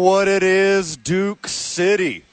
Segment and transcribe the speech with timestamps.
[0.00, 2.24] what it is, Duke City.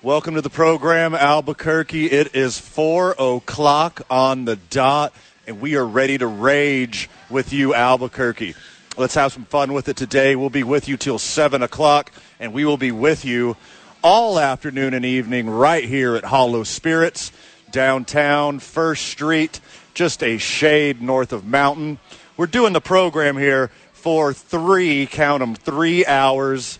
[0.00, 2.06] Welcome to the program, Albuquerque.
[2.06, 5.12] It is 4 o'clock on the dot,
[5.44, 8.54] and we are ready to rage with you, Albuquerque.
[8.96, 10.36] Let's have some fun with it today.
[10.36, 13.56] We'll be with you till 7 o'clock, and we will be with you
[14.04, 17.32] all afternoon and evening right here at Hollow Spirits,
[17.72, 19.58] downtown, First Street,
[19.94, 21.98] just a shade north of Mountain.
[22.36, 26.78] We're doing the program here for three, count them, three hours.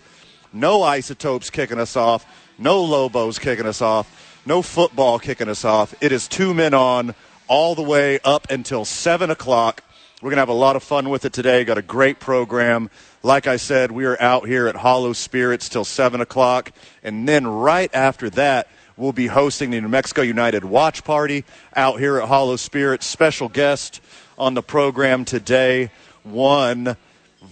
[0.53, 2.27] No isotopes kicking us off.
[2.59, 4.43] No Lobos kicking us off.
[4.47, 5.95] No football kicking us off.
[6.01, 7.15] It is two men on
[7.49, 9.83] all the way up until 7 o'clock.
[10.23, 11.65] We're going to have a lot of fun with it today.
[11.65, 12.91] Got a great program.
[13.23, 16.73] Like I said, we are out here at Hollow Spirits till 7 o'clock.
[17.03, 21.45] And then right after that, we'll be hosting the New Mexico United Watch Party
[21.75, 23.05] out here at Hollow Spirits.
[23.05, 24.01] Special guest
[24.39, 25.91] on the program today,
[26.23, 26.97] one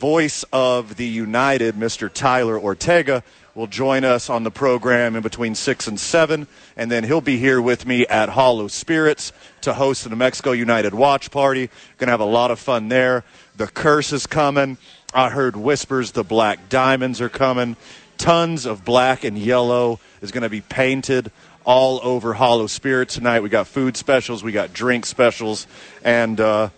[0.05, 2.13] voice of the United, Mr.
[2.13, 3.23] Tyler Ortega,
[3.55, 6.47] will join us on the program in between 6 and 7.
[6.77, 10.53] And then he'll be here with me at Hollow Spirits to host the New Mexico
[10.53, 11.71] United Watch Party.
[11.97, 13.25] Going to have a lot of fun there.
[13.57, 14.77] The curse is coming.
[15.15, 17.75] I heard whispers the black diamonds are coming.
[18.19, 21.33] Tons of black and yellow is going to be painted
[21.65, 23.41] all over Hollow Spirit tonight.
[23.41, 25.67] We got food specials, we got drink specials,
[26.05, 26.69] and uh,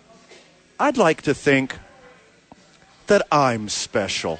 [0.79, 1.75] I'd like to think
[3.07, 4.39] that I'm special.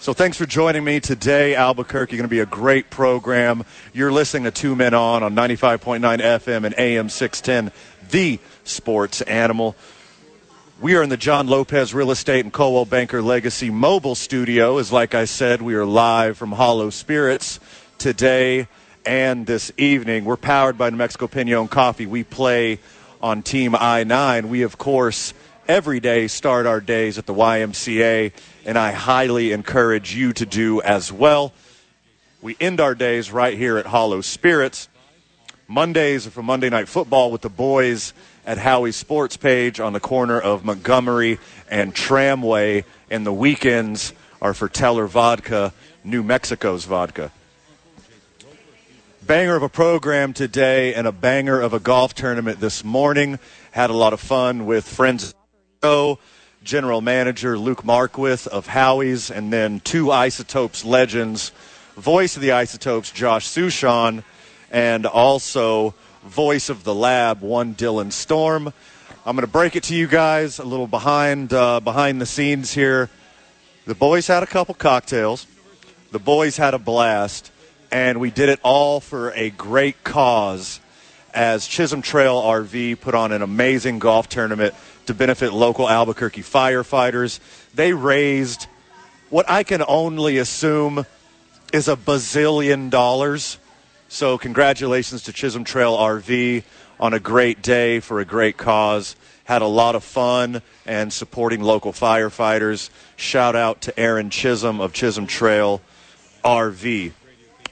[0.00, 2.12] So thanks for joining me today, Albuquerque.
[2.12, 3.64] You're going to be a great program.
[3.92, 7.72] You're listening to Two Men On on 95.9 FM and AM 610,
[8.10, 9.74] the sports animal.
[10.80, 14.78] We are in the John Lopez Real Estate and Coldwell Banker Legacy mobile studio.
[14.78, 17.58] As like I said, we are live from Hollow Spirits
[17.98, 18.68] today
[19.06, 20.24] and this evening.
[20.24, 22.06] We're powered by New Mexico Pinon Coffee.
[22.06, 22.78] We play
[23.22, 24.50] on Team I 9.
[24.50, 25.32] We, of course,
[25.68, 28.32] every day start our days at the YMCA,
[28.64, 31.52] and I highly encourage you to do as well.
[32.40, 34.88] We end our days right here at Hollow Spirits.
[35.68, 38.12] Mondays are for Monday Night Football with the boys
[38.46, 41.38] at Howie's Sports Page on the corner of Montgomery
[41.68, 45.72] and Tramway, and the weekends are for Teller Vodka,
[46.04, 47.32] New Mexico's vodka.
[49.22, 53.40] Banger of a program today and a banger of a golf tournament this morning.
[53.72, 55.34] Had a lot of fun with friends
[56.62, 61.52] general manager Luke Markwith of Howie's, and then two Isotopes legends,
[61.96, 64.24] voice of the Isotopes Josh Suchon,
[64.70, 65.94] and also
[66.24, 68.72] voice of the lab one Dylan Storm.
[69.24, 72.72] I'm going to break it to you guys a little behind uh, behind the scenes
[72.72, 73.10] here.
[73.86, 75.46] The boys had a couple cocktails.
[76.10, 77.52] The boys had a blast,
[77.92, 80.80] and we did it all for a great cause.
[81.34, 84.74] As Chisholm Trail RV put on an amazing golf tournament
[85.06, 87.40] to benefit local Albuquerque firefighters.
[87.74, 88.66] They raised
[89.30, 91.04] what I can only assume
[91.72, 93.58] is a bazillion dollars.
[94.08, 96.62] So, congratulations to Chisholm Trail RV
[97.00, 99.16] on a great day for a great cause.
[99.44, 102.90] Had a lot of fun and supporting local firefighters.
[103.16, 105.80] Shout out to Aaron Chisholm of Chisholm Trail
[106.44, 107.12] RV.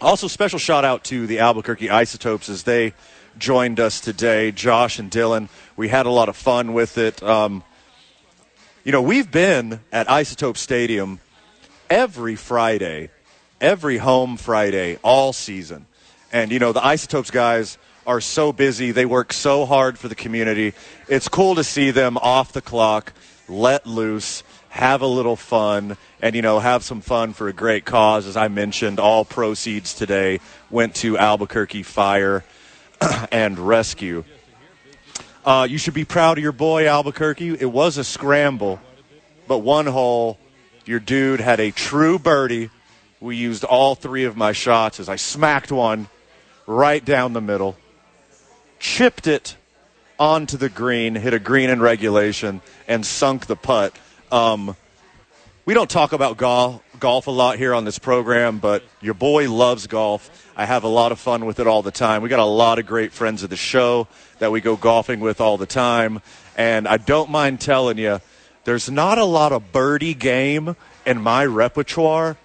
[0.00, 2.94] Also, special shout out to the Albuquerque Isotopes as they
[3.38, 5.48] joined us today, Josh and Dylan.
[5.76, 7.22] We had a lot of fun with it.
[7.22, 7.64] Um,
[8.84, 11.20] you know, we've been at Isotope Stadium
[11.88, 13.10] every Friday,
[13.60, 15.86] every home Friday, all season.
[16.32, 18.90] And, you know, the Isotopes guys are so busy.
[18.90, 20.74] They work so hard for the community.
[21.08, 23.12] It's cool to see them off the clock,
[23.48, 27.84] let loose, have a little fun, and, you know, have some fun for a great
[27.84, 28.26] cause.
[28.26, 30.40] As I mentioned, all proceeds today
[30.70, 32.44] went to Albuquerque Fire
[33.32, 34.24] and Rescue.
[35.44, 37.60] Uh, you should be proud of your boy, Albuquerque.
[37.60, 38.80] It was a scramble,
[39.46, 40.38] but one hole,
[40.86, 42.70] your dude had a true birdie.
[43.20, 46.08] We used all three of my shots as I smacked one
[46.66, 47.76] right down the middle,
[48.78, 49.56] chipped it
[50.18, 53.94] onto the green, hit a green in regulation, and sunk the putt.
[54.32, 54.76] Um,
[55.66, 59.50] we don't talk about golf, golf a lot here on this program, but your boy
[59.50, 60.43] loves golf.
[60.56, 62.22] I have a lot of fun with it all the time.
[62.22, 64.06] We got a lot of great friends of the show
[64.38, 66.20] that we go golfing with all the time.
[66.56, 68.20] And I don't mind telling you,
[68.62, 72.36] there's not a lot of birdie game in my repertoire.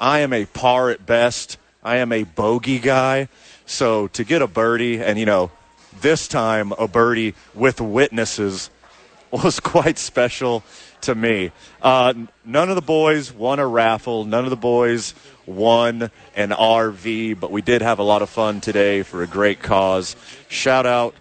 [0.00, 1.56] I am a par at best.
[1.84, 3.28] I am a bogey guy.
[3.64, 5.52] So to get a birdie, and you know,
[6.00, 8.70] this time a birdie with witnesses
[9.30, 10.64] was quite special
[11.02, 11.52] to me.
[11.80, 12.14] Uh,
[12.44, 14.24] none of the boys won a raffle.
[14.24, 15.14] None of the boys
[15.46, 19.60] won an RV, but we did have a lot of fun today for a great
[19.60, 20.16] cause.
[20.48, 21.14] Shout out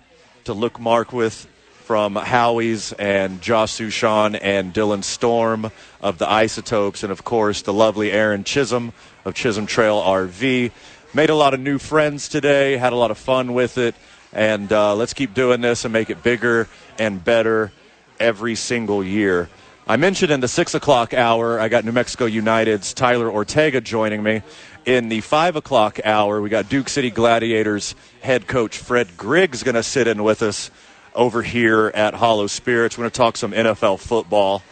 [0.45, 1.47] to Luke Markwith
[1.83, 7.73] from Howie's and Josh Suchon and Dylan Storm of the Isotopes, and of course the
[7.73, 8.93] lovely Aaron Chisholm
[9.25, 10.71] of Chisholm Trail RV.
[11.13, 13.95] Made a lot of new friends today, had a lot of fun with it,
[14.31, 17.73] and uh, let's keep doing this and make it bigger and better
[18.19, 19.49] every single year.
[19.91, 24.23] I mentioned in the six o'clock hour, I got New Mexico United's Tyler Ortega joining
[24.23, 24.41] me.
[24.85, 29.75] In the five o'clock hour, we got Duke City Gladiators head coach Fred Griggs going
[29.75, 30.71] to sit in with us
[31.13, 32.97] over here at Hollow Spirits.
[32.97, 34.63] We're going to talk some NFL football.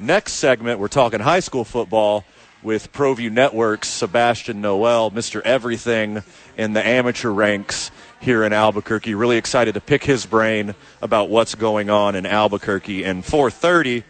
[0.00, 2.24] Next segment, we're talking high school football
[2.62, 5.42] with ProView Network's Sebastian Noel, Mr.
[5.42, 6.22] Everything
[6.56, 7.90] in the amateur ranks
[8.20, 9.14] here in Albuquerque.
[9.14, 13.04] Really excited to pick his brain about what's going on in Albuquerque.
[13.04, 14.04] And 4:30,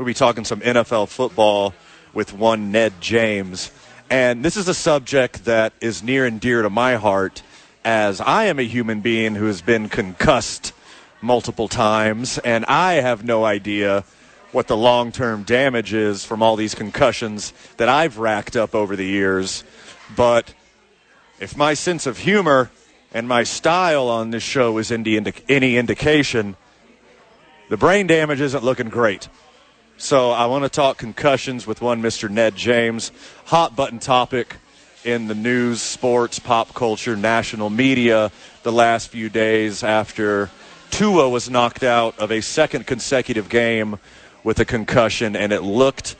[0.00, 1.74] we'll be talking some NFL football
[2.14, 3.70] with one Ned James.
[4.08, 7.42] And this is a subject that is near and dear to my heart
[7.84, 10.72] as I am a human being who has been concussed
[11.20, 14.04] multiple times, and I have no idea
[14.52, 18.96] what the long term damage is from all these concussions that I've racked up over
[18.96, 19.64] the years.
[20.16, 20.54] But
[21.40, 22.70] if my sense of humor
[23.12, 26.56] and my style on this show is any, any indication,
[27.68, 29.28] the brain damage isn't looking great.
[30.00, 32.30] So I want to talk concussions with one Mr.
[32.30, 33.12] Ned James.
[33.44, 34.56] Hot button topic
[35.04, 38.32] in the news, sports, pop culture, national media
[38.62, 40.48] the last few days after
[40.90, 43.98] Tua was knocked out of a second consecutive game
[44.42, 46.16] with a concussion, and it looked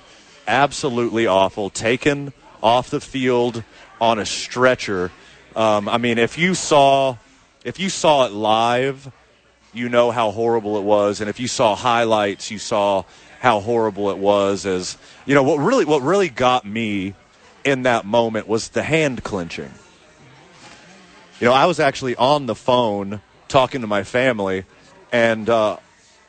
[0.47, 1.71] absolutely awful.
[1.71, 3.65] Taken off the field
[3.99, 5.11] on a stretcher.
[5.57, 7.17] Um, I mean, if you saw
[7.65, 9.11] if you saw it live,
[9.73, 13.05] you know how horrible it was, and if you saw highlights, you saw
[13.41, 14.67] how horrible it was.
[14.67, 14.97] is
[15.27, 17.15] you know, what really what really got me
[17.65, 19.73] in that moment was the hand clenching.
[21.41, 24.65] You know, I was actually on the phone talking to my family,
[25.11, 25.79] and uh,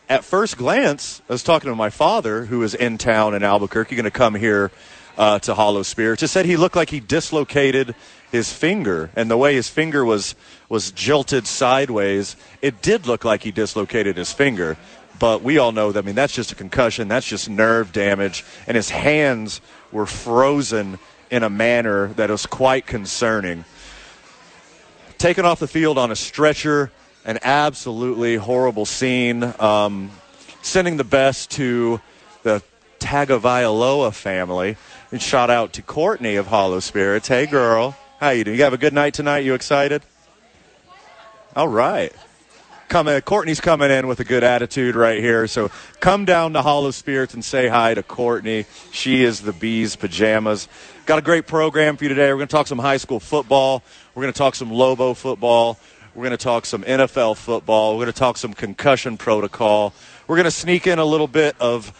[0.09, 3.95] at first glance, I was talking to my father, who is in town in Albuquerque,
[3.95, 4.71] going to come here
[5.17, 6.21] uh, to Hollow Spirits.
[6.21, 7.93] Just said he looked like he dislocated
[8.31, 10.35] his finger, and the way his finger was
[10.69, 14.77] was jilted sideways, it did look like he dislocated his finger.
[15.21, 16.03] But we all know that.
[16.03, 17.07] I mean, that's just a concussion.
[17.07, 20.97] That's just nerve damage, and his hands were frozen
[21.29, 23.63] in a manner that was quite concerning.
[25.19, 26.91] Taken off the field on a stretcher,
[27.23, 29.43] an absolutely horrible scene.
[29.59, 30.09] Um,
[30.63, 32.01] sending the best to
[32.41, 32.63] the
[32.97, 34.75] Tagovailoa family.
[35.11, 37.27] And shout out to Courtney of Hollow Spirits.
[37.27, 37.95] Hey, girl.
[38.19, 38.57] How you doing?
[38.57, 39.45] You have a good night tonight?
[39.45, 40.01] You excited?
[41.55, 42.11] All right
[42.91, 43.21] coming.
[43.21, 45.47] Courtney's coming in with a good attitude right here.
[45.47, 45.71] So
[46.01, 48.65] come down to Hollow Spirits and say hi to Courtney.
[48.91, 50.67] She is the Bees Pajamas.
[51.05, 52.27] Got a great program for you today.
[52.27, 53.81] We're going to talk some high school football.
[54.13, 55.79] We're going to talk some Lobo football.
[56.13, 57.93] We're going to talk some NFL football.
[57.93, 59.93] We're going to talk some concussion protocol.
[60.27, 61.93] We're going to sneak in a little bit of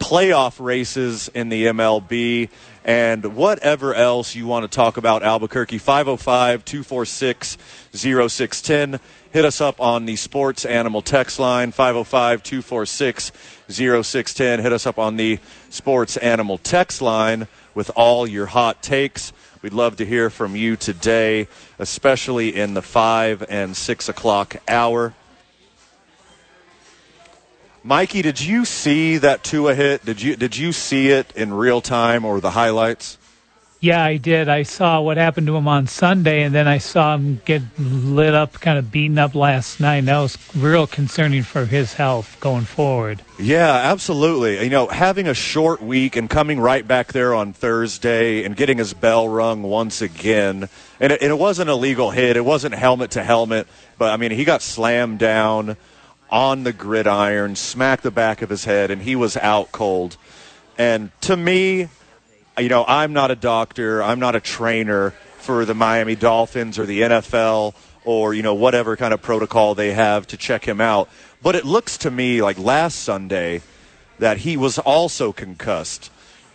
[0.00, 2.48] playoff races in the MLB
[2.84, 7.58] and whatever else you want to talk about Albuquerque 505 246
[7.92, 13.32] 0610 hit us up on the sports animal text line 505 246
[13.68, 15.38] 0610 hit us up on the
[15.70, 19.32] sports animal text line with all your hot takes.
[19.62, 21.46] We'd love to hear from you today
[21.78, 25.14] especially in the 5 and 6 o'clock hour
[27.84, 30.04] Mikey, did you see that Tua hit?
[30.04, 33.18] Did you did you see it in real time or the highlights?
[33.80, 34.48] Yeah, I did.
[34.48, 38.32] I saw what happened to him on Sunday, and then I saw him get lit
[38.32, 40.04] up, kind of beaten up last night.
[40.04, 43.22] That was real concerning for his health going forward.
[43.40, 44.62] Yeah, absolutely.
[44.62, 48.78] You know, having a short week and coming right back there on Thursday and getting
[48.78, 50.68] his bell rung once again.
[51.00, 53.66] And it, and it wasn't a legal hit, it wasn't helmet to helmet,
[53.98, 55.76] but I mean, he got slammed down
[56.32, 60.16] on the gridiron, smacked the back of his head, and he was out cold.
[60.78, 61.88] And to me,
[62.58, 66.86] you know, I'm not a doctor, I'm not a trainer for the Miami Dolphins or
[66.86, 67.74] the NFL
[68.04, 71.08] or, you know, whatever kind of protocol they have to check him out.
[71.42, 73.60] But it looks to me like last Sunday
[74.18, 76.10] that he was also concussed.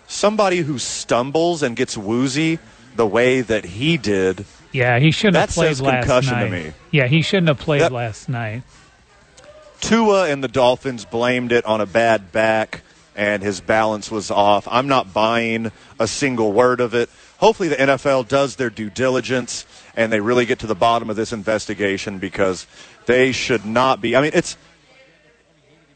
[0.08, 2.60] Somebody who stumbles and gets woozy
[2.96, 4.46] the way that he did.
[4.72, 6.44] Yeah, he shouldn't have played last concussion night.
[6.46, 6.74] to me.
[6.92, 8.64] Yeah, he shouldn't have played that, last night.
[9.82, 12.82] Tua and the Dolphins blamed it on a bad back,
[13.16, 14.68] and his balance was off.
[14.70, 17.10] I'm not buying a single word of it.
[17.38, 19.66] Hopefully, the NFL does their due diligence
[19.98, 22.68] and they really get to the bottom of this investigation because
[23.08, 24.16] they should not be.
[24.16, 24.56] I mean, it's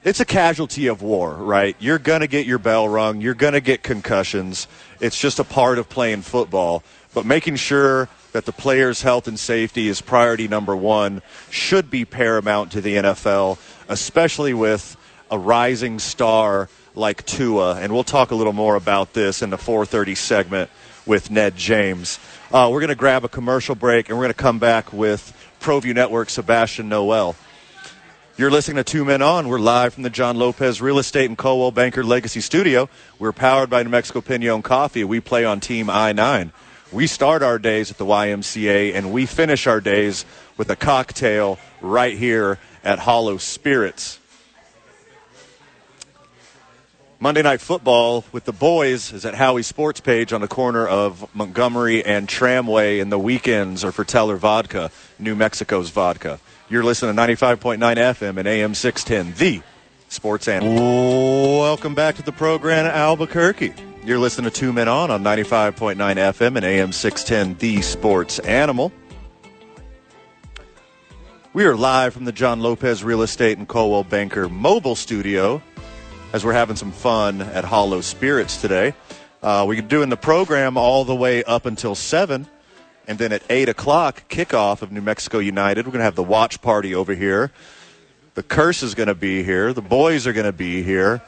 [0.03, 1.75] it's a casualty of war, right?
[1.79, 3.21] You're going to get your bell rung.
[3.21, 4.67] You're going to get concussions.
[4.99, 6.83] It's just a part of playing football.
[7.13, 12.05] But making sure that the player's health and safety is priority number one should be
[12.05, 13.57] paramount to the NFL,
[13.89, 14.95] especially with
[15.29, 17.75] a rising star like Tua.
[17.75, 20.69] And we'll talk a little more about this in the 430 segment
[21.05, 22.19] with Ned James.
[22.51, 25.37] Uh, we're going to grab a commercial break and we're going to come back with
[25.61, 27.35] ProView Network Sebastian Noel.
[28.37, 29.47] You're listening to Two Men On.
[29.47, 32.89] We're live from the John Lopez Real Estate and Coldwell Banker Legacy Studio.
[33.19, 35.03] We're powered by New Mexico Pinon Coffee.
[35.03, 36.51] We play on Team I 9.
[36.91, 40.25] We start our days at the YMCA and we finish our days
[40.57, 44.19] with a cocktail right here at Hollow Spirits.
[47.17, 51.33] Monday Night Football with the boys is at Howie Sports Page on the corner of
[51.33, 56.39] Montgomery and Tramway, and the weekends are for Teller Vodka, New Mexico's vodka.
[56.67, 59.61] You're listening to 95.9 FM and AM 610, the
[60.09, 61.59] sports animal.
[61.59, 63.90] Welcome back to the program, Albuquerque.
[64.03, 68.91] You're listening to Two Men On on 95.9 FM and AM 610, the sports animal.
[71.53, 75.61] We are live from the John Lopez Real Estate and Coldwell Banker mobile studio
[76.33, 78.95] as we're having some fun at Hollow Spirits today.
[79.43, 82.47] Uh, we're doing the program all the way up until 7.
[83.07, 85.85] And then at 8 o'clock, kickoff of New Mexico United.
[85.85, 87.51] We're going to have the watch party over here.
[88.33, 89.73] The curse is going to be here.
[89.73, 91.21] The boys are going to be here.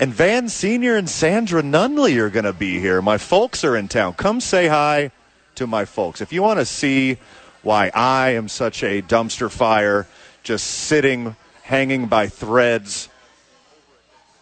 [0.00, 3.02] And Van Senior and Sandra Nunley are going to be here.
[3.02, 4.14] My folks are in town.
[4.14, 5.10] Come say hi
[5.56, 6.20] to my folks.
[6.20, 7.18] If you want to see
[7.62, 10.06] why I am such a dumpster fire,
[10.44, 13.08] just sitting, hanging by threads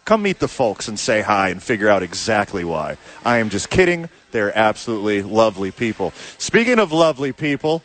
[0.07, 2.95] come meet the folks and say hi and figure out exactly why.
[3.25, 4.07] I am just kidding.
[4.31, 6.13] They're absolutely lovely people.
[6.37, 7.83] Speaking of lovely people,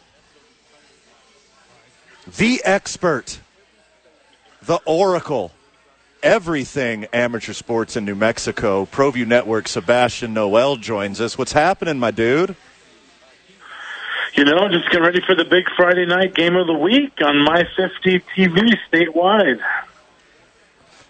[2.38, 3.40] the expert,
[4.62, 5.50] the oracle,
[6.22, 11.36] everything amateur sports in New Mexico, ProView Network, Sebastian Noel joins us.
[11.36, 12.54] What's happening, my dude?
[14.34, 17.38] You know, just getting ready for the big Friday night game of the week on
[17.38, 19.60] My 50 TV statewide.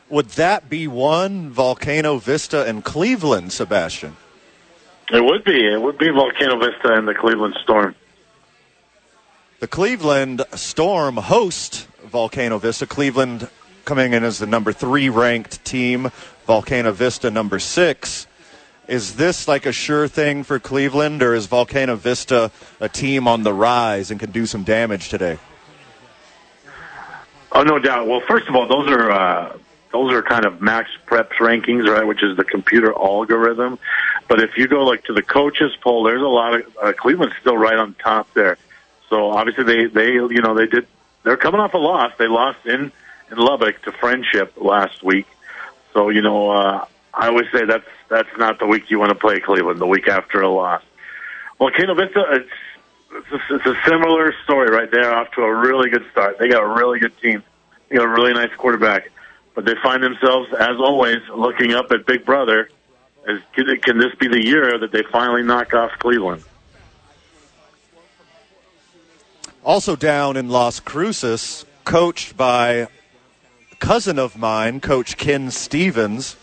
[0.09, 4.17] Would that be one Volcano Vista and Cleveland, Sebastian?
[5.11, 5.67] It would be.
[5.73, 7.95] It would be Volcano Vista and the Cleveland Storm.
[9.61, 12.87] The Cleveland Storm host Volcano Vista.
[12.87, 13.49] Cleveland
[13.85, 16.11] coming in as the number three ranked team.
[16.47, 18.27] Volcano Vista number six.
[18.89, 23.43] Is this like a sure thing for Cleveland, or is Volcano Vista a team on
[23.43, 25.39] the rise and can do some damage today?
[27.53, 28.07] Oh, no doubt.
[28.07, 29.57] Well, first of all, those are uh,
[29.93, 32.07] those are kind of max preps rankings, right?
[32.07, 33.79] Which is the computer algorithm.
[34.27, 37.37] But if you go like to the coaches poll, there's a lot of uh, Cleveland's
[37.41, 38.57] still right on top there.
[39.11, 40.87] So obviously they they you know they did
[41.23, 42.13] they're coming off a loss.
[42.19, 42.91] They lost in
[43.33, 45.27] in Lubbock to Frenship last week.
[45.93, 49.19] So you know uh, I always say that's that's not the week you want to
[49.19, 49.81] play Cleveland.
[49.81, 50.83] The week after a loss.
[51.59, 52.51] Volcano Vista, it's
[53.13, 55.13] it's a, it's a similar story right there.
[55.13, 56.39] Off to a really good start.
[56.39, 57.43] They got a really good team.
[57.89, 59.11] They got a really nice quarterback
[59.55, 62.69] but they find themselves, as always, looking up at Big Brother.
[63.27, 66.43] As can this be the year that they finally knock off Cleveland?
[69.65, 72.89] Also down in Las Cruces, coached by
[73.83, 76.37] cousin of mine, Coach Ken Stevens.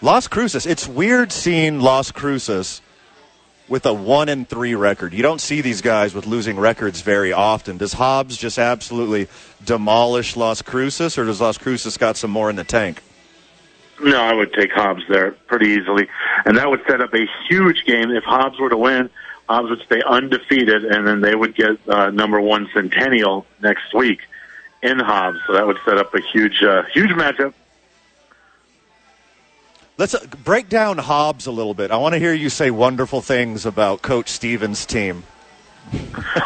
[0.00, 0.64] Las Cruces.
[0.64, 2.80] It's weird seeing Las Cruces
[3.68, 5.12] with a one and three record.
[5.12, 7.76] You don't see these guys with losing records very often.
[7.76, 9.28] Does Hobbs just absolutely
[9.62, 13.02] demolish Las Cruces, or does Las Cruces got some more in the tank?
[14.02, 16.08] No, I would take Hobbs there pretty easily,
[16.46, 18.10] and that would set up a huge game.
[18.10, 19.10] If Hobbs were to win,
[19.50, 24.20] Hobbs would stay undefeated, and then they would get uh, number one Centennial next week
[24.84, 25.38] in Hobbs.
[25.46, 27.54] So that would set up a huge, uh, huge matchup.
[29.96, 31.90] Let's uh, break down Hobbs a little bit.
[31.90, 35.24] I want to hear you say wonderful things about Coach Stevens' team.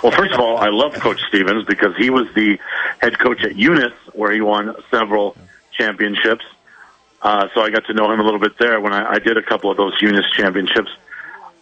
[0.03, 2.59] well, first of all, I love Coach Stevens because he was the
[3.01, 5.37] head coach at Eunice, where he won several
[5.73, 6.45] championships.
[7.21, 9.37] Uh, so I got to know him a little bit there when I, I did
[9.37, 10.91] a couple of those Eunice championships.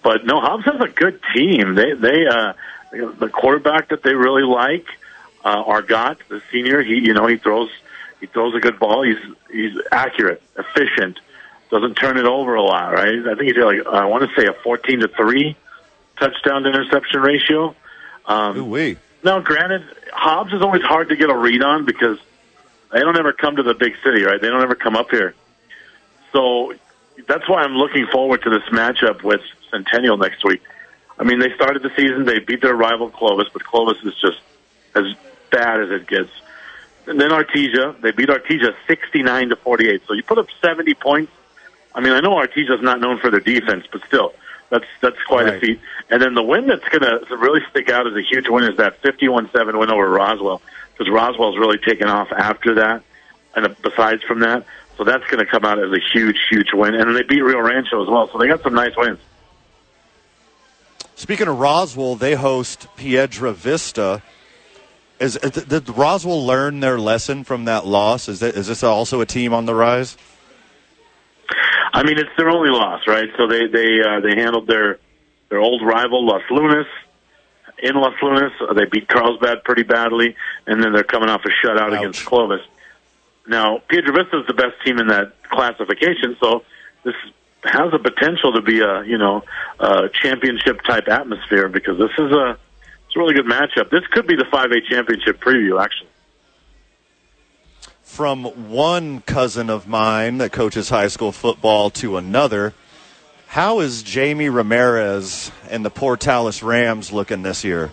[0.02, 1.75] But no, Hobbs has a good team.
[1.75, 2.52] They they uh,
[2.90, 5.06] the quarterback that they really like, uh,
[5.49, 6.83] Argot, the senior.
[6.83, 7.71] He you know he throws
[8.21, 9.03] he throws a good ball.
[9.03, 9.19] He's
[9.50, 11.19] he's accurate, efficient
[11.71, 13.26] doesn't turn it over a lot, right?
[13.26, 15.57] I think he did like I want to say a fourteen to three
[16.19, 17.75] touchdown to interception ratio.
[18.26, 18.97] Um, Ooh-wee.
[19.23, 22.19] Now, granted, Hobbs is always hard to get a read on because
[22.93, 24.41] they don't ever come to the big city, right?
[24.41, 25.35] They don't ever come up here.
[26.33, 26.75] So
[27.26, 30.62] that's why I'm looking forward to this matchup with Centennial next week.
[31.19, 34.38] I mean, they started the season, they beat their rival Clovis, but Clovis is just
[34.95, 35.07] as
[35.50, 36.31] bad as it gets.
[37.07, 40.03] And then Artesia, they beat Artesia 69 to 48.
[40.07, 41.33] So you put up 70 points.
[41.95, 44.35] I mean, I know Artesia's not known for their defense, but still,
[44.71, 45.55] that's that's quite Right.
[45.57, 45.81] a feat.
[46.11, 48.76] And then the win that's going to really stick out as a huge win is
[48.79, 50.61] that 51-7 win over Roswell,
[50.93, 53.03] because Roswell's really taken off after that,
[53.55, 54.67] and besides from that,
[54.99, 56.95] so that's going to come out as a huge, huge win.
[56.95, 59.19] And then they beat Rio Rancho as well, so they got some nice wins.
[61.15, 64.23] Speaking of Roswell, they host Piedra Vista.
[65.19, 68.29] Is did Roswell learn their lesson from that loss?
[68.29, 70.17] Is that, is this also a team on the rise?
[71.95, 73.29] I mean, it's their only loss, right?
[73.39, 74.99] So they they uh, they handled their
[75.49, 76.87] their old rival Los Lunas
[77.79, 78.53] in Los Lunas.
[78.61, 81.99] Uh, They beat Carlsbad pretty badly, and then they're coming off a shutout Ouch.
[81.99, 82.61] against Clovis.
[83.49, 86.65] Now, Piedra Vista is the best team in that classification, so
[87.05, 87.15] this
[87.65, 89.43] has a potential to be a you know
[89.81, 92.59] a championship type atmosphere because this is a
[93.17, 93.91] a really good matchup.
[93.91, 96.09] This could be the 5A championship preview, actually.
[98.03, 102.73] From one cousin of mine that coaches high school football to another,
[103.49, 107.91] how is Jamie Ramirez and the Portales Rams looking this year?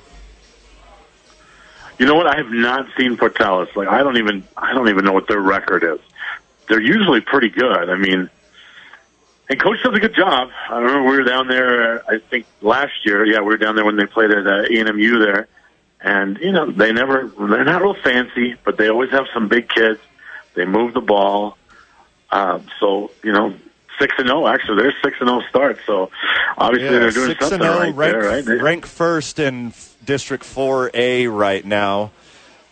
[1.98, 2.28] You know what?
[2.28, 3.76] I have not seen Portales.
[3.76, 6.00] Like I don't even I don't even know what their record is.
[6.68, 7.90] They're usually pretty good.
[7.90, 8.30] I mean,
[9.54, 10.50] and coach does a good job.
[10.68, 12.04] I remember we were down there.
[12.10, 13.24] I think last year.
[13.24, 15.48] Yeah, we were down there when they played at uh, ENMU there,
[16.02, 19.70] and you know they never they're not real fancy, but they always have some big
[19.70, 20.00] kids.
[20.56, 21.58] They move the ball.
[22.30, 23.56] Uh, so you know.
[24.00, 24.48] Six and zero.
[24.48, 25.78] Actually, they're six and zero start.
[25.86, 26.10] So
[26.58, 28.44] obviously they're doing six something and oh, right rank, there, right?
[28.44, 29.72] They- rank first in
[30.04, 32.10] District 4A right now.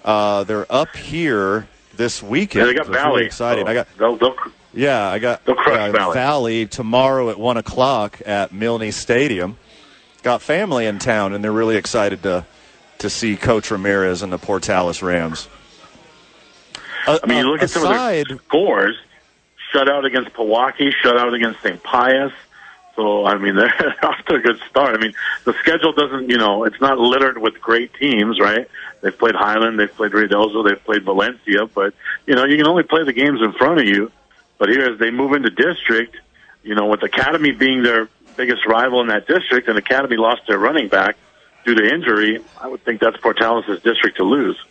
[0.03, 2.65] Uh, they're up here this weekend.
[2.65, 3.17] yeah, they got Valley.
[3.17, 3.65] Really exciting.
[3.65, 4.35] So I got they'll, they'll,
[4.73, 6.65] yeah, I got They'll uh, Valley.
[6.65, 9.57] tomorrow at one o'clock at Milne Stadium.
[10.23, 12.45] Got family in town, and they're really excited to
[12.99, 15.49] to see Coach Ramirez and the Portales Rams.
[17.07, 18.95] Uh, I mean, you uh, look at some aside, of their scores:
[19.73, 21.81] shutout against Pojoaque, shutout against St.
[21.81, 22.31] Pius.
[22.95, 24.95] So, I mean, they're off to a good start.
[24.95, 25.13] I mean,
[25.45, 28.67] the schedule doesn't, you know, it's not littered with great teams, right?
[29.01, 31.93] They've played Highland, they've played Reynosa, they've played Valencia, but
[32.27, 34.11] you know, you can only play the games in front of you.
[34.61, 36.17] But here, as they move into district,
[36.61, 40.59] you know, with Academy being their biggest rival in that district, and Academy lost their
[40.59, 41.17] running back
[41.65, 44.63] due to injury, I would think that's Portales' district to lose.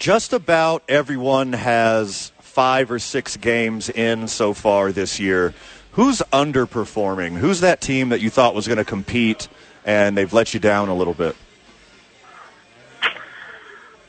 [0.00, 5.54] Just about everyone has five or six games in so far this year.
[5.92, 7.36] Who's underperforming?
[7.36, 9.46] Who's that team that you thought was going to compete
[9.84, 11.36] and they've let you down a little bit?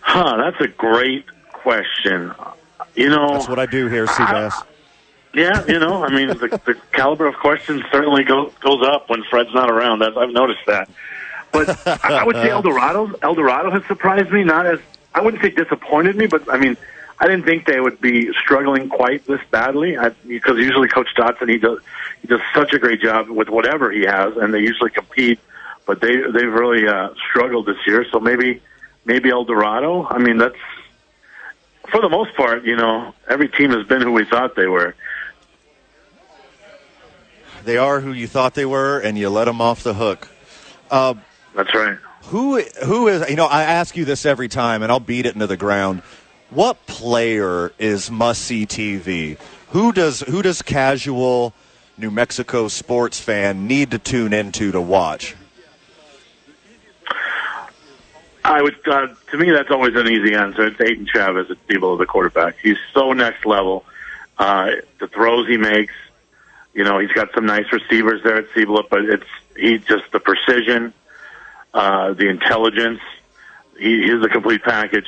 [0.02, 2.34] Huh, that's a great question.
[2.96, 4.66] You know, That's what I do here, Seabass.
[5.34, 9.24] Yeah, you know, I mean, the, the caliber of questions certainly go, goes up when
[9.30, 10.00] Fred's not around.
[10.00, 10.90] That's, I've noticed that.
[11.52, 13.14] But I I would say El Dorado.
[13.22, 14.44] El Dorado has surprised me.
[14.44, 14.80] Not as
[15.14, 16.78] I wouldn't say disappointed me, but I mean,
[17.20, 19.98] I didn't think they would be struggling quite this badly.
[19.98, 21.80] I, because usually Coach Dotson he does
[22.22, 25.40] he does such a great job with whatever he has, and they usually compete.
[25.86, 28.06] But they they've really uh, struggled this year.
[28.12, 28.62] So maybe
[29.06, 30.08] maybe El Dorado.
[30.10, 30.56] I mean, that's
[31.92, 32.64] for the most part.
[32.66, 34.96] You know, every team has been who we thought they were.
[37.66, 40.30] They are who you thought they were, and you let them off the hook.
[40.90, 41.16] Uh,
[41.56, 41.98] That's right.
[42.24, 43.30] who who is?
[43.30, 46.02] You know, I ask you this every time, and I'll beat it into the ground.
[46.50, 49.38] What player is must see TV?
[49.70, 51.54] Who does who does casual
[51.98, 55.36] New Mexico sports fan need to tune into to watch?
[58.50, 60.66] I would, uh, to me, that's always an easy answer.
[60.66, 62.56] It's Aiden Chavez at Cibola, the quarterback.
[62.64, 63.86] He's so next level.
[64.40, 65.94] Uh, the throws he makes,
[66.74, 70.20] you know, he's got some nice receivers there at Cibola, but it's he just the
[70.20, 70.94] precision,
[71.76, 73.02] uh, the intelligence.
[73.78, 75.06] He, he's a complete package.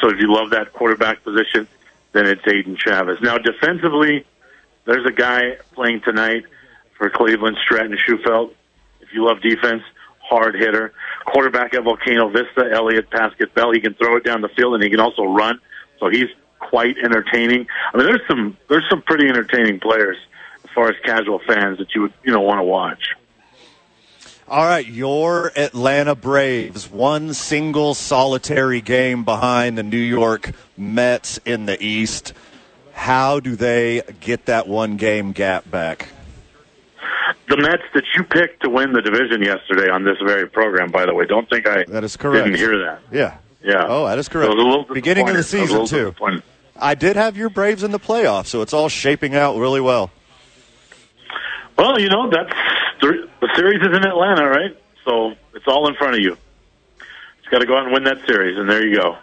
[0.00, 1.66] So if you love that quarterback position,
[2.12, 3.20] then it's Aiden Chavez.
[3.20, 4.24] Now defensively,
[4.84, 6.44] there's a guy playing tonight
[6.96, 8.52] for Cleveland, Stratton Schufelt.
[9.00, 9.82] If you love defense,
[10.20, 10.92] hard hitter.
[11.24, 13.72] Quarterback at Volcano Vista, Elliot Pascal Bell.
[13.72, 15.60] He can throw it down the field and he can also run.
[15.98, 17.66] So he's quite entertaining.
[17.92, 20.16] I mean, there's some there's some pretty entertaining players
[20.64, 23.14] as far as casual fans that you would you know want to watch.
[24.46, 31.64] All right, your Atlanta Braves, one single solitary game behind the New York Mets in
[31.64, 32.34] the East.
[32.92, 36.08] How do they get that one game gap back?
[37.48, 41.06] The Mets that you picked to win the division yesterday on this very program, by
[41.06, 42.44] the way, don't think I That is correct.
[42.46, 43.00] didn't hear that.
[43.12, 43.36] Yeah.
[43.62, 43.86] Yeah.
[43.88, 44.50] Oh, that is correct.
[44.54, 45.72] was a little Beginning of the disappointed.
[45.72, 46.42] I season, too.
[46.76, 50.10] I did have your Braves in the playoffs, so it's all shaping out really well.
[51.78, 52.52] Well, you know that's
[53.00, 54.76] the series is in Atlanta, right?
[55.04, 56.36] So it's all in front of you.
[57.38, 59.16] Just got to go out and win that series, and there you go.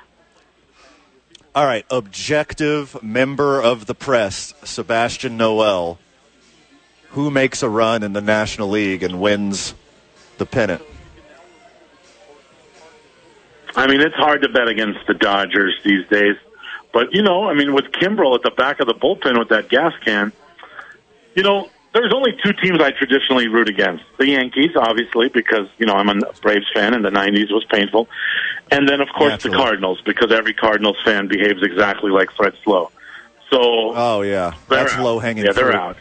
[1.54, 6.00] All right, objective member of the press, Sebastian Noel.
[7.12, 9.74] Who makes a run in the National League and wins
[10.38, 10.82] the pennant?
[13.76, 16.36] I mean, it's hard to bet against the Dodgers these days.
[16.94, 19.70] But, you know, I mean, with Kimbrel at the back of the bullpen with that
[19.70, 20.34] gas can,
[21.36, 24.04] you know, there's only two teams I traditionally root against.
[24.18, 28.08] The Yankees, obviously, because, you know, I'm a Braves fan and the 90s was painful.
[28.72, 29.58] And then, of course, Naturally.
[29.58, 32.92] the Cardinals, because every Cardinals fan behaves exactly like Fred Slow.
[33.50, 33.60] So.
[33.62, 34.54] Oh, yeah.
[34.70, 35.98] That's low hanging Yeah, they're out.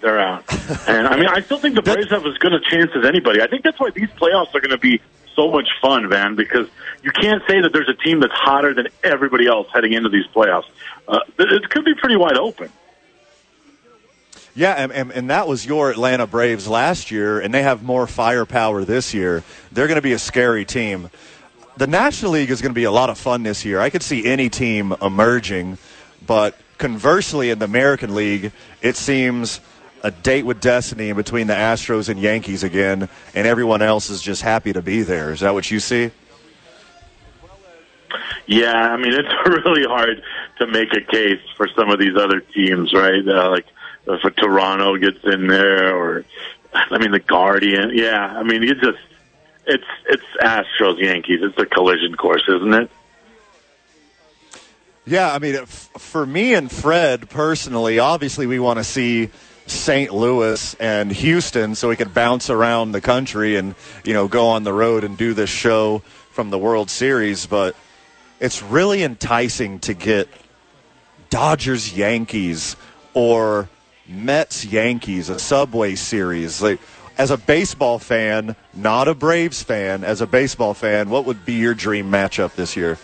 [0.00, 0.44] They're out.
[0.88, 3.42] and, I mean, I still think the Braves have as good a chance as anybody.
[3.42, 5.00] I think that's why these playoffs are going to be
[5.36, 6.68] so much fun, Van, because
[7.02, 10.26] you can't say that there's a team that's hotter than everybody else heading into these
[10.34, 10.66] playoffs.
[11.06, 12.70] Uh, it could be pretty wide open.
[14.54, 18.06] Yeah, and, and, and, that was your Atlanta Braves last year, and they have more
[18.08, 19.44] firepower this year.
[19.70, 21.08] They're going to be a scary team.
[21.76, 23.80] The National League is going to be a lot of fun this year.
[23.80, 25.78] I could see any team emerging,
[26.26, 29.60] but conversely, in the American League, it seems
[30.02, 34.22] a date with destiny in between the Astros and Yankees again, and everyone else is
[34.22, 35.32] just happy to be there.
[35.32, 36.10] Is that what you see?
[38.46, 40.22] Yeah, I mean it's really hard
[40.58, 43.26] to make a case for some of these other teams, right?
[43.26, 43.66] Uh, like
[44.06, 46.24] if a Toronto gets in there, or
[46.74, 47.92] I mean the Guardian.
[47.94, 48.98] Yeah, I mean you just
[49.66, 51.40] it's it's Astros Yankees.
[51.42, 52.90] It's a collision course, isn't it?
[55.06, 59.30] Yeah, I mean, for me and Fred personally, obviously we want to see
[59.70, 60.12] St.
[60.12, 64.64] Louis and Houston so we could bounce around the country and, you know, go on
[64.64, 66.02] the road and do this show
[66.32, 67.46] from the World Series.
[67.46, 67.76] But
[68.40, 70.28] it's really enticing to get
[71.30, 72.76] Dodgers Yankees
[73.14, 73.68] or
[74.08, 76.60] Mets Yankees, a Subway Series.
[76.60, 76.80] Like,
[77.16, 81.54] as a baseball fan, not a Braves fan, as a baseball fan, what would be
[81.54, 82.98] your dream matchup this year?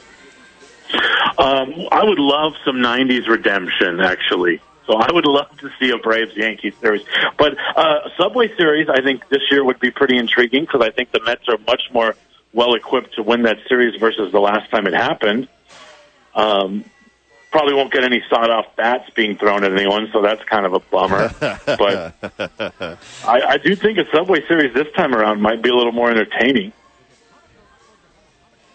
[1.38, 4.60] Um, I would love some 90s redemption, actually.
[4.86, 7.04] So I would love to see a Braves Yankees series.
[7.36, 11.10] But uh, Subway Series, I think this year would be pretty intriguing because I think
[11.10, 12.14] the Mets are much more
[12.52, 15.48] well equipped to win that series versus the last time it happened.
[16.34, 16.84] Um,
[17.50, 20.74] probably won't get any sawed off bats being thrown at anyone, so that's kind of
[20.74, 21.34] a bummer.
[21.66, 22.14] but
[23.24, 26.10] I, I do think a Subway Series this time around might be a little more
[26.10, 26.72] entertaining.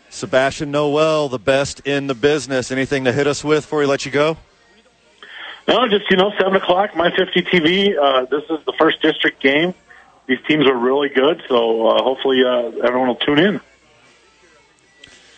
[0.10, 2.70] Sebastian Noel, the best in the business.
[2.70, 4.38] Anything to hit us with before we let you go?
[5.72, 7.98] No, just you know, seven o'clock, my fifty TV.
[7.98, 9.74] Uh, this is the first district game.
[10.28, 13.62] These teams are really good, so uh, hopefully uh, everyone will tune in.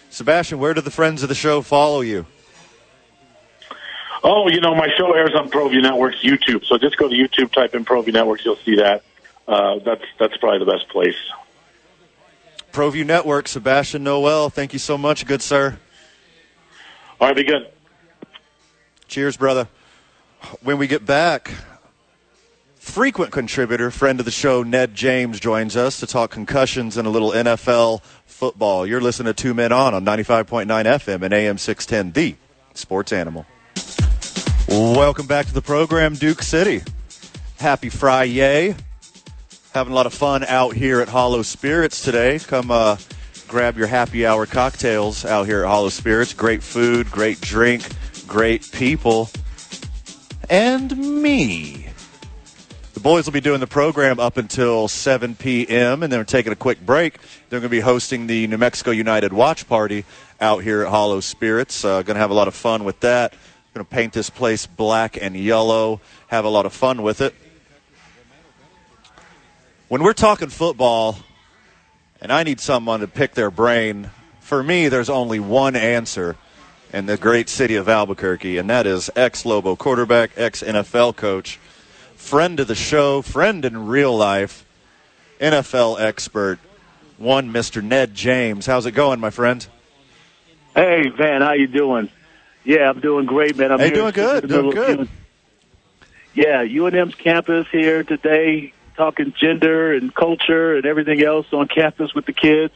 [0.09, 2.25] Sebastian, where do the friends of the show follow you?
[4.23, 7.51] Oh, you know, my show airs on ProView Network's YouTube, so just go to YouTube,
[7.51, 9.03] type in ProView Networks, you'll see that.
[9.47, 11.17] Uh, that's that's probably the best place.
[12.71, 14.49] ProView Network, Sebastian Noel.
[14.49, 15.77] Thank you so much, good sir.
[17.21, 17.71] All right, be good.
[19.07, 19.67] Cheers, brother
[20.61, 21.51] when we get back,
[22.75, 27.09] frequent contributor, friend of the show, Ned James, joins us to talk concussions and a
[27.09, 28.85] little NFL football.
[28.85, 32.35] You're listening to Two Men On on 95.9 FM and AM 610, the
[32.73, 33.45] sports animal.
[34.67, 36.81] Welcome back to the program, Duke City.
[37.57, 38.75] Happy Friday.
[39.73, 42.39] Having a lot of fun out here at Hollow Spirits today.
[42.39, 42.97] Come uh,
[43.47, 46.33] grab your happy hour cocktails out here at Hollow Spirits.
[46.33, 47.87] Great food, great drink,
[48.27, 49.29] great people
[50.49, 51.87] and me.
[52.93, 56.51] The boys will be doing the program up until 7 p.m., and then we're taking
[56.51, 57.17] a quick break.
[57.49, 60.05] They're going to be hosting the New Mexico United Watch Party
[60.39, 61.83] out here at Hollow Spirits.
[61.83, 63.33] Uh, going to have a lot of fun with that.
[63.73, 67.33] Going to paint this place black and yellow, have a lot of fun with it.
[69.87, 71.17] When we're talking football,
[72.21, 76.35] and I need someone to pick their brain, for me, there's only one answer
[76.93, 81.57] in the great city of Albuquerque, and that is ex Lobo quarterback, ex NFL coach,
[82.15, 84.63] friend of the show, friend in real life,
[85.41, 86.59] NFL expert,
[87.17, 87.83] one Mr.
[87.83, 88.67] Ned James.
[88.67, 89.65] How's it going, my friend?
[90.75, 92.09] Hey, Van, how you doing?
[92.63, 93.71] Yeah, I'm doing great, man.
[93.71, 95.09] I'm hey, doing good, doing good.
[96.35, 102.25] Yeah, UNM's campus here today, talking gender and culture and everything else on campus with
[102.25, 102.73] the kids.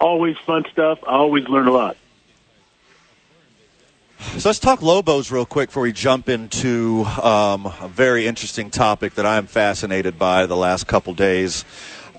[0.00, 1.00] Always fun stuff.
[1.04, 1.96] I always learn a lot.
[4.20, 9.14] So let's talk Lobos real quick before we jump into um, a very interesting topic
[9.14, 11.64] that I'm fascinated by the last couple days.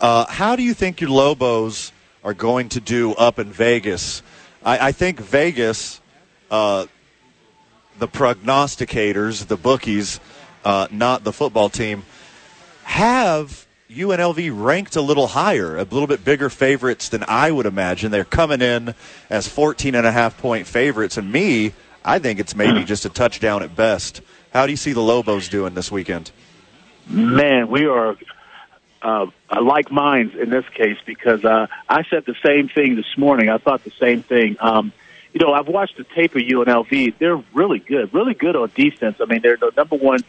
[0.01, 1.91] Uh, how do you think your Lobos
[2.23, 4.23] are going to do up in Vegas?
[4.65, 6.01] I, I think Vegas,
[6.49, 6.87] uh,
[7.99, 10.19] the prognosticators, the bookies,
[10.65, 12.03] uh, not the football team,
[12.83, 18.09] have UNLV ranked a little higher, a little bit bigger favorites than I would imagine.
[18.11, 18.95] They're coming in
[19.29, 23.09] as 14 and a half point favorites, and me, I think it's maybe just a
[23.09, 24.21] touchdown at best.
[24.53, 26.31] How do you see the Lobos doing this weekend?
[27.07, 28.17] Man, we are
[29.01, 29.27] uh,
[29.61, 33.49] like minds in this case because uh, I said the same thing this morning.
[33.49, 34.57] I thought the same thing.
[34.59, 34.91] Um,
[35.33, 37.17] you know, I've watched the tape of UNLV.
[37.17, 39.17] They're really good, really good on defense.
[39.21, 40.19] I mean, they're the number one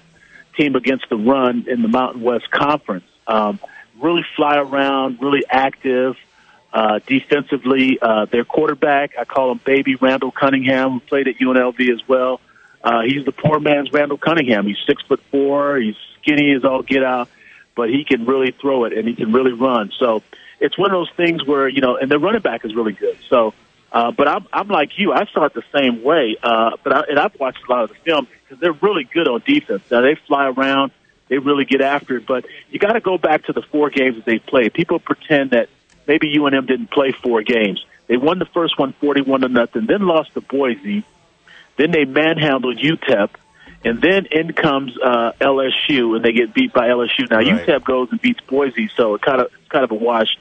[0.56, 3.04] team against the run in the Mountain West Conference.
[3.26, 3.58] Um,
[4.00, 6.16] really fly around, really active.
[6.72, 11.92] Uh, defensively, uh, their quarterback, I call him Baby Randall Cunningham, who played at UNLV
[11.92, 12.40] as well.
[12.82, 14.66] Uh, he's the poor man's Randall Cunningham.
[14.66, 15.76] He's six foot four.
[15.76, 17.28] He's skinny as all get out,
[17.74, 19.92] but he can really throw it and he can really run.
[19.98, 20.22] So
[20.60, 23.18] it's one of those things where you know, and their running back is really good.
[23.28, 23.54] So,
[23.92, 25.12] uh, but I'm I'm like you.
[25.12, 26.36] I saw it the same way.
[26.42, 29.28] Uh, but I, and I've watched a lot of the film because they're really good
[29.28, 29.82] on defense.
[29.90, 30.90] Now they fly around
[31.32, 32.26] they really get after it.
[32.26, 34.74] But you got to go back to the four games that they played.
[34.74, 35.70] People pretend that
[36.06, 37.84] maybe UNM didn't play four games.
[38.06, 41.04] They won the first one 41 to nothing, then lost to Boise.
[41.76, 43.30] Then they manhandled UTEP.
[43.84, 47.28] And then in comes uh, LSU, and they get beat by LSU.
[47.28, 47.66] Now right.
[47.66, 50.36] UTEP goes and beats Boise, so it kind of it's kind of a wash.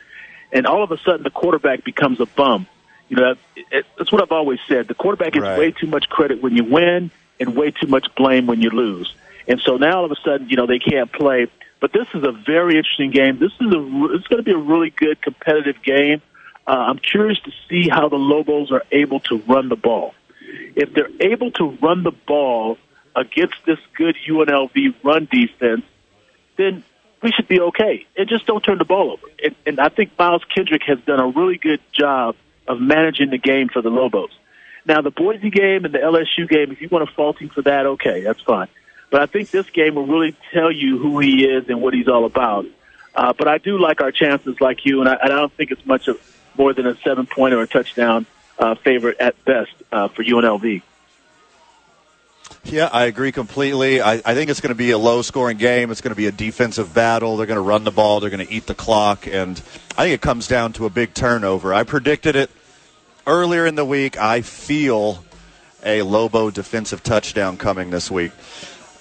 [0.52, 2.68] And all of a sudden, the quarterback becomes a bum.
[3.10, 3.36] You know,
[3.72, 4.88] that, that's what I've always said.
[4.88, 5.58] The quarterback gets right.
[5.58, 9.14] way too much credit when you win, and way too much blame when you lose.
[9.48, 11.48] And so now all of a sudden, you know, they can't play.
[11.82, 13.40] But this is a very interesting game.
[13.40, 16.22] This is a it's going to be a really good competitive game.
[16.66, 20.14] Uh, I'm curious to see how the Lobos are able to run the ball.
[20.76, 22.78] If they're able to run the ball
[23.16, 25.84] against this good UNLV run defense,
[26.56, 26.84] then
[27.24, 28.06] we should be okay.
[28.16, 29.28] And just don't turn the ball over.
[29.44, 32.36] And, and I think Miles Kendrick has done a really good job
[32.68, 34.32] of managing the game for the Lobos.
[34.86, 37.62] Now, the Boise game and the LSU game, if you want to fault him for
[37.64, 38.68] that, okay, that's fine.
[39.12, 42.08] But I think this game will really tell you who he is and what he's
[42.08, 42.66] all about.
[43.14, 45.70] Uh, but I do like our chances, like you, and I, and I don't think
[45.70, 46.18] it's much of
[46.58, 48.26] more than a seven point or a touchdown
[48.58, 50.82] uh, favorite at best uh, for UNLV.
[52.64, 54.02] Yeah, I agree completely.
[54.02, 55.92] I, I think it's going to be a low scoring game.
[55.92, 57.36] It's going to be a defensive battle.
[57.36, 58.20] They're going to run the ball.
[58.20, 59.28] They're going to eat the clock.
[59.28, 59.60] And
[59.98, 61.74] I think it comes down to a big turnover.
[61.74, 62.52] I predicted it
[63.26, 64.18] earlier in the week.
[64.18, 65.24] I feel
[65.84, 68.32] a Lobo defensive touchdown coming this week.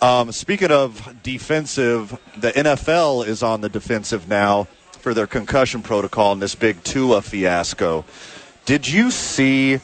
[0.03, 6.33] Um, speaking of defensive, the NFL is on the defensive now for their concussion protocol
[6.33, 8.07] in this big Tua fiasco.
[8.65, 9.81] Did you see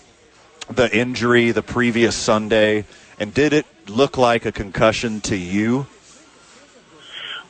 [0.71, 2.87] the injury the previous Sunday,
[3.21, 5.87] and did it look like a concussion to you?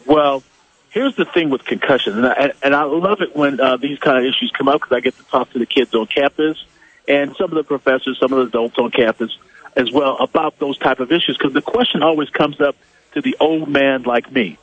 [0.05, 0.42] Well,
[0.90, 4.18] here's the thing with concussions, and I, and I love it when uh, these kind
[4.18, 6.64] of issues come up because I get to talk to the kids on campus
[7.07, 9.38] and some of the professors, some of the adults on campus
[9.76, 12.74] as well about those type of issues because the question always comes up
[13.12, 14.58] to the old man like me,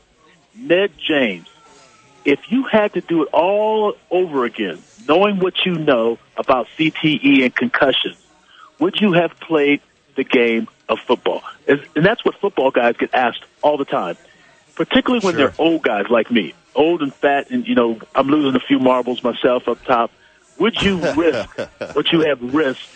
[0.55, 1.47] Ned James.
[2.25, 7.43] If you had to do it all over again, knowing what you know about CTE
[7.43, 8.17] and concussions,
[8.79, 9.81] would you have played
[10.15, 11.43] the game of football?
[11.67, 14.17] And that's what football guys get asked all the time,
[14.75, 15.49] particularly when sure.
[15.49, 18.79] they're old guys like me, old and fat, and you know I'm losing a few
[18.79, 20.11] marbles myself up top.
[20.59, 21.49] Would you risk
[21.93, 22.87] what you have risked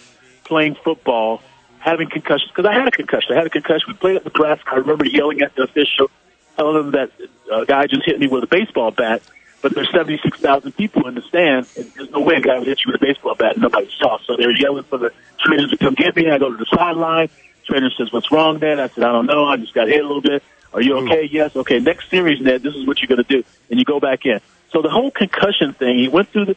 [0.46, 1.42] playing football
[1.88, 3.34] having concussions because I had a concussion.
[3.34, 3.86] I had a concussion.
[3.88, 4.70] We played at Nebraska.
[4.72, 6.10] I remember yelling at the official,
[6.56, 7.12] telling him that
[7.50, 9.22] a uh, guy just hit me with a baseball bat.
[9.62, 12.80] But there's 76,000 people in the stands, and there's no way a guy would hit
[12.86, 14.20] you with a baseball bat and nobody saw.
[14.20, 16.30] So they're yelling for the trainers to come get me.
[16.30, 17.30] I go to the sideline.
[17.66, 19.46] Trainer says, "What's wrong, Ned?" I said, "I don't know.
[19.46, 20.44] I just got hit a little bit.
[20.74, 21.34] Are you okay?" Mm.
[21.34, 21.56] Yes.
[21.56, 21.80] Okay.
[21.80, 22.62] Next series, Ned.
[22.62, 24.40] This is what you're going to do, and you go back in.
[24.72, 25.98] So the whole concussion thing.
[25.98, 26.56] He went through the,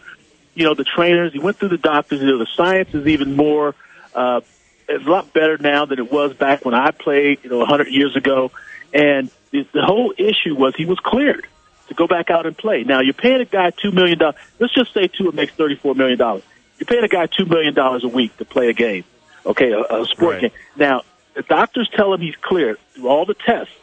[0.55, 1.33] you know, the trainers.
[1.33, 2.21] He went through the doctors.
[2.21, 3.75] You know, the science is even more.
[4.15, 4.43] Uh,
[4.91, 7.89] it's a lot better now than it was back when I played, you know, 100
[7.89, 8.51] years ago.
[8.93, 11.47] And the, the whole issue was he was cleared
[11.89, 12.85] to go back out and play.
[12.85, 14.37] Now you're paying a guy two million dollars.
[14.59, 16.43] Let's just say Tua makes thirty-four million dollars.
[16.79, 19.05] You're paying a guy two million dollars a week to play a game,
[19.45, 20.41] okay, a, a sport right.
[20.43, 20.51] game.
[20.77, 21.03] Now
[21.35, 23.75] the doctors tell him he's cleared through all the tests.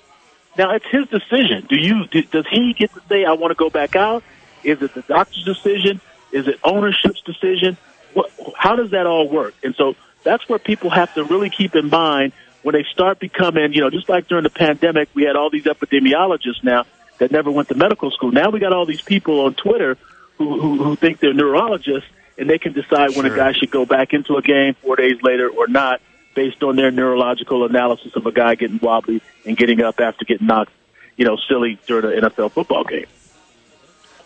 [0.58, 1.68] Now it's his decision.
[1.70, 4.24] Do you do, does he get to say I want to go back out?
[4.64, 6.02] Is it the doctor's decision?
[6.32, 7.78] Is it ownership's decision?
[8.14, 9.54] What, how does that all work?
[9.64, 9.96] And so
[10.28, 13.90] that's where people have to really keep in mind when they start becoming, you know,
[13.90, 16.84] just like during the pandemic, we had all these epidemiologists now
[17.20, 18.32] that never went to medical school.
[18.32, 19.98] Now we got all these people on Twitter
[20.38, 23.86] who, who, who think they're neurologists and they can decide when a guy should go
[23.86, 26.02] back into a game four days later or not
[26.36, 30.46] based on their neurological analysis of a guy getting wobbly and getting up after getting
[30.46, 30.74] knocked,
[31.16, 33.08] you know, silly during an NFL football game.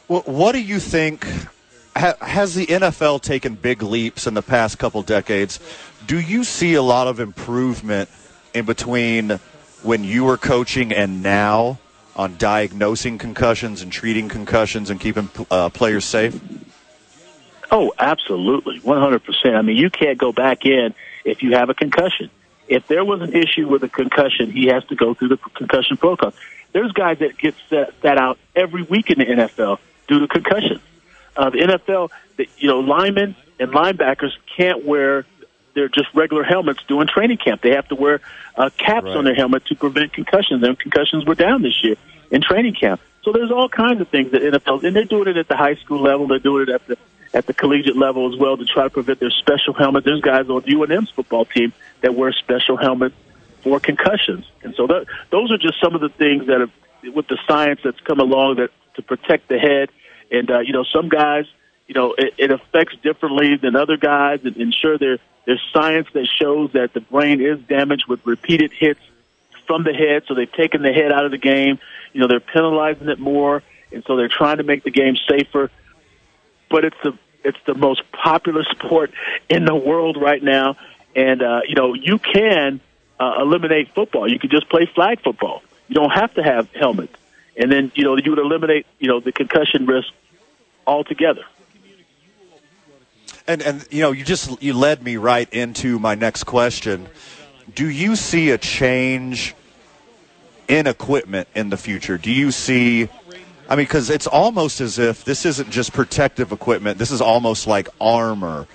[0.07, 1.25] Well, what do you think
[1.95, 5.59] has the NFL taken big leaps in the past couple decades?
[6.05, 8.09] Do you see a lot of improvement
[8.53, 9.39] in between
[9.83, 11.79] when you were coaching and now
[12.15, 16.39] on diagnosing concussions and treating concussions and keeping uh, players safe?
[17.71, 19.55] Oh, absolutely, 100%.
[19.55, 22.29] I mean, you can't go back in if you have a concussion.
[22.67, 25.97] If there was an issue with a concussion, he has to go through the concussion
[25.97, 26.33] protocol.
[26.73, 30.81] There's guys that get set, set out every week in the NFL due to concussions.
[31.35, 35.25] Uh, the NFL, the, you know, linemen and linebackers can't wear
[35.73, 37.61] their just regular helmets during training camp.
[37.61, 38.21] They have to wear
[38.55, 39.17] uh, caps right.
[39.17, 40.63] on their helmet to prevent concussions.
[40.63, 41.95] And concussions were down this year
[42.29, 43.01] in training camp.
[43.23, 45.75] So there's all kinds of things that NFL, and they're doing it at the high
[45.75, 46.27] school level.
[46.27, 46.97] They're doing it at the
[47.33, 50.05] at the collegiate level as well to try to prevent their special helmets.
[50.05, 53.15] There's guys on UNM's football team that wear special helmets
[53.63, 57.27] for concussions, and so that, those are just some of the things that have, with
[57.27, 59.89] the science that's come along that to protect the head.
[60.31, 61.45] And uh, you know, some guys,
[61.91, 66.27] you know, it, it affects differently than other guys, and ensure there there's science that
[66.27, 69.01] shows that the brain is damaged with repeated hits
[69.65, 70.23] from the head.
[70.27, 71.79] So they've taken the head out of the game.
[72.13, 75.69] You know, they're penalizing it more, and so they're trying to make the game safer
[76.71, 79.11] but it's the it's the most popular sport
[79.49, 80.77] in the world right now.
[81.15, 82.79] And uh, you know, you can
[83.19, 84.31] uh, eliminate football.
[84.31, 85.61] You could just play flag football.
[85.87, 87.15] You don't have to have helmets,
[87.57, 90.07] and then you know you would eliminate you know the concussion risk
[90.87, 91.43] altogether.
[93.47, 97.07] And and you know you just you led me right into my next question.
[97.73, 99.55] Do you see a change
[100.67, 102.17] in equipment in the future?
[102.17, 103.09] Do you see
[103.71, 106.97] I mean, because it's almost as if this isn't just protective equipment.
[106.97, 108.67] This is almost like armor.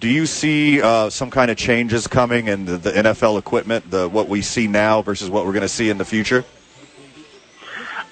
[0.00, 4.08] Do you see uh, some kind of changes coming in the, the, NFL equipment, the
[4.08, 6.44] what we see now versus what we're going to see in the future?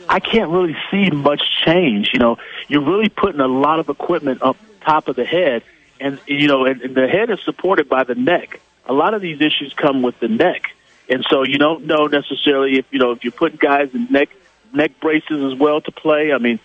[0.09, 2.11] I can't really see much change.
[2.13, 5.65] You know, you're really putting a lot of equipment up top of the head,
[6.01, 8.61] and you know, and, and the head is supported by the neck.
[8.87, 10.75] A lot of these issues come with the neck,
[11.09, 14.31] and so you don't know necessarily if you know if you put guys in neck
[14.73, 16.33] neck braces as well to play.
[16.33, 16.59] I mean,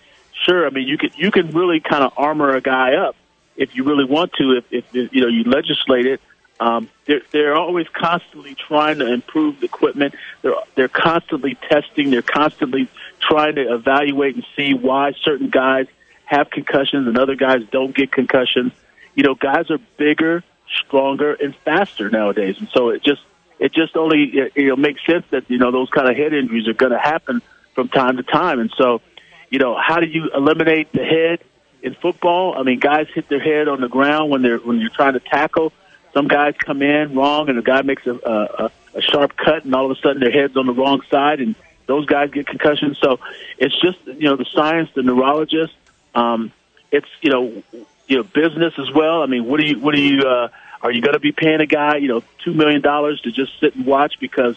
[0.44, 0.66] sure.
[0.66, 3.16] I mean, you can you can really kind of armor a guy up
[3.56, 4.52] if you really want to.
[4.52, 6.20] If, if, you know you legislate it,
[6.60, 10.14] um, they're they're always constantly trying to improve the equipment.
[10.42, 12.10] They're they're constantly testing.
[12.10, 12.88] They're constantly
[13.20, 15.86] trying to evaluate and see why certain guys
[16.24, 18.72] have concussions and other guys don't get concussions.
[19.14, 20.42] You know, guys are bigger,
[20.86, 23.22] stronger, and faster nowadays, and so it just
[23.58, 26.32] it just only it, you know makes sense that you know those kind of head
[26.32, 27.42] injuries are going to happen
[27.74, 28.60] from time to time.
[28.60, 29.00] And so,
[29.50, 31.40] you know, how do you eliminate the head
[31.82, 32.56] in football?
[32.56, 35.20] I mean, guys hit their head on the ground when they're when you're trying to
[35.20, 35.72] tackle.
[36.12, 39.74] Some guys come in wrong, and the guy makes a, a, a sharp cut, and
[39.74, 42.98] all of a sudden their head's on the wrong side, and those guys get concussions.
[42.98, 43.18] So
[43.58, 45.74] it's just you know the science, the neurologist.
[46.14, 46.52] Um,
[46.92, 47.62] it's you know
[48.06, 49.22] you know business as well.
[49.22, 50.48] I mean, what do you what do you uh,
[50.82, 53.58] are you going to be paying a guy you know two million dollars to just
[53.60, 54.56] sit and watch because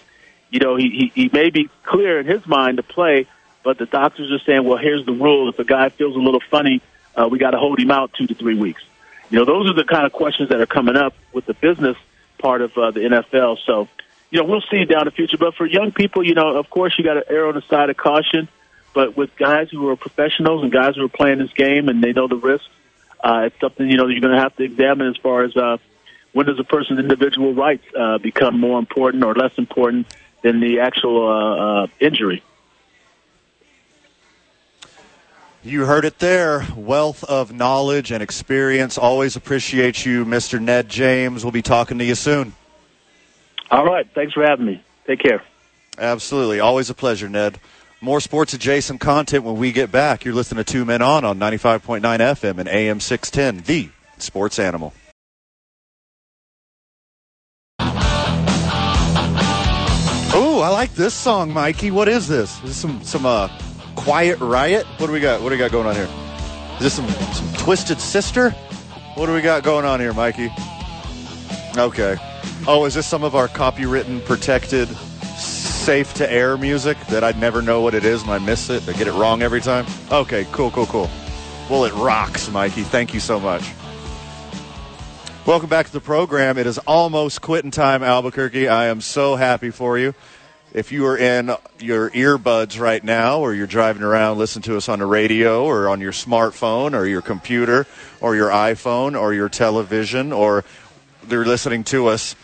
[0.50, 3.28] you know, he, he, he may be clear in his mind to play,
[3.64, 5.50] but the doctors are saying, well, here's the rule.
[5.50, 6.82] If a guy feels a little funny,
[7.16, 8.82] uh, we got to hold him out two to three weeks.
[9.30, 11.98] You know, those are the kind of questions that are coming up with the business
[12.38, 13.58] part of uh, the NFL.
[13.66, 13.90] So,
[14.30, 15.38] you know, we'll see down the future.
[15.38, 17.90] But for young people, you know, of course, you got to err on the side
[17.90, 18.48] of caution.
[18.94, 22.14] But with guys who are professionals and guys who are playing this game and they
[22.14, 22.68] know the risks,
[23.24, 25.78] uh, it's something you know you're going to have to examine as far as uh,
[26.34, 30.08] when does a person's individual rights uh, become more important or less important
[30.44, 32.44] than the actual uh, uh, injury.
[35.64, 36.66] You heard it there.
[36.76, 38.98] Wealth of knowledge and experience.
[38.98, 40.62] Always appreciate you, Mr.
[40.62, 41.44] Ned James.
[41.44, 42.54] We'll be talking to you soon.
[43.70, 44.08] All right.
[44.14, 44.84] Thanks for having me.
[45.08, 45.44] Take care.
[45.98, 46.60] Absolutely.
[46.60, 47.60] Always a pleasure, Ned.
[48.00, 50.24] More sports adjacent content when we get back.
[50.24, 54.94] You're listening to Two Men On on 95.9 FM and AM 610, the sports animal.
[60.36, 61.90] Ooh, I like this song, Mikey.
[61.90, 62.56] What is this?
[62.58, 63.50] Is this some some uh,
[63.96, 64.86] Quiet Riot?
[64.98, 65.42] What do we got?
[65.42, 66.10] What do we got going on here?
[66.76, 68.52] Is this some some Twisted Sister?
[69.16, 70.52] What do we got going on here, Mikey?
[71.76, 72.18] Okay.
[72.68, 74.88] Oh, is this some of our copywritten, protected,
[75.88, 78.90] safe to air music that I'd never know what it is and I miss it?
[78.90, 79.86] I get it wrong every time.
[80.12, 81.10] Okay, cool, cool, cool.
[81.70, 82.84] Well, it rocks, Mikey.
[82.84, 83.64] Thank you so much.
[85.46, 86.58] Welcome back to the program.
[86.58, 88.68] It is almost quitting time, Albuquerque.
[88.68, 90.14] I am so happy for you.
[90.74, 94.90] If you are in your earbuds right now, or you're driving around, listen to us
[94.90, 97.88] on the radio, or on your smartphone, or your computer,
[98.20, 100.66] or your iPhone, or your television, or
[101.24, 102.36] they're listening to us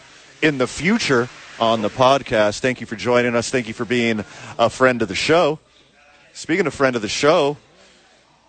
[0.41, 1.27] in the future
[1.59, 2.59] on the podcast.
[2.59, 3.49] Thank you for joining us.
[3.49, 4.23] Thank you for being
[4.57, 5.59] a friend of the show.
[6.33, 7.57] Speaking of friend of the show,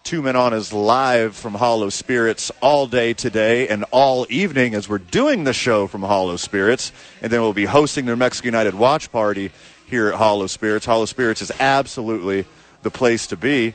[0.05, 4.87] Two Men On is live from Hollow Spirits all day today and all evening as
[4.87, 6.93] we're doing the show from Hollow Spirits.
[7.23, 9.51] And then we'll be hosting their Mexican United watch party
[9.87, 10.85] here at Hollow Spirits.
[10.85, 12.45] Hollow Spirits is absolutely
[12.83, 13.75] the place to be.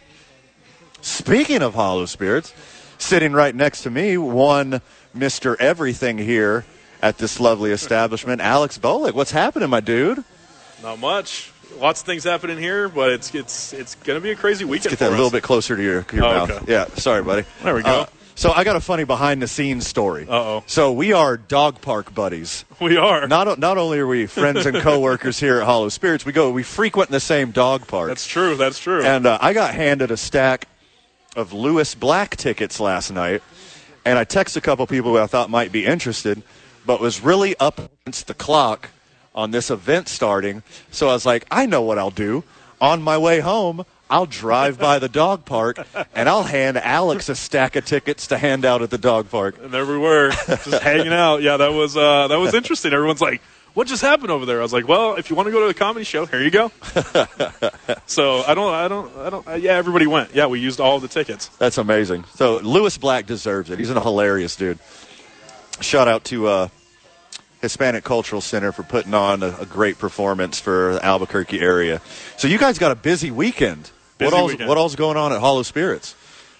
[1.01, 2.53] Speaking of Hollow Spirits,
[2.99, 4.81] sitting right next to me, one
[5.17, 5.55] Mr.
[5.59, 6.63] Everything here
[7.01, 9.13] at this lovely establishment, Alex Bolick.
[9.13, 10.23] What's happening, my dude?
[10.83, 11.51] Not much.
[11.79, 14.89] Lots of things happening here, but it's it's it's going to be a crazy weekend.
[14.91, 16.49] Get that a little bit closer to your, your Oh, mouth.
[16.51, 16.71] okay.
[16.71, 17.45] Yeah, sorry, buddy.
[17.63, 17.89] There we go.
[17.89, 20.25] Uh, so I got a funny behind the scenes story.
[20.27, 20.63] Uh-oh.
[20.65, 22.65] So we are dog park buddies.
[22.81, 23.27] We are.
[23.27, 26.63] Not not only are we friends and coworkers here at Hollow Spirits, we go we
[26.63, 28.07] frequent the same dog park.
[28.07, 28.55] That's true.
[28.55, 29.03] That's true.
[29.03, 30.67] And uh, I got handed a stack
[31.35, 33.43] of Lewis Black tickets last night,
[34.05, 36.41] and I texted a couple people who I thought might be interested,
[36.85, 38.89] but was really up against the clock
[39.35, 40.63] on this event starting.
[40.91, 42.43] So I was like, I know what I'll do.
[42.81, 47.35] On my way home, I'll drive by the dog park and I'll hand Alex a
[47.35, 49.55] stack of tickets to hand out at the dog park.
[49.61, 51.41] and there we were, just hanging out.
[51.43, 52.91] Yeah, that was uh, that was interesting.
[52.91, 53.41] Everyone's like,
[53.75, 55.67] "What just happened over there?" I was like, "Well, if you want to go to
[55.67, 56.71] the comedy show, here you go."
[58.07, 59.47] so I don't, I don't, I don't.
[59.47, 60.33] Uh, yeah, everybody went.
[60.33, 61.49] Yeah, we used all the tickets.
[61.59, 62.23] That's amazing.
[62.33, 63.77] So Lewis Black deserves it.
[63.77, 64.79] He's a hilarious dude.
[65.81, 66.67] Shout out to uh,
[67.61, 72.01] Hispanic Cultural Center for putting on a, a great performance for the Albuquerque area.
[72.37, 73.91] So you guys got a busy weekend.
[74.17, 74.69] Busy what all's, weekend.
[74.69, 76.15] what all's going on at Hollow Spirits?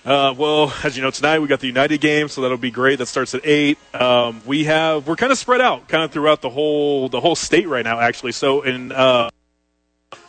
[0.06, 3.00] Uh, well, as you know, tonight we got the United game, so that'll be great.
[3.00, 3.78] That starts at eight.
[3.94, 7.36] Um, we have we're kind of spread out, kind of throughout the whole the whole
[7.36, 8.32] state right now, actually.
[8.32, 9.30] So in uh,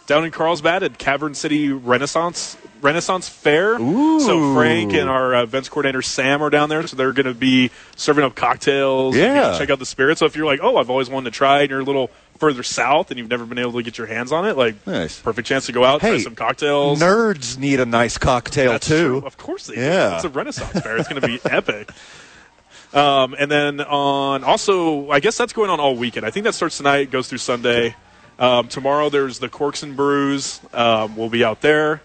[0.06, 3.78] down in Carlsbad at Cavern City Renaissance Renaissance Fair.
[3.78, 7.34] So Frank and our uh, events coordinator Sam are down there, so they're going to
[7.34, 9.16] be serving up cocktails.
[9.16, 9.56] Yeah.
[9.58, 10.18] check out the spirits.
[10.20, 12.62] So if you're like, oh, I've always wanted to try, and you're a little further
[12.62, 15.20] south and you've never been able to get your hands on it, like Nice.
[15.20, 16.98] perfect chance to go out, try some cocktails.
[16.98, 19.20] Nerds need a nice cocktail That's too.
[19.20, 19.26] true.
[19.26, 19.80] Of course they do.
[19.82, 20.14] Yeah.
[20.16, 20.96] It's a Renaissance fair.
[20.96, 21.90] It's going to be epic.
[22.94, 26.24] Um, and then on also, I guess that's going on all weekend.
[26.26, 27.94] I think that starts tonight, goes through Sunday.
[28.38, 30.60] Um, tomorrow there's the Corks and Brews.
[30.72, 32.00] Um, we'll be out there.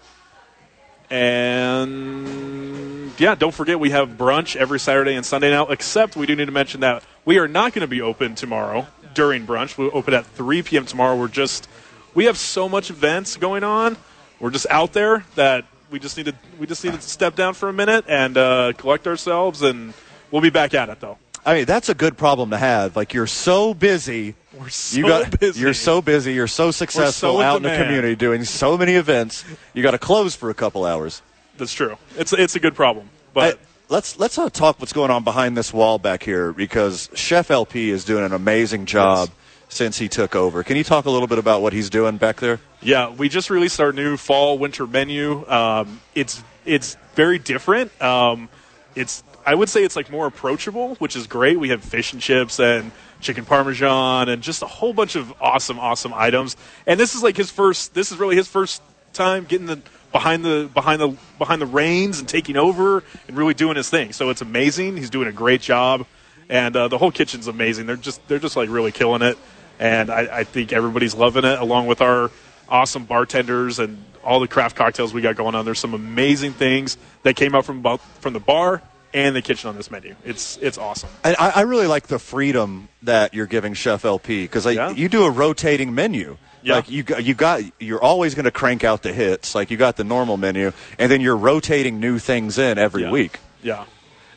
[1.10, 5.66] And yeah, don't forget we have brunch every Saturday and Sunday now.
[5.66, 8.86] Except we do need to mention that we are not going to be open tomorrow
[9.14, 9.78] during brunch.
[9.78, 10.86] We'll open at 3 p.m.
[10.86, 11.16] tomorrow.
[11.16, 11.68] We're just
[12.14, 13.96] we have so much events going on.
[14.40, 17.54] We're just out there that we just need to we just need to step down
[17.54, 19.94] for a minute and uh, collect ourselves, and
[20.30, 21.18] we'll be back at it though.
[21.46, 22.96] I mean, that's a good problem to have.
[22.96, 24.34] Like you're so busy.
[24.58, 25.60] We're so you got, busy.
[25.60, 26.34] You're so busy.
[26.34, 29.44] You're so successful so out in the community doing so many events.
[29.72, 31.22] You got to close for a couple hours.
[31.56, 31.96] That's true.
[32.16, 35.56] It's it's a good problem, but Hey, let's let's uh, talk what's going on behind
[35.56, 39.30] this wall back here because Chef LP is doing an amazing job
[39.68, 40.64] since he took over.
[40.64, 42.60] Can you talk a little bit about what he's doing back there?
[42.82, 45.48] Yeah, we just released our new fall winter menu.
[45.48, 48.00] Um, it's it's very different.
[48.02, 48.48] Um,
[48.96, 51.58] it's I would say it's like more approachable, which is great.
[51.58, 52.90] We have fish and chips and
[53.20, 56.56] chicken parmesan and just a whole bunch of awesome, awesome items.
[56.84, 57.94] And this is like his first.
[57.94, 58.82] This is really his first
[59.12, 59.80] time getting the
[60.10, 64.12] behind the behind the behind the reins and taking over and really doing his thing.
[64.12, 64.96] So it's amazing.
[64.96, 66.06] He's doing a great job,
[66.48, 67.86] and uh, the whole kitchen's amazing.
[67.86, 69.38] They're just they're just like really killing it,
[69.78, 71.60] and I, I think everybody's loving it.
[71.60, 72.32] Along with our
[72.68, 75.64] awesome bartenders and all the craft cocktails we got going on.
[75.64, 77.84] There's some amazing things that came out from
[78.20, 78.82] from the bar
[79.16, 80.14] and the kitchen on this menu.
[80.24, 81.08] It's it's awesome.
[81.24, 84.90] And I, I really like the freedom that you're giving Chef LP because Yeah.
[84.90, 86.36] you do a rotating menu.
[86.62, 86.74] Yeah.
[86.76, 89.54] Like you you got you're always going to crank out the hits.
[89.54, 93.10] Like you got the normal menu, and then you're rotating new things in every Yeah.
[93.10, 93.38] week.
[93.62, 93.84] Yeah.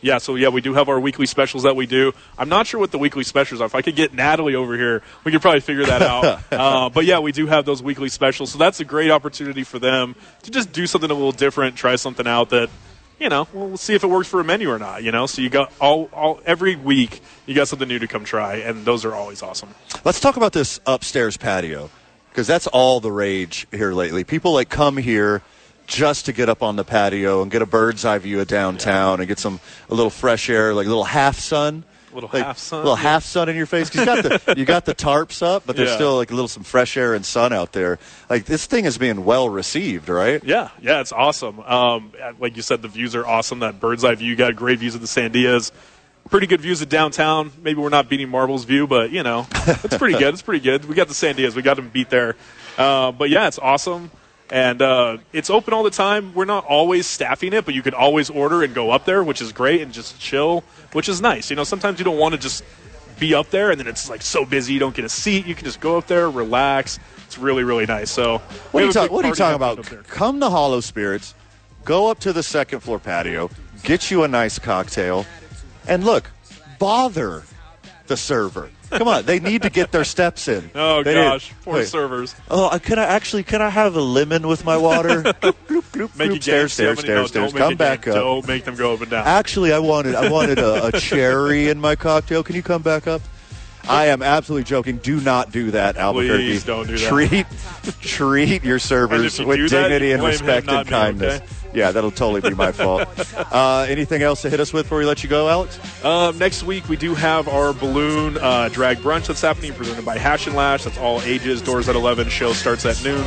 [0.01, 2.13] Yeah, so yeah, we do have our weekly specials that we do.
[2.37, 3.65] I'm not sure what the weekly specials are.
[3.65, 6.39] If I could get Natalie over here, we could probably figure that out.
[6.53, 8.49] uh, but yeah, we do have those weekly specials.
[8.53, 11.97] So that's a great opportunity for them to just do something a little different, try
[11.97, 12.69] something out that,
[13.19, 15.25] you know, we'll see if it works for a menu or not, you know?
[15.25, 18.85] So you got all, all every week, you got something new to come try, and
[18.85, 19.69] those are always awesome.
[20.05, 21.89] Let's talk about this upstairs patio
[22.29, 24.23] because that's all the rage here lately.
[24.23, 25.41] People like come here
[25.85, 29.19] just to get up on the patio and get a bird's eye view of downtown
[29.19, 29.59] and get some
[29.89, 31.83] a little fresh air, like a little half sun.
[32.13, 33.01] Little Like, half sun, little yeah.
[33.03, 33.93] half sun in your face.
[33.93, 35.95] you got the you got the tarps up, but there's Yeah.
[35.95, 37.99] still like a little some fresh air and sun out there.
[38.29, 40.43] Like this thing is being well received, right?
[40.43, 41.59] Yeah, yeah, it's awesome.
[41.61, 43.59] Um, like you said, the views are awesome.
[43.59, 45.71] That bird's eye view, you got great views of the Sandias.
[46.29, 47.51] Pretty good views of downtown.
[47.63, 50.33] Maybe we're not beating Marble's view, but you know, it's pretty good.
[50.33, 50.85] It's pretty good.
[50.85, 51.55] We got the Sandias.
[51.55, 52.35] We got them beat there.
[52.77, 54.11] Uh, but yeah, it's awesome.
[54.51, 56.33] And uh, it's open all the time.
[56.33, 59.41] We're not always staffing it, but you can always order and go up there, which
[59.41, 61.49] is great, and just chill, which is nice.
[61.49, 62.63] You know, sometimes you don't want to just
[63.19, 65.45] be up there, and then it's like so busy you don't get a seat.
[65.45, 66.99] You can just go up there, relax.
[67.25, 68.09] It's really, really nice.
[68.09, 68.39] So,
[68.71, 70.07] What are you, talk, what are you talking about?
[70.07, 71.35] Come to Hollow Spirits,
[71.85, 73.49] go up to the second floor patio,
[73.83, 75.25] get you a nice cocktail,
[75.87, 76.31] and look,
[76.79, 77.43] bother
[78.07, 78.69] the server.
[78.91, 80.71] Come on, they need to get their steps in.
[80.75, 81.87] Oh They gosh, need- poor Wait.
[81.87, 82.35] servers.
[82.49, 83.43] Oh, uh, can I actually?
[83.43, 85.21] Can I have a lemon with my water?
[85.23, 85.55] Gloop,
[85.91, 86.35] gloop, Make gloop.
[86.37, 87.51] it stairs, stairs, stairs, stairs.
[87.51, 88.13] Don't Come back game.
[88.15, 88.19] up.
[88.19, 89.27] Don't make them go up and down.
[89.27, 92.43] Actually, I wanted I wanted a, a cherry in my cocktail.
[92.43, 93.21] Can you come back up?
[93.87, 94.97] I am absolutely joking.
[94.97, 96.43] Do not do that, Albuquerque.
[96.43, 97.07] Please don't do that.
[97.09, 97.45] Treat
[98.01, 101.35] treat your servers with do that, dignity and respect and me, kindness.
[101.37, 101.45] okay?
[101.73, 103.07] Yeah, that'll totally be my fault.
[103.51, 105.79] Uh, anything else to hit us with before we let you go, Alex?
[106.05, 110.17] Um, next week we do have our balloon uh, drag brunch that's happening, presented by
[110.17, 110.83] Hash and Lash.
[110.83, 111.61] That's all ages.
[111.61, 112.29] Doors at eleven.
[112.29, 113.25] Show starts at noon.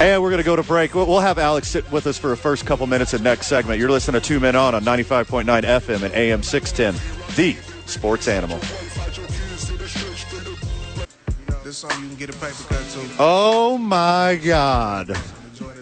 [0.00, 0.94] And we're going to go to break.
[0.94, 3.80] We'll we'll have Alex sit with us for a first couple minutes in next segment.
[3.80, 7.00] You're listening to Two Men On on 95.9 FM and AM 610,
[7.36, 7.56] the
[7.86, 8.58] sports animal.
[11.64, 13.08] This song you can get a paper cut to.
[13.18, 15.16] Oh my God.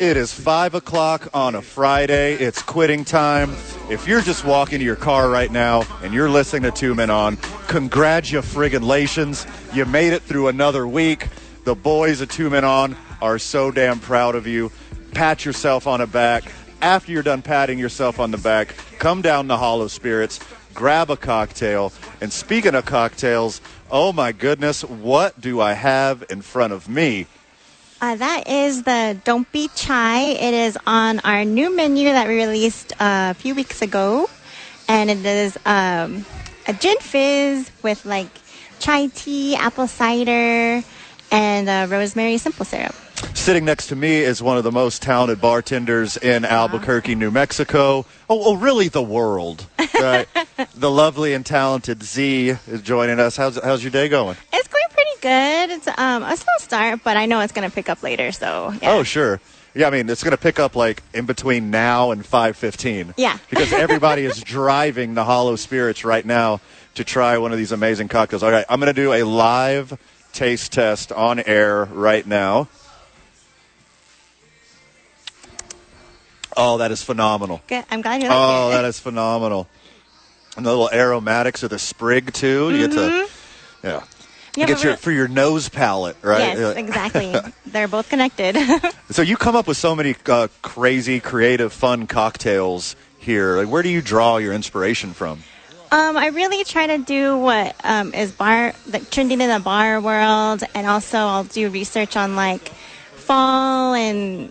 [0.03, 2.35] It is 5 o'clock on a Friday.
[2.35, 3.53] It's quitting time.
[3.89, 7.09] If you're just walking to your car right now and you're listening to Two Men
[7.09, 7.37] On,
[7.69, 9.47] congratulations.
[9.73, 11.29] You made it through another week.
[11.63, 14.73] The boys at Two Men On are so damn proud of you.
[15.13, 16.51] Pat yourself on the back.
[16.81, 20.41] After you're done patting yourself on the back, come down to Hollow Spirits,
[20.75, 21.93] grab a cocktail.
[22.21, 27.29] And speaking of cocktails, oh my goodness, what do I have in front of me?
[28.03, 30.23] Uh, that is the Don't Be Chai.
[30.23, 34.29] It is on our new menu that we released uh, a few weeks ago.
[34.89, 36.27] And it is um,
[36.67, 38.27] a gin fizz with like
[38.81, 40.83] chai tea, apple cider,
[41.31, 42.93] and uh, rosemary simple syrup.
[43.43, 48.07] Sitting next to me is one of the most talented bartenders in Albuquerque, New Mexico.
[48.31, 49.67] Oh, oh really the world.
[50.01, 50.29] Right?
[50.77, 53.37] the lovely and talented Z is joining us.
[53.37, 54.37] How's, how's your day going?
[54.53, 55.71] It's going pretty good.
[55.71, 58.31] It's um, a slow start, but I know it's going to pick up later.
[58.31, 58.93] So, yeah.
[58.93, 59.41] Oh, sure.
[59.75, 63.15] Yeah, I mean, it's going to pick up like in between now and 5:15.
[63.17, 63.39] Yeah.
[63.51, 66.61] because everybody is driving the Hollow Spirits right now
[66.95, 68.45] to try one of these amazing cocktails.
[68.45, 69.99] All right, I'm going to do a live
[70.33, 72.69] taste test on air right now.
[76.57, 77.61] Oh, that is phenomenal.
[77.67, 77.85] Good.
[77.91, 78.73] I'm glad you like Oh, it.
[78.75, 79.69] that is phenomenal.
[80.57, 82.71] And the little aromatics of the sprig too.
[82.71, 83.01] You get to,
[83.83, 84.61] yeah, Mm-hmm.
[84.61, 86.59] Yeah, you get your for your nose palate, right?
[86.59, 87.35] Yes, exactly.
[87.67, 88.57] They're both connected.
[89.11, 93.57] So you come up with so many uh, crazy, creative, fun cocktails here.
[93.59, 95.43] Like, where do you draw your inspiration from?
[95.91, 100.01] Um, I really try to do what um, is bar like trending in the bar
[100.01, 102.69] world, and also I'll do research on like
[103.17, 104.51] fall and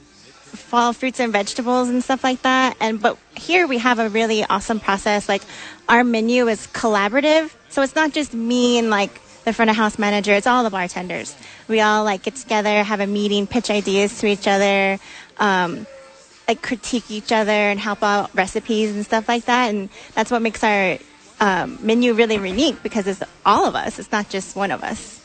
[0.71, 2.77] fall fruits and vegetables and stuff like that.
[2.79, 5.27] And but here we have a really awesome process.
[5.27, 5.41] Like
[5.89, 9.11] our menu is collaborative, so it's not just me and like
[9.43, 10.31] the front of house manager.
[10.31, 11.35] It's all the bartenders.
[11.67, 14.97] We all like get together, have a meeting, pitch ideas to each other.
[15.37, 15.85] Um,
[16.47, 19.73] like critique each other and help out recipes and stuff like that.
[19.73, 20.97] And that's what makes our
[21.41, 23.99] um, menu really unique because it's all of us.
[23.99, 25.20] It's not just one of us.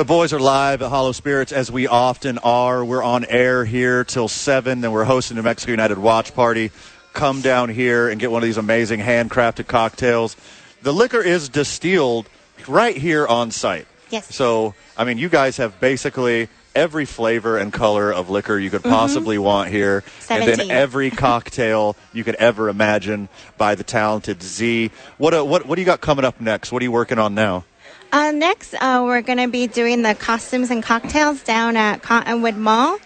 [0.00, 2.82] The boys are live at Hollow Spirits as we often are.
[2.82, 6.70] We're on air here till 7, then we're hosting New Mexico United Watch Party.
[7.12, 10.38] Come down here and get one of these amazing handcrafted cocktails.
[10.80, 12.30] The liquor is distilled
[12.66, 13.86] right here on site.
[14.08, 14.34] Yes.
[14.34, 18.82] So, I mean, you guys have basically every flavor and color of liquor you could
[18.82, 20.02] possibly want here.
[20.30, 23.28] And then every cocktail you could ever imagine
[23.58, 24.92] by the talented Z.
[25.18, 26.72] What, uh, what, what do you got coming up next?
[26.72, 27.64] What are you working on now?
[28.12, 32.56] Uh, next, uh, we're going to be doing the costumes and cocktails down at Cottonwood
[32.56, 32.98] Mall.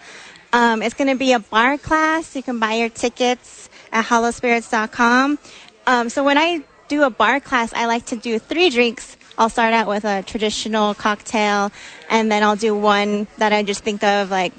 [0.51, 2.35] Um, it's going to be a bar class.
[2.35, 5.37] You can buy your tickets at hollowspirits.com.
[5.85, 9.15] Um, so when I do a bar class, I like to do three drinks.
[9.37, 11.71] I'll start out with a traditional cocktail,
[12.09, 14.53] and then I'll do one that I just think of like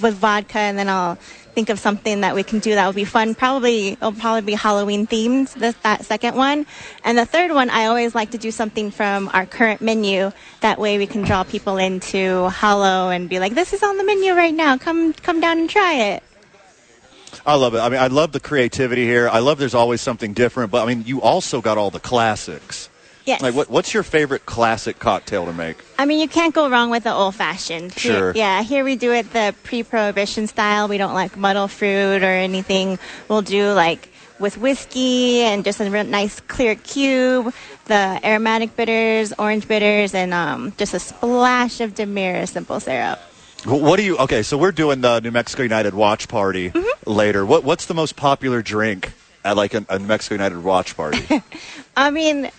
[0.00, 1.16] with vodka, and then I'll
[1.54, 3.34] think of something that we can do that would be fun.
[3.34, 5.52] Probably it'll probably be Halloween themed.
[5.54, 6.66] This, that second one,
[7.04, 10.32] and the third one, I always like to do something from our current menu.
[10.60, 14.04] That way, we can draw people into Hollow and be like, "This is on the
[14.04, 14.78] menu right now.
[14.78, 16.22] Come come down and try it."
[17.46, 17.78] I love it.
[17.78, 19.28] I mean, I love the creativity here.
[19.28, 22.88] I love there's always something different, but I mean, you also got all the classics.
[23.30, 23.42] Yes.
[23.42, 25.76] Like, what, what's your favorite classic cocktail to make?
[25.98, 27.96] I mean, you can't go wrong with the old fashioned.
[27.96, 28.32] Sure.
[28.34, 30.88] yeah, here we do it the pre prohibition style.
[30.88, 32.98] We don't like muddle fruit or anything.
[33.28, 34.08] We'll do like
[34.40, 37.54] with whiskey and just a nice clear cube,
[37.84, 43.18] the aromatic bitters, orange bitters, and um, just a splash of Demerara simple syrup.
[43.64, 44.16] What do you?
[44.18, 47.10] Okay, so we're doing the New Mexico United watch party Mm-hmm.
[47.10, 47.44] later.
[47.46, 49.12] What What's the most popular drink
[49.44, 51.22] at like a, a New Mexico United watch party?
[51.96, 52.50] I mean,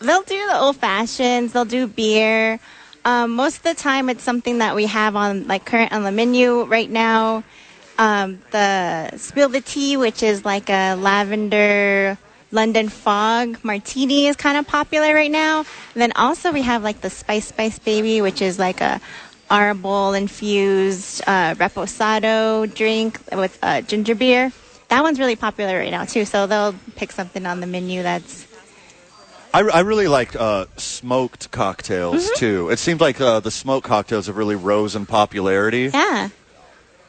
[0.00, 1.52] they'll do the old fashions.
[1.52, 2.58] They'll do beer.
[3.04, 6.12] Um, most of the time, it's something that we have on like current on the
[6.12, 7.44] menu right now.
[7.98, 12.18] um, the Spill the Tea, which is like a lavender
[12.50, 15.58] London Fog martini, is kind of popular right now.
[15.94, 19.00] And then also we have like the Spice Spice Baby, which is like a
[19.50, 24.50] arbol infused uh, reposado drink with uh, ginger beer.
[24.88, 26.24] That one's really popular right now too.
[26.24, 28.46] So they'll pick something on the menu that's
[29.52, 32.38] I, I really like uh, smoked cocktails Mm-hmm.
[32.38, 32.70] too.
[32.70, 35.90] It seems like uh, the smoked cocktails have really rose in popularity.
[35.92, 36.28] Yeah.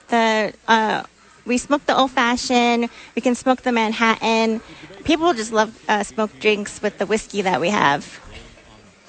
[0.10, 1.04] The uh,
[1.46, 2.90] we smoke the old fashioned.
[3.16, 4.62] We can smoke the Manhattan.
[5.04, 8.20] People just love uh, smoked drinks with the whiskey that we have.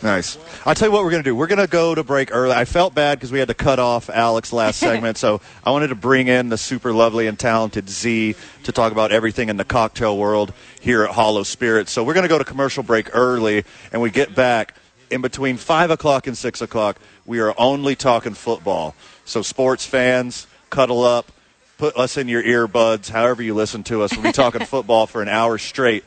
[0.03, 0.37] Nice.
[0.67, 1.37] I'll tell you what we're going to do.
[1.37, 2.53] We're going to go to break early.
[2.53, 5.89] I felt bad because we had to cut off Alex last segment, so I wanted
[5.89, 8.35] to bring in the super lovely and talented Z
[8.65, 11.93] to talk about everything in the cocktail world here at Hollow Spirits.
[11.93, 14.75] So we're going to go to commercial break early, and we get back
[15.09, 16.99] in between 5 o'clock and 6 o'clock.
[17.25, 18.97] We are only talking football.
[19.25, 21.31] So, sports fans, cuddle up,
[21.79, 24.13] put us in your earbuds, however you listen to us.
[24.13, 26.03] We'll be talking football for an hour straight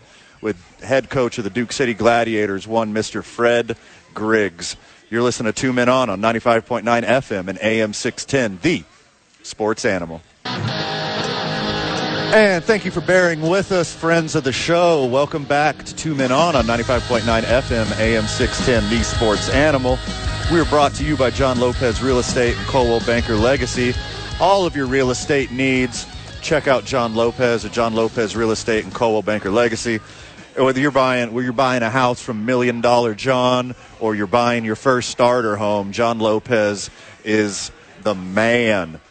[0.45, 3.23] with head coach of the Duke City Gladiators, one Mr.
[3.23, 3.75] Fred
[4.13, 4.77] Griggs.
[5.09, 8.83] You're listening to Two Men On on 95.9 FM and AM 610, the
[9.41, 10.21] sports animal.
[12.35, 15.05] And thank you for bearing with us, friends of the show.
[15.05, 19.97] Welcome back to Two Men On on 95.9 FM, AM 610, the sports animal.
[20.51, 23.95] We are brought to you by John Lopez Real Estate and Coldwell Banker Legacy.
[24.39, 26.05] All of your real estate needs,
[26.43, 29.99] check out John Lopez at John Lopez Real Estate and Coldwell Banker Legacy.
[30.57, 34.63] Whether you're buying, whether you're buying a house from Million Dollar John or you're buying
[34.63, 36.89] your first starter home, John Lopez
[37.25, 37.71] is
[38.03, 39.01] the man.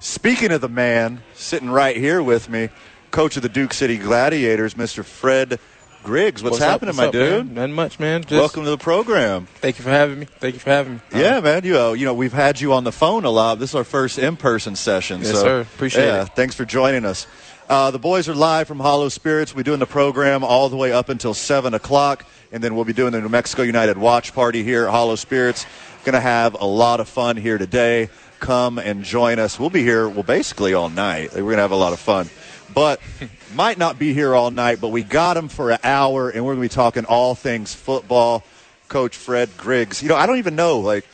[0.00, 2.70] Speaking of the man, sitting right here with me,
[3.10, 5.04] coach of the Duke City Gladiators, Mr.
[5.04, 5.60] Fred
[6.04, 6.42] Griggs.
[6.42, 6.70] What's, up?
[6.70, 7.46] happening, What's my up, dude?
[7.46, 7.54] man?
[7.54, 8.22] Nothing much, man.
[8.22, 9.46] Just Welcome to the program.
[9.56, 10.24] Thank you for having me.
[10.24, 11.00] Thank you for having me.
[11.14, 11.64] Yeah, man.
[11.64, 13.58] You know, you know, we've had you on the phone a lot.
[13.58, 15.20] This is our first in-person session.
[15.20, 15.60] Yes, so, sir.
[15.60, 16.30] Appreciate yeah, it.
[16.34, 17.26] Thanks for joining us.
[17.68, 19.54] Uh, the boys are live from Hollow Spirits.
[19.54, 22.94] We're doing the program all the way up until seven o'clock, and then we'll be
[22.94, 25.66] doing the New Mexico United watch party here at Hollow Spirits.
[26.02, 28.08] Going to have a lot of fun here today.
[28.40, 29.60] Come and join us.
[29.60, 31.34] We'll be here, well, basically all night.
[31.34, 32.30] We're going to have a lot of fun.
[32.74, 33.02] But
[33.54, 36.54] might not be here all night, but we got them for an hour, and we're
[36.54, 38.44] going to be talking all things football.
[38.88, 40.02] Coach Fred Griggs.
[40.02, 41.04] You know, I don't even know, like,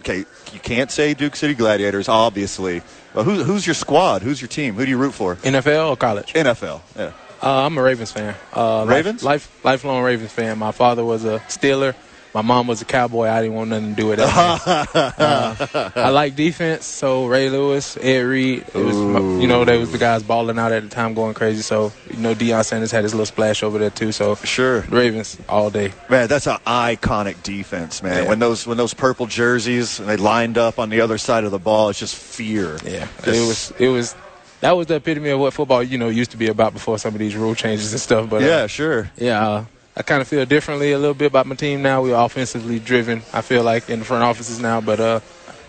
[0.00, 2.82] okay, you can't say Duke City Gladiators, obviously.
[3.14, 4.22] But who, who's your squad?
[4.22, 4.74] Who's your team?
[4.74, 5.36] Who do you root for?
[5.36, 6.32] NFL or college?
[6.32, 6.80] NFL.
[6.96, 7.12] Yeah.
[7.42, 8.34] Uh, I'm a Ravens fan.
[8.56, 9.22] Uh, life- Ravens?
[9.22, 10.58] Life, lifelong Ravens fan.
[10.58, 11.94] My father was a Steeler.
[12.34, 13.26] My mom was a Cowboy.
[13.28, 14.96] I didn't want nothing to do with that.
[15.18, 19.76] uh, I like defense, so Ray Lewis, Ed Reed, it was my- you know they
[19.78, 21.60] was the guys balling out at the time, going crazy.
[21.62, 24.12] So you know Deion Sanders had his little splash over there too.
[24.12, 24.80] So Sure.
[24.88, 25.92] Ravens all day.
[26.08, 28.22] Man, that's an iconic defense, man.
[28.24, 28.28] Yeah.
[28.30, 31.50] When those when those purple jerseys and they lined up on the other side of
[31.50, 32.78] the ball, it's just fear.
[32.84, 34.14] Yeah, Just- it was it was
[34.60, 37.12] that was the epitome of what football you know used to be about before some
[37.14, 38.30] of these rule changes and stuff.
[38.30, 39.10] But uh, yeah, sure.
[39.18, 39.64] yeah, uh,
[39.96, 42.02] I kind of feel differently a little bit about my team now.
[42.02, 43.22] We're offensively driven.
[43.32, 45.20] I feel like in the front offices now, but uh,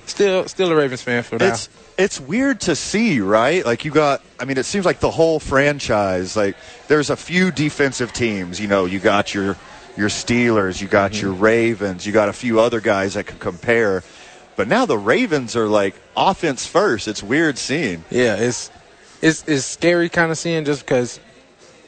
[0.06, 1.50] still still a Ravens fan for now.
[1.50, 3.66] It's it's weird to see, right?
[3.66, 6.56] Like you got I mean it seems like the whole franchise like
[6.88, 9.58] there's a few defensive teams, you know, you got your
[9.98, 14.04] your Steelers, you got your Ravens, you got a few other guys that can compare.
[14.56, 17.08] But now the Ravens are like offense first.
[17.08, 18.06] It's weird seeing.
[18.10, 18.72] yeah, it's
[19.22, 21.20] it's it's scary kind of seeing just because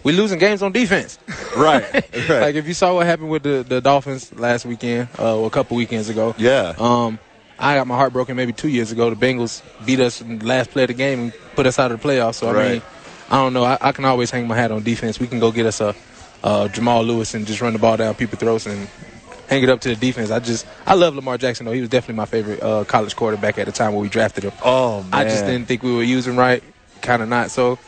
[0.05, 1.19] we losing games on defense.
[1.55, 1.83] Right.
[1.93, 2.41] right.
[2.41, 5.77] like if you saw what happened with the, the Dolphins last weekend, uh, a couple
[5.77, 6.35] weekends ago.
[6.37, 6.73] yeah.
[6.77, 7.17] Um,
[7.57, 9.09] I got my heart broken maybe two years ago.
[9.09, 11.93] The Bengals beat us in the last play of the game and put us out
[11.93, 12.35] of the playoffs.
[12.35, 12.81] So I mean,
[13.29, 13.63] I don't know.
[13.63, 15.17] I, I can always hang my hat on defense.
[15.17, 15.95] We can go get us a,
[16.43, 18.89] a Jamal Lewis and just run the ball down people's throats and
[19.47, 20.29] hang it up to the defense.
[20.29, 21.71] I just I love Lamar Jackson though.
[21.71, 24.51] He was definitely my favorite uh, college quarterback at the time when we drafted him.
[24.61, 25.13] oh man.
[25.13, 26.61] I just didn't think we were using right.
[27.01, 27.49] Kind of not.
[27.51, 27.79] So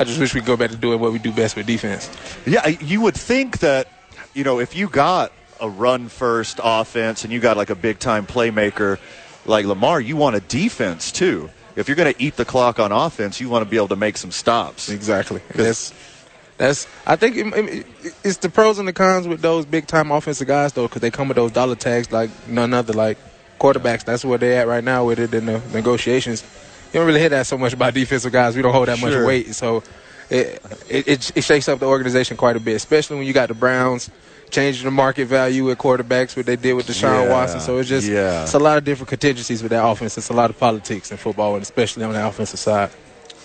[0.00, 2.10] I just wish we could go back to doing what we do best with defense.
[2.46, 3.86] Yeah, you would think that,
[4.34, 5.30] you know, if you got
[5.60, 8.98] a run first offense and you got like a big time playmaker
[9.46, 11.50] like Lamar, you want a defense too.
[11.76, 13.96] If you're going to eat the clock on offense, you want to be able to
[13.96, 14.88] make some stops.
[14.88, 15.40] Exactly.
[15.54, 15.92] That's
[16.56, 16.86] that's.
[17.06, 17.86] I think it, it-
[18.24, 21.10] it's the pros and the cons with those big time offensive guys though, because they
[21.10, 22.92] come with those dollar tags like none other.
[22.92, 23.18] Like
[23.58, 26.42] quarterbacks, that's where they're at right now with it in the negotiations.
[26.92, 28.56] You don't really hear that so much about defensive guys.
[28.56, 29.10] We don't hold that Sure.
[29.20, 29.82] much weight, so
[30.28, 33.54] it, it it shakes up the organization quite a bit, especially when you got the
[33.54, 34.10] Browns
[34.50, 37.30] changing the market value with quarterbacks, what they did with Deshaun Yeah.
[37.30, 37.60] Watson.
[37.60, 38.42] So it's just Yeah.
[38.42, 40.18] it's a lot of different contingencies with that offense.
[40.18, 42.90] It's a lot of politics in football, and especially on the offensive side.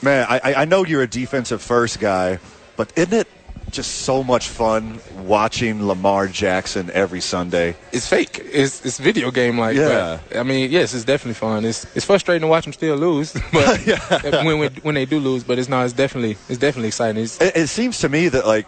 [0.01, 2.39] Man, I- I know you're a defensive first guy,
[2.75, 3.27] but isn't it
[3.75, 7.75] just so much fun watching Lamar Jackson every Sunday.
[7.91, 8.41] It's fake.
[8.43, 9.75] It's it's video game like.
[9.75, 10.19] Yeah.
[10.29, 11.65] but, I mean, yes, it's definitely fun.
[11.65, 13.79] It's it's frustrating to watch them still lose, but
[14.45, 15.83] when, when when they do lose, but it's not.
[15.85, 17.23] It's definitely it's definitely exciting.
[17.23, 18.65] It's, It, it seems to me that like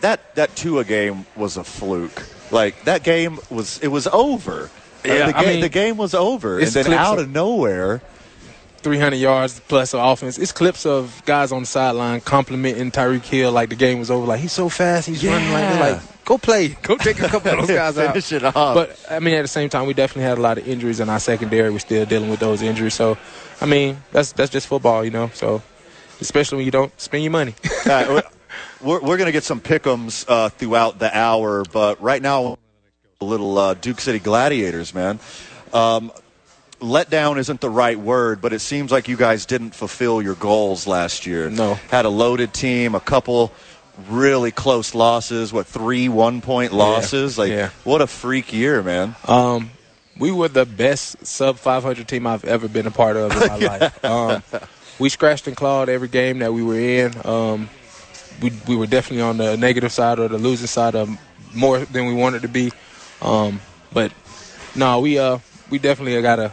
[0.00, 2.22] that that Tua game was a fluke.
[2.50, 4.70] Like that game was it was over.
[5.04, 7.30] Uh, Yeah, the, I ga- mean, the game was over, and then out of- of
[7.32, 8.00] nowhere.
[8.84, 10.38] 300 yards plus of offense.
[10.38, 14.26] It's clips of guys on the sideline complimenting Tyreek Hill like the game was over.
[14.26, 17.66] Like he's so fast, he's running like like go play, go take a couple of
[17.66, 18.08] those guys out.
[18.12, 18.54] Finish it off.
[18.54, 21.08] But I mean, at the same time, we definitely had a lot of injuries in
[21.08, 21.70] our secondary.
[21.70, 22.94] We're still dealing with those injuries.
[22.94, 23.18] So,
[23.60, 25.30] I mean, that's that's just football, you know.
[25.34, 25.62] So,
[26.20, 27.54] especially when you don't spend your money.
[27.86, 28.22] Right, we're-
[28.80, 32.58] we're we're going to get some pickums uh, throughout the hour, but right now,
[33.20, 35.18] a little uh, Duke City Gladiators, man.
[35.72, 36.12] Um,
[36.84, 40.86] letdown isn't the right word, but it seems like you guys didn't fulfill your goals
[40.86, 41.50] last year.
[41.50, 41.74] No.
[41.90, 43.52] Had a loaded team, a couple
[44.08, 47.38] really close losses, what, three one point losses?
[47.38, 47.70] Like, yeah.
[47.84, 49.16] what a freak year, man.
[49.26, 49.70] Um,
[50.18, 53.56] we were the best sub 500 team I've ever been a part of in my
[53.78, 54.04] life.
[54.04, 54.42] Um,
[54.98, 57.14] we scratched and clawed every game that we were in.
[57.24, 57.68] Um,
[58.40, 61.08] we, we were definitely on the negative side or the losing side of
[61.54, 62.72] more than we wanted to be.
[63.22, 63.60] Um,
[63.92, 64.12] but
[64.74, 65.38] no, we uh
[65.70, 66.52] we definitely gotta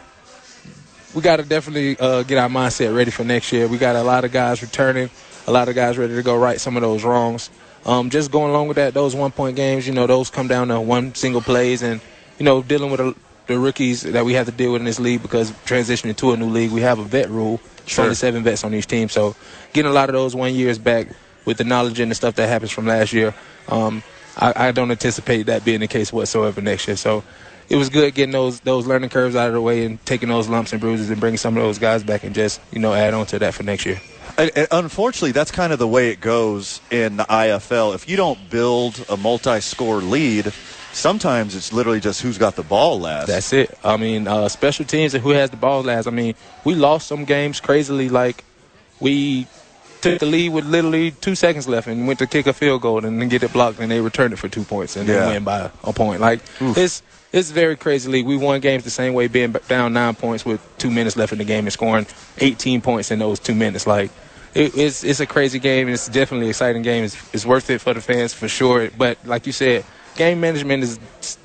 [1.14, 3.68] we gotta definitely uh, get our mindset ready for next year.
[3.68, 5.10] We got a lot of guys returning,
[5.46, 7.50] a lot of guys ready to go right some of those wrongs.
[7.84, 10.68] Um, just going along with that, those one point games, you know, those come down
[10.68, 12.00] to one single plays and
[12.38, 13.14] you know dealing with a,
[13.46, 16.36] the rookies that we have to deal with in this league because transitioning to a
[16.36, 17.60] new league, we have a vet rule.
[17.84, 18.12] Sure.
[18.14, 19.34] vets on each team, so
[19.72, 21.08] getting a lot of those one years back
[21.44, 23.34] with the knowledge and the stuff that happens from last year,
[23.68, 24.04] um,
[24.36, 26.96] I, I don't anticipate that being the case whatsoever next year.
[26.96, 27.24] So
[27.68, 30.48] it was good getting those those learning curves out of the way and taking those
[30.48, 33.14] lumps and bruises and bringing some of those guys back and just you know add
[33.14, 34.00] on to that for next year.
[34.38, 37.94] And, unfortunately, that's kind of the way it goes in the IFL.
[37.94, 40.52] If you don't build a multi-score lead,
[40.92, 43.26] sometimes it's literally just who's got the ball last.
[43.28, 43.76] That's it.
[43.84, 46.06] I mean, uh, special teams and who has the ball last.
[46.06, 46.34] I mean,
[46.64, 48.08] we lost some games crazily.
[48.08, 48.42] Like
[49.00, 49.46] we
[50.00, 53.04] took the lead with literally two seconds left and went to kick a field goal
[53.04, 55.20] and then get it blocked and they returned it for two points and Yeah.
[55.20, 56.20] then win by a point.
[56.20, 57.02] Like it's
[57.32, 58.26] it's very crazy league.
[58.26, 61.38] We won games the same way, being down nine points with two minutes left in
[61.38, 62.06] the game and scoring
[62.38, 63.86] 18 points in those two minutes.
[63.86, 64.10] Like
[64.54, 65.86] it, it's it's a crazy game.
[65.86, 67.04] and It's definitely an exciting game.
[67.04, 68.90] It's, it's worth it for the fans for sure.
[68.96, 69.84] But like you said,
[70.16, 70.98] game management is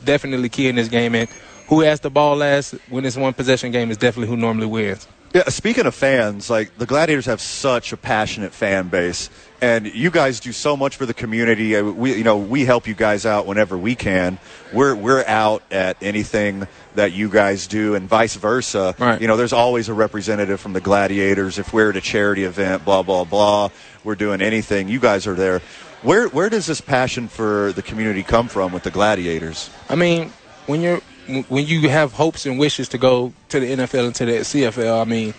[0.04, 1.16] definitely key in this game.
[1.16, 1.30] And
[1.68, 5.08] who has the ball last when it's one possession game is definitely who normally wins.
[5.34, 9.30] Yeah, speaking of fans, like the Gladiators have such a passionate fan base,
[9.62, 11.76] and you guys do so much for the community.
[11.76, 14.39] Uh, We, you know, we help you guys out whenever we can.
[14.74, 18.95] We're we're out at anything that you guys do, and vice versa.
[18.99, 19.20] Right.
[19.22, 21.58] You know, there's always a representative from the Gladiators.
[21.60, 23.70] If we're at a charity event, blah blah blah,
[24.03, 24.89] we're doing anything.
[24.89, 25.62] You guys are there.
[26.03, 29.70] Where where does this passion for the community come from with the Gladiators?
[29.89, 30.32] I mean,
[30.68, 31.01] when you're
[31.49, 35.01] when you have hopes and wishes to go to the NFL and to the CFL,
[35.01, 35.34] I mean,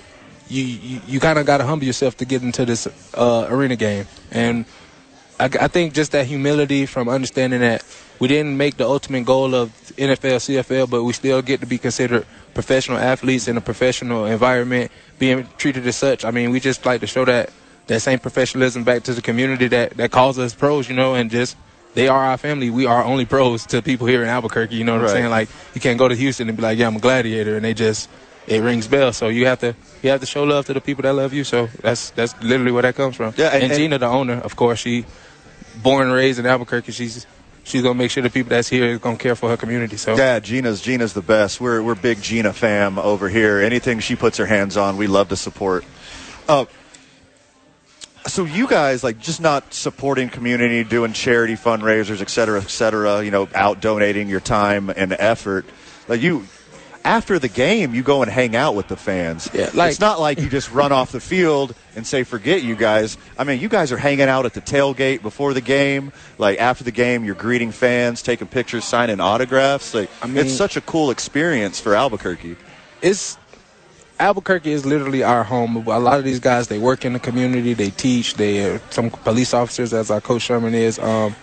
[0.49, 3.77] you you, you kind of got to humble yourself to get into this uh, arena
[3.77, 4.65] game, and
[5.41, 7.85] I, I think just that humility from understanding that
[8.19, 11.79] we didn't make the ultimate goal of NFL, CFL, but we still get to be
[11.79, 14.91] considered professional athletes in a professional environment,
[15.21, 16.25] being treated as such.
[16.25, 17.51] I mean, we just like to show that
[17.87, 21.31] that same professionalism back to the community that that calls us pros, you know, and
[21.31, 21.57] just
[21.95, 22.71] they are our family.
[22.71, 24.75] We are only pros to people here in Albuquerque.
[24.77, 25.11] You know what Right.
[25.11, 25.31] I'm saying?
[25.31, 27.75] Like you can't go to Houston and be like, "Yeah, I'm a gladiator," and they
[27.75, 28.09] just
[28.49, 29.17] it rings bells.
[29.17, 31.45] So you have to you have to show love to the people that love you.
[31.45, 33.35] So that's that's literally where that comes from.
[33.37, 35.05] Yeah, and- and, Gina, the owner, of course, she
[35.83, 36.93] born and raised in Albuquerque.
[36.93, 37.27] She's
[37.65, 39.97] she's gonna make sure the people that's here is gonna care for her community.
[39.97, 41.61] So Yeah, Gina's Gina's the best.
[41.61, 43.59] We're we're big Gina fam over here.
[43.61, 45.85] Anything she puts her hands on, we love to support.
[46.49, 46.65] Uh,
[48.27, 53.23] so you guys like just not supporting community, doing charity fundraisers, et cetera, et cetera.
[53.25, 55.65] You know, out donating your time and effort.
[56.09, 56.47] Like you,
[57.09, 59.49] after the game, you go and hang out with the fans.
[59.55, 62.77] Yeah, like- it's not like you just run off the field and say forget you
[62.77, 63.17] guys.
[63.39, 66.13] I mean, you guys are hanging out at the tailgate before the game.
[66.37, 69.95] Like after the game, you're greeting fans, taking pictures, signing autographs.
[69.95, 72.57] Like I mean- it's such a cool experience for Albuquerque.
[73.01, 73.39] it's
[74.21, 75.77] Albuquerque is literally our home.
[75.77, 79.11] A lot of these guys they work in the community, they teach, they are some
[79.11, 80.99] police officers, as our coach Sherman is.
[80.99, 81.35] Um,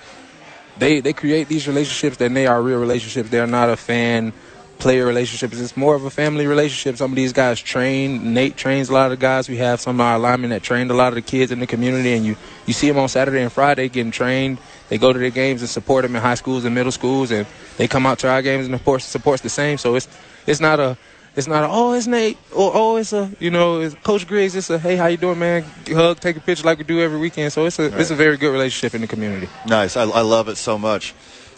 [0.77, 3.29] they they create these relationships, and they are real relationships.
[3.29, 4.33] They're not a fan
[4.79, 5.59] player relationships.
[5.59, 6.97] It's more of a family relationship.
[6.97, 8.33] Some of these guys train.
[8.33, 9.49] Nate trains a lot of the guys.
[9.49, 11.67] We have some of our linemen that trained a lot of the kids in the
[11.67, 14.57] community, and you you see them on Saturday and Friday getting trained.
[14.89, 17.47] They go to their games and support them in high schools and middle schools, and
[17.77, 19.77] they come out to our games and of course supports the same.
[19.77, 20.07] So it's
[20.45, 20.97] it's not a
[21.35, 24.55] It's not a, oh it's Nate or oh it's a you know it's Coach Griggs.
[24.55, 25.65] It's a hey how you doing man?
[25.87, 27.51] Hug, take a picture like we do every weekend.
[27.51, 29.49] So it's a it's a very good relationship in the community.
[29.67, 29.97] Nice.
[29.97, 31.13] I, I love it so much.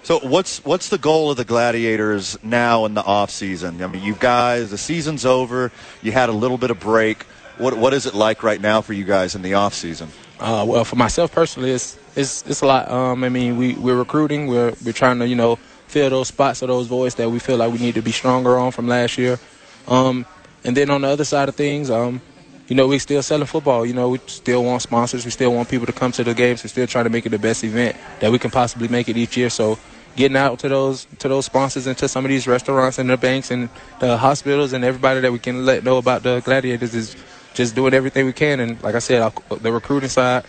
[0.08, 3.84] So what's what's the goal of the Gladiators now in the off season?
[3.84, 5.70] I mean, you guys, the season's over.
[6.02, 7.24] You had a little bit of break.
[7.58, 10.08] What what is it like right now for you guys in the off season?
[10.40, 12.90] Uh, well, for myself personally, it's it's it's a lot.
[12.90, 14.48] Um, I mean, we we're recruiting.
[14.48, 17.58] We're we're trying to you know fill those spots or those voids that we feel
[17.58, 19.38] like we need to be stronger on from last year.
[19.90, 20.26] Um,
[20.64, 22.22] and then on the other side of things, um,
[22.70, 23.86] you know, we're still selling football.
[23.86, 25.26] You know, we still want sponsors.
[25.26, 26.64] We still want people to come to the games.
[26.64, 29.18] We're still trying to make it the best event that we can possibly make it
[29.18, 29.50] each year.
[29.50, 29.78] So
[30.18, 33.16] getting out to those to those sponsors and to some of these restaurants and the
[33.16, 37.16] banks and the hospitals and everybody that we can let know about the gladiators is
[37.54, 38.60] just doing everything we can.
[38.60, 40.44] And like I said, the recruiting side,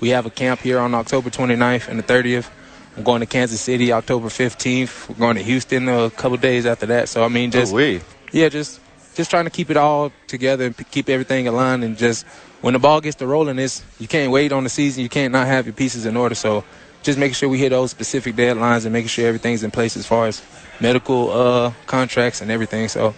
[0.00, 2.50] we have a camp here on October 29th and the 30th.
[2.96, 5.08] I'm going to Kansas City October 15th.
[5.08, 7.08] We're going to Houston a couple days after that.
[7.08, 8.00] So I mean, oh, just oh,
[8.32, 8.80] yeah, just
[9.14, 12.26] just trying to keep it all together and p- keep everything aligned and just
[12.62, 15.02] when the ball gets to rolling, is you can't wait on the season.
[15.02, 16.34] You can't not have your pieces in order.
[16.34, 16.64] So
[17.02, 20.06] just making sure we hit those specific deadlines and making sure everything's in place as
[20.06, 20.42] far as
[20.80, 22.88] medical uh, contracts and everything.
[22.88, 23.14] So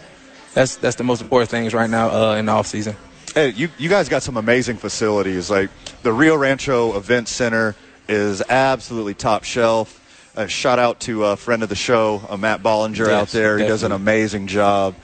[0.54, 2.96] that's that's the most important things right now uh, in the off season.
[3.34, 5.50] Hey, you you guys got some amazing facilities.
[5.50, 5.70] Like
[6.02, 7.74] the Rio Rancho Event Center
[8.08, 10.00] is absolutely top shelf.
[10.36, 13.58] Uh, shout out to a friend of the show, uh, Matt Bollinger Yes, out there.
[13.58, 14.96] He does an amazing job.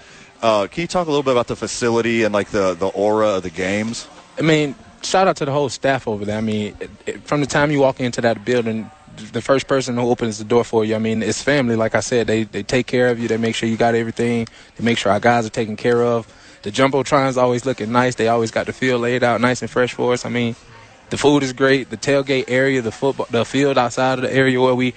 [0.43, 3.37] Uh, can you talk a little bit about the facility and like the, the aura
[3.37, 4.09] of the games?
[4.39, 6.39] I mean, shout out to the whole staff over there.
[6.39, 8.91] I mean, it, it, from the time you walk into that building,
[9.33, 11.77] the first person who opens the door for you, I mean, it's family.
[11.77, 13.29] Like I said, they they take care of you.
[13.29, 14.47] They make sure you got everything.
[14.77, 16.27] They make sure our guys are taken care of.
[16.63, 18.17] The jumbotrons always looking nice.
[18.17, 20.25] They always got the field laid out nice and fresh for us.
[20.27, 20.57] I mean,
[21.09, 21.91] the food is great.
[21.91, 24.95] The tailgate area, the football, the field outside of the area where we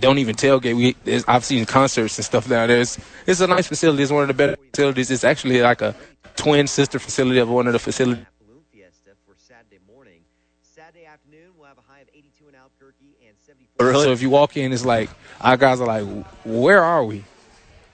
[0.00, 0.76] don't even tailgate.
[0.76, 2.80] We I've seen concerts and stuff down there.
[2.80, 4.02] It's, it's a nice facility.
[4.02, 5.10] It's one of the better facilities.
[5.10, 5.94] It's actually like a
[6.36, 8.24] twin sister facility of one of the facilities.
[13.80, 14.04] Really?
[14.06, 15.08] So if you walk in, it's like
[15.40, 16.06] our guys are like,
[16.44, 17.24] "Where are we?"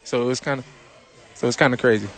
[0.05, 0.67] So it's kind of,
[1.35, 2.09] so it's kind of crazy.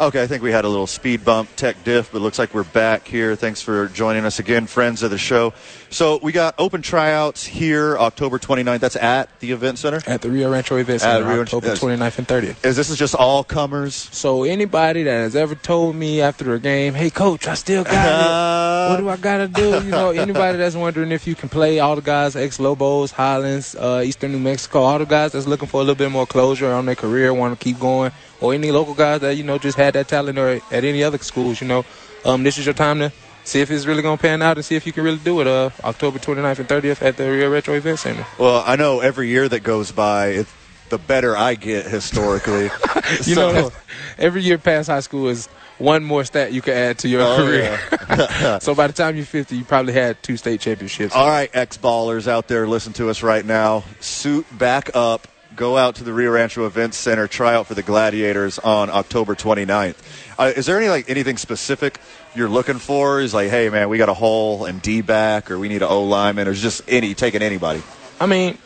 [0.00, 2.62] Okay, I think we had a little speed bump, tech diff, but looks like we're
[2.62, 3.34] back here.
[3.34, 5.52] Thanks for joining us again, friends of the show.
[5.90, 8.78] So we got open tryouts here, October 29th.
[8.78, 10.00] That's at the event center.
[10.06, 11.80] At the Rio Rancho Event At Center, Rio- October yes.
[11.80, 12.64] 29th and 30th.
[12.64, 13.96] Is this is just all comers?
[14.12, 17.92] So anybody that has ever told me after a game, "Hey, coach, I still got
[17.94, 18.68] it.
[18.88, 21.96] What do I gotta do?" You know, anybody that's wondering if you can play, all
[21.96, 25.78] the guys, ex Lobos, Highlands, uh, Eastern New Mexico, all the guys that's looking for
[25.78, 28.94] a little bit more closure on their career, want to keep going, or any local
[28.94, 31.84] guys that you know just had that talent or at any other schools, you know,
[32.24, 33.12] um, this is your time to
[33.44, 35.46] see if it's really gonna pan out and see if you can really do it.
[35.46, 38.26] Uh, October 29th and 30th at the Rio Rancho Event Center.
[38.38, 40.46] Well, I know every year that goes by, it,
[40.90, 42.70] the better I get historically.
[43.24, 43.72] You So- know,
[44.18, 45.46] every year past high school is
[45.78, 48.58] one more stat you can add to your Oh, career.
[48.60, 51.14] so by the time you're 50, you probably had two state championships.
[51.14, 53.84] All right, ex ballers out there, listen to us right now.
[54.00, 55.26] Suit back up.
[55.58, 57.26] Go out to the Rio Rancho Events Center.
[57.26, 59.96] Try out for the Gladiators on October 29th.
[60.38, 61.98] Uh, is there any like anything specific
[62.36, 63.18] you're looking for?
[63.18, 65.88] Is like, hey man, we got a hole and D back, or we need an
[65.88, 67.82] O lineman, or just any taking anybody?
[68.20, 68.56] I mean,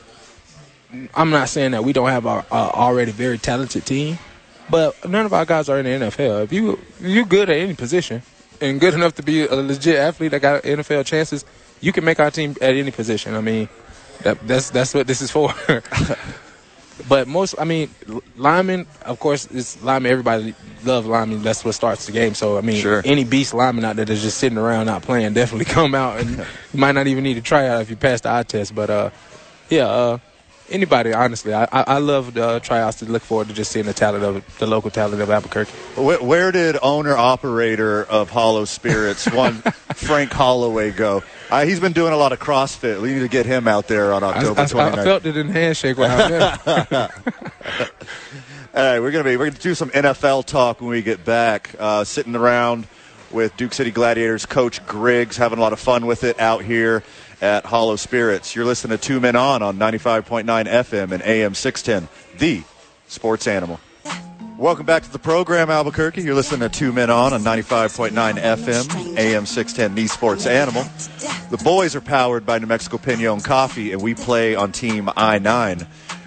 [1.15, 4.19] I'm not saying that we don't have our uh, already very talented team,
[4.69, 6.45] but none of our guys are in the NFL.
[6.45, 8.21] If you you're good at any position
[8.61, 11.47] and good enough to be a legit athlete that got NFL chances,
[11.81, 13.35] you can make our team at any position.
[13.35, 13.71] I mean,
[14.25, 15.55] that, that's that's what this is for.
[17.09, 17.91] but most, I mean,
[18.37, 20.13] linemen, of course, it's linemen.
[20.13, 21.43] Everybody love linemen.
[21.43, 22.35] That's what starts the game.
[22.35, 23.03] So I mean, Sure.
[23.05, 26.31] any beast lineman out there that's just sitting around not playing definitely come out and
[26.73, 28.75] you might not even need to try out if you pass the eye test.
[28.75, 29.11] But uh,
[29.71, 30.19] yeah, uh,
[30.71, 33.87] anybody, honestly, I, I, I love the uh, tryouts to look forward to just seeing
[33.87, 35.73] the talent of the local talent of Albuquerque.
[35.97, 39.55] Where, where did owner operator of Hollow Spirits, one
[39.95, 41.23] Frank Holloway, go?
[41.51, 43.01] Uh, he's been doing a lot of CrossFit.
[43.01, 44.99] We need to get him out there on I, October I- 29th.
[44.99, 47.09] I felt it in the handshake when I.
[48.75, 51.75] All right, we're gonna be we're gonna do some NFL talk when we get back.
[51.79, 52.87] Uh, sitting around
[53.31, 57.03] with Duke City Gladiators coach Griggs, having a lot of fun with it out here
[57.43, 58.57] at Hollow Spirits.
[58.57, 62.63] You're listening to Two Men On on 95.9 FM and AM 610, the
[63.09, 63.79] Sports Animal.
[64.63, 66.23] Welcome back to the program, Albuquerque.
[66.23, 70.85] You're listening to Two Men On on 95.9 FM, AM 610, the Sports Animal.
[71.51, 75.41] The boys are powered by New Mexico Pinon Coffee, and we play on Team I
[75.41, 75.85] 9.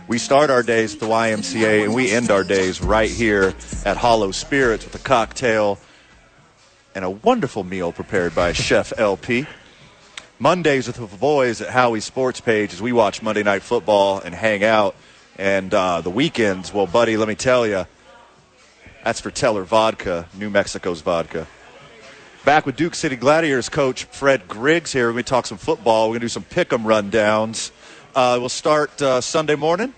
[0.09, 3.53] We start our days at the YMCA, and we end our days right here
[3.85, 5.79] at Hollow Spirits with a cocktail
[6.93, 9.45] and a wonderful meal prepared by Chef LP.
[10.39, 14.35] Mondays with the boys at Howie's Sports Page as we watch Monday Night Football and
[14.35, 14.93] hang out.
[15.37, 17.85] And uh, the weekends, well, buddy, let me tell you,
[19.05, 21.45] that's for Teller Vodka, New Mexico's vodka.
[22.43, 25.05] Back with Duke City Gladiators coach Fred Griggs here.
[25.07, 26.09] We're going to talk some football.
[26.09, 27.69] We're going to do some pick 'em rundowns.
[28.15, 29.93] Uh, we'll start uh, Sunday morning.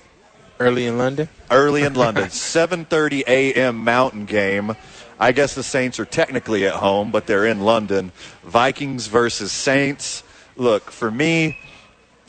[0.59, 1.29] Early in London.
[1.49, 3.77] Early in London, 7:30 a.m.
[3.77, 4.75] Mountain game.
[5.17, 8.11] I guess the Saints are technically at home, but they're in London.
[8.43, 10.21] Vikings versus Saints.
[10.57, 11.57] Look, for me,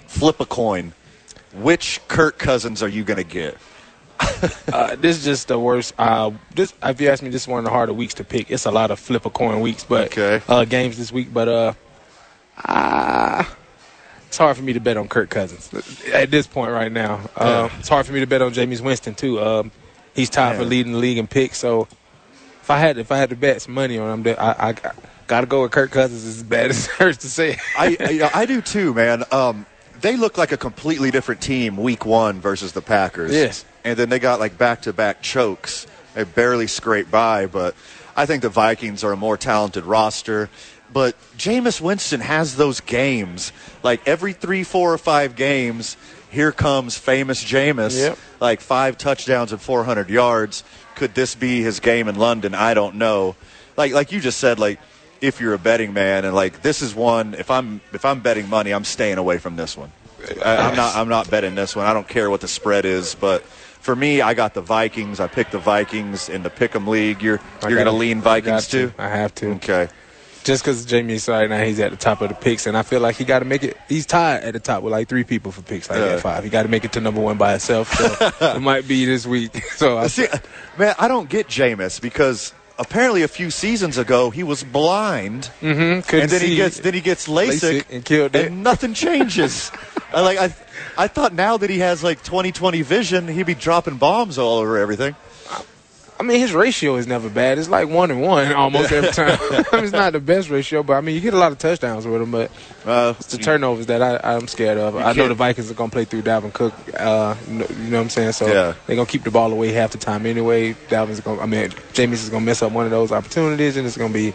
[0.07, 0.93] flip a coin.
[1.53, 3.57] Which Kirk Cousins are you going to get?
[4.73, 5.95] uh, this is just the worst.
[5.99, 8.51] Uh, this, if you ask me, this is one of the harder weeks to pick.
[8.51, 10.43] It's a lot of flip a coin weeks, but Okay.
[10.49, 11.33] uh, games this week.
[11.33, 11.73] But uh,
[12.65, 13.57] ah,
[14.27, 15.73] it's hard for me to bet on Kirk Cousins
[16.13, 17.21] at this point right now.
[17.37, 19.41] Uh, It's hard for me to bet on Jameis Winston too.
[19.41, 19.71] Um,
[20.15, 21.59] he's tied for leading the league in picks.
[21.59, 21.89] So
[22.61, 24.93] if I had if I had to bet some money on him, I, I,
[25.27, 26.25] got to go with Kirk Cousins.
[26.25, 27.57] As bad as it hurts to say.
[27.77, 29.25] I, I I do too, man.
[29.31, 29.65] Um,
[30.01, 33.33] they look like a completely different team week one versus the Packers.
[33.33, 33.65] Yes.
[33.89, 35.87] And then they got like back to back chokes.
[36.15, 37.75] They barely scraped by, but
[38.17, 40.51] I think the Vikings are a more talented roster.
[40.93, 43.53] But Jameis Winston has those games.
[43.83, 45.97] Like every three, four, or five games,
[46.31, 47.99] here comes famous Jameis.
[47.99, 48.19] Yep.
[48.41, 50.65] Like five touchdowns and 400 yards.
[50.95, 52.55] Could this be his game in London?
[52.55, 53.37] I don't know.
[53.77, 54.81] Like like you just said, like
[55.21, 57.35] if you're a betting man and like this is one.
[57.35, 59.93] If I'm if I'm betting money, I'm staying away from this one.
[60.45, 61.87] I, I'm not I'm not betting this one.
[61.87, 63.45] I don't care what the spread is, but
[63.81, 65.21] for me, I got the Vikings.
[65.21, 67.23] I picked the Vikings in the Pick'em League.
[67.23, 68.89] You're I you're gotta- gonna lean Vikings to.
[68.89, 68.93] too.
[68.99, 69.53] I have to.
[69.53, 69.89] Okay.
[70.45, 73.01] just because Jamie's right now, he's at the top of the picks, and I feel
[73.01, 73.77] like he got to make it.
[73.89, 76.07] He's tied at the top with like three people for picks, like Yeah.
[76.15, 76.43] at five.
[76.45, 77.93] He got to make it to number one by himself.
[77.93, 79.63] So it might be this week.
[79.77, 80.27] So I, See,
[80.79, 86.05] man, I don't get Jameis because apparently a few seasons ago he was blind, Mhm,
[86.13, 88.47] and then he gets then he gets LASIK, LASIK and killed it.
[88.47, 89.71] and nothing changes.
[90.13, 90.55] I like I,
[90.97, 94.79] I thought now that he has like 20/20 vision, he'd be dropping bombs all over
[94.79, 95.15] everything.
[96.21, 97.59] I mean, his ratio is never bad.
[97.59, 99.39] It's like one and one almost every time.
[99.85, 102.21] It's not the best ratio, but I mean, you get a lot of touchdowns with
[102.23, 102.31] him.
[102.33, 102.51] But
[102.85, 104.97] Uh, it's the turnovers that I, I'm scared of.
[104.97, 106.75] I know the Vikings are going to play through Dalvin Cook.
[106.99, 108.33] Uh, you know you know what I'm saying?
[108.33, 108.75] So Yeah.
[108.87, 110.75] they're going to keep the ball away half the time anyway.
[110.89, 111.37] Dalvin's going.
[111.39, 113.97] to I mean, Jameis is going to mess up one of those opportunities, and it's
[113.97, 114.35] going to be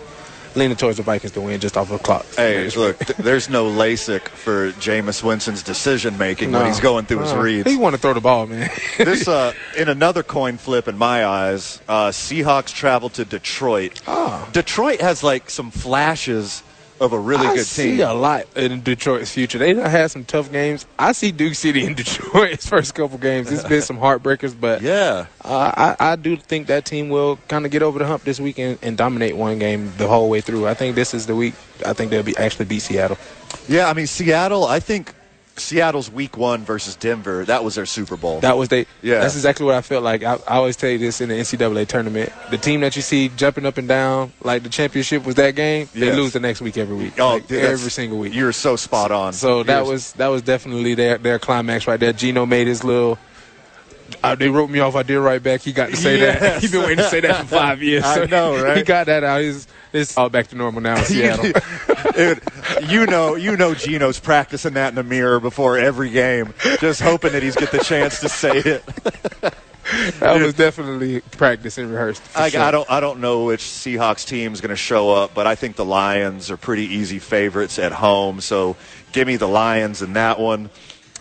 [0.56, 2.26] leaning towards the Vikings to win just off of clock.
[2.36, 7.20] Hey, look, th- there's no LASIK for Jameis Winston's decision making when he's going through
[7.20, 7.70] his reads.
[7.70, 8.70] He want to throw the ball, man.
[8.98, 14.02] this uh, in another coin flip in my eyes, uh, Seahawks travel to Detroit.
[14.08, 14.48] Oh.
[14.52, 16.64] Detroit has like some flashes
[17.04, 18.08] of a really I good see team.
[18.08, 19.58] a lot in Detroit's future.
[19.58, 20.86] They had some tough games.
[20.98, 23.52] I see Duke City in Detroit's first couple games.
[23.52, 27.66] It's been some heartbreakers, but yeah, uh, I, I do think that team will kind
[27.66, 30.40] of get over the hump this week and, and dominate one game the whole way
[30.42, 30.68] through.
[30.68, 31.54] I think this is the week.
[31.86, 33.18] I think they'll be actually beat Seattle.
[33.68, 34.66] Yeah, I mean Seattle.
[34.66, 35.14] I think
[35.56, 37.46] Seattle's Week One versus Denver.
[37.46, 38.40] That was their Super Bowl.
[38.40, 38.88] That was they.
[39.02, 39.20] Yeah.
[39.20, 40.24] that's exactly what I felt like.
[40.24, 43.30] I, I always tell you this in the NCAA tournament: the team that you see
[43.30, 45.88] jumping up and down like the championship was that game.
[45.94, 46.16] They Yes.
[46.16, 47.20] lose the next week every week.
[47.20, 48.34] Oh, Like, dude, every single week.
[48.34, 49.34] You're so spot on.
[49.34, 52.14] So that You're- was that was definitely their their climax right there.
[52.14, 53.20] Gino made his little.
[54.24, 54.96] Uh, they wrote me off.
[54.96, 55.62] I did right back.
[55.62, 56.62] He got to say that.
[56.62, 58.04] He's been waiting to say that for five years.
[58.04, 58.78] I know, right?
[58.78, 59.42] He got that out.
[59.42, 61.52] He's it's all back to normal now in Seattle.
[62.14, 62.42] Dude,
[62.90, 67.32] you know, you know, Gino's practicing that in the mirror before every game, just hoping
[67.34, 68.84] that he's get the chance to say it.
[70.22, 72.24] I was definitely practice and rehearsed.
[72.36, 72.62] I, sure.
[72.62, 75.56] I don't, I don't know which Seahawks team is going to show up, but I
[75.56, 78.42] think the Lions are pretty easy favorites at home.
[78.42, 78.76] So
[79.12, 80.70] give me the Lions in that one.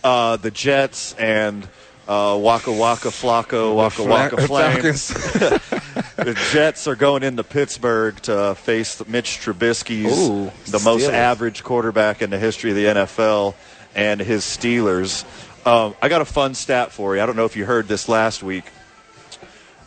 [0.03, 1.67] Uh, the Jets and
[2.07, 5.11] uh, Waka Waka Flacco Waka Waka Fla- Flames.
[5.11, 6.13] Falcons.
[6.17, 12.21] the Jets are going into Pittsburgh to face Mitch Trubisky's Ooh, the most average quarterback
[12.21, 13.55] in the history of the NFL
[13.95, 15.23] and his Steelers.
[15.65, 17.21] Um, I got a fun stat for you.
[17.21, 18.65] I don't know if you heard this last week.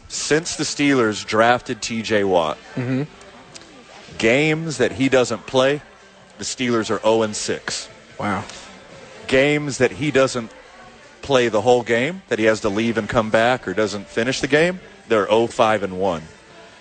[0.09, 2.25] Since the Steelers drafted T.J.
[2.25, 3.03] Watt, Mm-hmm.
[4.19, 5.83] games that he doesn't play,
[6.39, 7.89] the Steelers are 0 6.
[8.19, 8.45] Wow.
[9.27, 10.51] Games that he doesn't
[11.27, 14.41] play the whole game, that he has to leave and come back or doesn't finish
[14.41, 16.23] the game, they're 0 5 and 1.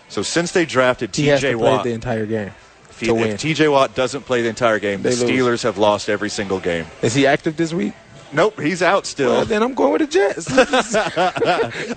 [0.08, 1.56] So since they drafted T.J.
[1.56, 2.52] Watt, the entire game
[2.92, 3.40] if, he- if.
[3.40, 3.68] T.J.
[3.68, 5.30] Watt doesn't play the entire game, the They lose.
[5.30, 6.86] Steelers have lost every single game.
[7.02, 7.94] Is he active this week?
[8.32, 9.32] Nope, he's out still.
[9.32, 10.48] Well, then I'm going with the Jets.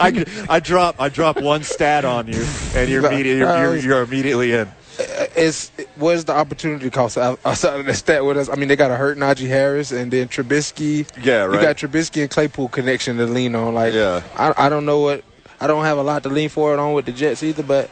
[0.00, 2.44] I, I drop I drop one stat on you,
[2.74, 4.68] and you're, immediate, you're, you're, you're immediately in.
[4.98, 8.48] Uh, is where's the opportunity cost out- outside of that stat with us?
[8.48, 11.06] I mean, they got to hurt Najee Harris and then Trubisky.
[11.24, 11.54] Yeah, right.
[11.54, 13.74] You got Trubisky and Claypool connection to lean on.
[13.74, 14.22] Like, Yeah.
[14.36, 15.22] I, I don't know what
[15.60, 17.90] I don't have a lot to lean forward on with the Jets either, but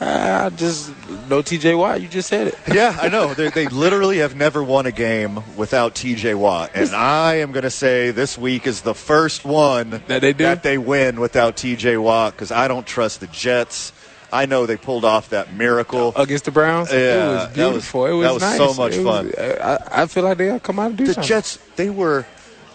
[0.00, 0.92] uh, I just
[1.28, 1.74] no T.J.
[1.74, 2.00] Watt.
[2.00, 2.58] You just said it.
[2.72, 3.34] Yeah, I know.
[3.34, 6.34] They, they literally have never won a game without T.J.
[6.34, 10.32] Watt, and I am going to say this week is the first one That they
[10.32, 10.44] do?
[10.44, 11.96] that they win without T.J.
[11.96, 13.92] Watt because I don't trust the Jets.
[14.32, 16.12] I know they pulled off that miracle.
[16.16, 16.90] against the Browns.
[16.92, 18.06] Yeah, it that was was- beautiful.
[18.06, 18.56] it was that was nice.
[18.58, 19.58] so much It was- fun.
[19.62, 21.28] I, I feel like they come out and do the something.
[21.28, 22.26] Jets, they were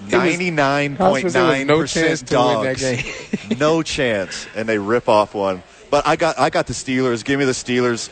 [0.03, 3.59] was- ninety nine was point gonna say there was nine no chance percent that dogs.
[3.59, 5.61] no chance, and they rip off one.
[5.91, 7.23] But I got I got the Steelers.
[7.23, 8.09] Give me the Steelers.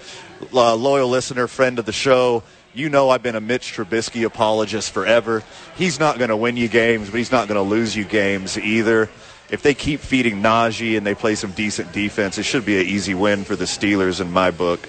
[0.54, 2.42] Uh, loyal listener, friend of the show.
[2.74, 5.44] You know I've been a Mitch Trubisky apologist forever.
[5.76, 8.58] He's not going to win you games, but he's not going to lose you games
[8.58, 9.10] either.
[9.52, 12.86] If they keep feeding Najee and they play some decent defense, it should be an
[12.88, 14.88] easy win for the Steelers in my book.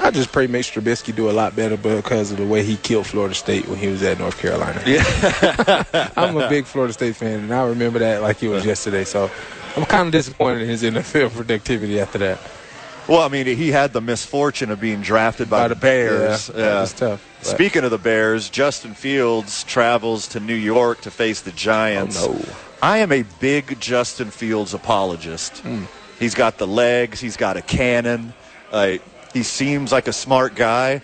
[0.00, 3.06] I just pray Mitch Trubisky do a lot better because of the way he killed
[3.06, 4.80] Florida State when he was at North Carolina.
[4.86, 6.10] Yeah.
[6.16, 9.04] I'm a big Florida State fan, and I remember that like it was yesterday.
[9.04, 9.30] So
[9.76, 12.38] I'm kind of disappointed in his NFL productivity after that.
[13.08, 16.48] Well, I mean, he had the misfortune of being drafted by, By the the- Bears.
[16.48, 21.00] yeah, that was tough, but- Speaking of the Bears, Justin Fields travels to New York
[21.02, 22.22] to face the Giants.
[22.22, 22.44] Oh, no.
[22.82, 25.58] I am a big Justin Fields apologist.
[25.58, 25.84] Hmm.
[26.18, 27.20] He's got the legs.
[27.20, 28.34] He's got a cannon.
[28.72, 28.98] Uh,
[29.32, 31.02] he seems like a smart guy.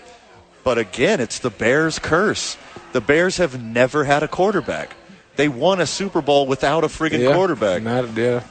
[0.65, 2.57] But again, it's the Bears' curse.
[2.93, 4.97] The Bears have never had a quarterback.
[5.37, 7.83] They won a Super Bowl without a friggin' Yeah, quarterback.
[7.83, 8.43] Not, yeah.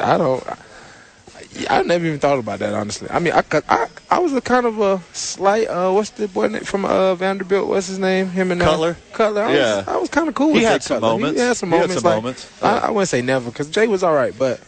[0.00, 0.42] I don't.
[1.68, 3.08] I, I never even thought about that honestly.
[3.10, 5.66] I mean, I I, I was a kind of a slight.
[5.68, 7.68] Uh, what's the boy name from uh, Vanderbilt?
[7.68, 8.28] What's his name?
[8.28, 8.96] Him and uh, Cutler?
[9.12, 9.42] Cutler.
[9.42, 9.84] I was, Yeah.
[9.86, 11.08] I was kind of cool He with had some Cutler.
[11.18, 11.40] moments.
[11.40, 12.02] He had some He had moments.
[12.02, 12.62] some like- moments.
[12.62, 12.86] I, Yeah.
[12.86, 14.60] I wouldn't say never because Jay was all right, but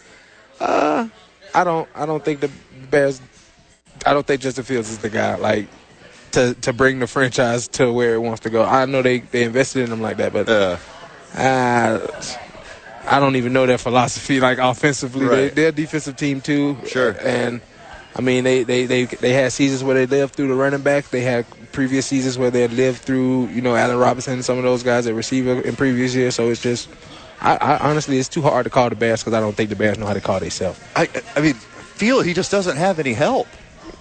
[0.61, 1.09] uh,
[1.55, 1.89] I don't.
[1.95, 2.51] I don't think the
[2.91, 3.21] Bears.
[4.07, 5.37] I don't think Justin Fields is the guy.
[5.37, 5.69] Like.
[6.33, 8.65] To, to bring the franchise to where it wants to go.
[8.65, 10.79] I know they, they invested in him like that, but Yeah.
[11.41, 12.23] uh,
[13.07, 14.41] I don't even know their philosophy.
[14.41, 15.37] Like offensively, Right.
[15.37, 16.77] they, they're a defensive team too.
[16.87, 17.17] Sure.
[17.21, 17.61] And
[18.17, 21.11] I mean, they, they, they, they had seasons where they lived through the running back.
[21.11, 24.57] They had previous seasons where they had lived through, you know, Allen Robinson and some
[24.57, 26.35] of those guys at receiver in previous years.
[26.37, 26.89] So it's just,
[27.41, 29.77] I, I honestly, it's too hard to call the Bears because I don't think the
[29.77, 30.81] Bears know how to call themselves.
[30.95, 33.49] I, I mean, feel he just doesn't have any help.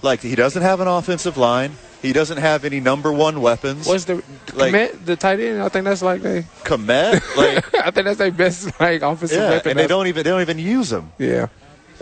[0.02, 1.72] Like he doesn't have an offensive line.
[2.04, 3.86] He doesn't have any number one weapons.
[3.88, 4.16] What's the
[4.52, 5.62] Like- Kmet, the tight end?
[5.62, 6.42] I think that's like they.
[6.64, 7.22] Kmet?
[7.36, 9.70] Like I think that's their best like offensive yeah, weapon.
[9.70, 11.10] and they don't even they don't even use them.
[11.18, 11.46] Yeah.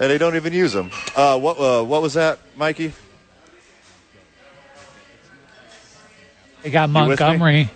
[0.01, 0.91] And they don't even use them.
[1.15, 2.93] Uh, what uh, what was that, Mikey?
[6.65, 7.09] They got You with me?
[7.27, 7.71] Montgomery.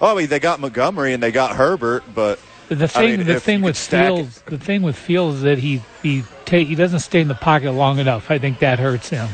[0.00, 2.38] Oh, I mean, they got Montgomery and they got Herbert, but
[2.68, 5.42] The I thing, mean, the thing with could it- Fields, the thing with Fields is
[5.42, 8.30] that he he ta- he doesn't stay in the pocket long enough.
[8.30, 9.28] I think that hurts him.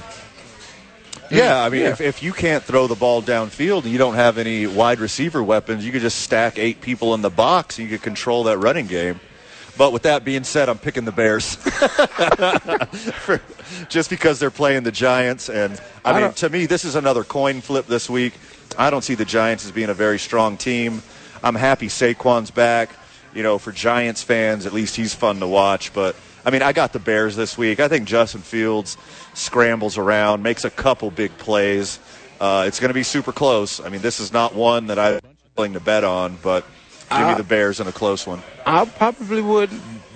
[1.30, 1.90] Yeah, I mean, Yeah.
[1.90, 5.42] if, if you can't throw the ball downfield and you don't have any wide receiver
[5.42, 8.58] weapons, you could just stack eight people in the box and you could control that
[8.58, 9.20] running game.
[9.78, 11.56] But with that being said, I'm picking the Bears.
[11.56, 13.42] For-
[13.88, 15.48] just because they're playing the Giants.
[15.48, 18.34] And, I, I mean, to me, this is another coin flip this week.
[18.78, 21.02] I don't see the Giants as being a very strong team.
[21.42, 22.90] I'm happy Saquon's back.
[23.34, 25.92] You know, for Giants fans, at least he's fun to watch.
[25.92, 26.16] But,
[26.46, 27.80] I mean, I got the Bears this week.
[27.80, 28.96] I think Justin Fields
[29.34, 31.98] scrambles around, makes a couple big plays.
[32.40, 33.80] Uh, it's going to be super close.
[33.80, 35.20] I mean, this is not one that I'm
[35.56, 36.64] willing to bet on, but
[37.10, 38.42] give me the Bears in a close one.
[38.64, 39.70] I probably would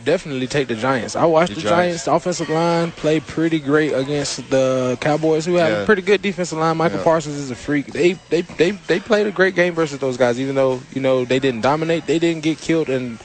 [0.05, 1.17] definitely take the Giants.
[1.17, 2.05] I watched The the, Giants.
[2.05, 2.07] Giants.
[2.07, 5.79] offensive line play pretty great against the Cowboys, who have Yeah.
[5.83, 6.77] a pretty good defensive line.
[6.77, 7.05] Michael Yeah.
[7.05, 7.87] Parsons is a freak.
[7.87, 11.25] They they they they played a great game versus those guys, even though you know
[11.25, 12.07] they didn't dominate.
[12.07, 13.19] They didn't get killed, and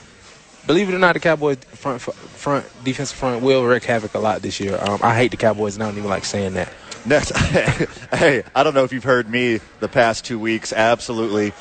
[0.68, 4.42] believe it or not, the Cowboys front front defensive front will wreak havoc a lot
[4.42, 4.78] this year.
[4.82, 6.72] Um, I hate the Cowboys, and I don't even like saying that.
[7.06, 7.36] Next,
[8.14, 11.54] hey, I don't know if you've heard me the past two weeks absolutely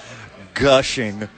[0.54, 1.28] gushing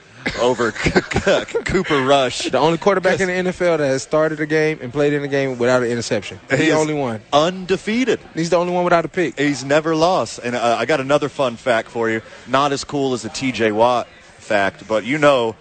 [0.41, 0.73] over
[1.65, 2.51] Cooper Rush.
[2.51, 5.29] The only quarterback in the NFL that has started a game and played in a
[5.29, 6.39] game without an interception.
[6.51, 7.21] He's He the only one.
[7.33, 8.21] Undefeated.
[8.35, 9.39] He's the only one without a pick.
[9.39, 10.41] He's never lost.
[10.43, 12.23] And uh, I got another fun fact for you.
[12.47, 14.09] Not as cool as the TJ Watt
[14.39, 15.57] fact, but you know,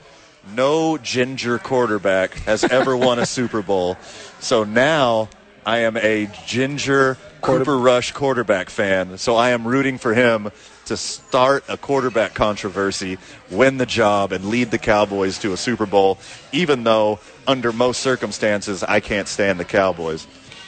[0.53, 3.97] no ginger quarterback has ever won a Super Bowl.
[4.39, 5.29] So now
[5.65, 9.17] I am a ginger Cooper Rush quarterback fan.
[9.17, 10.51] So I am rooting for him
[10.85, 13.17] to start a quarterback controversy,
[13.49, 16.19] win the job, and lead the Cowboys to a Super Bowl,
[16.51, 20.27] even though under most circumstances I can't stand the Cowboys.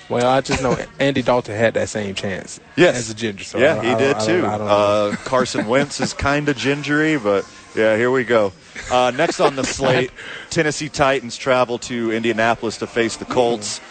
[0.10, 2.96] Well, I just know Andy Dalton had that same chance Yes.
[2.96, 3.44] as a ginger.
[3.44, 4.42] So yeah, he did don't- I too.
[4.42, 4.68] don't- I don't
[5.14, 7.44] uh, Carson Wentz is kind of gingery, but
[7.76, 8.54] yeah, here we go.
[8.92, 10.12] Uh, next on the slate,
[10.50, 13.82] Tennessee Titans travel to Indianapolis to face the Colts.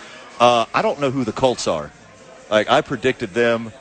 [0.40, 1.90] Uh, I don't know who the Colts are.
[2.50, 3.72] Like I predicted them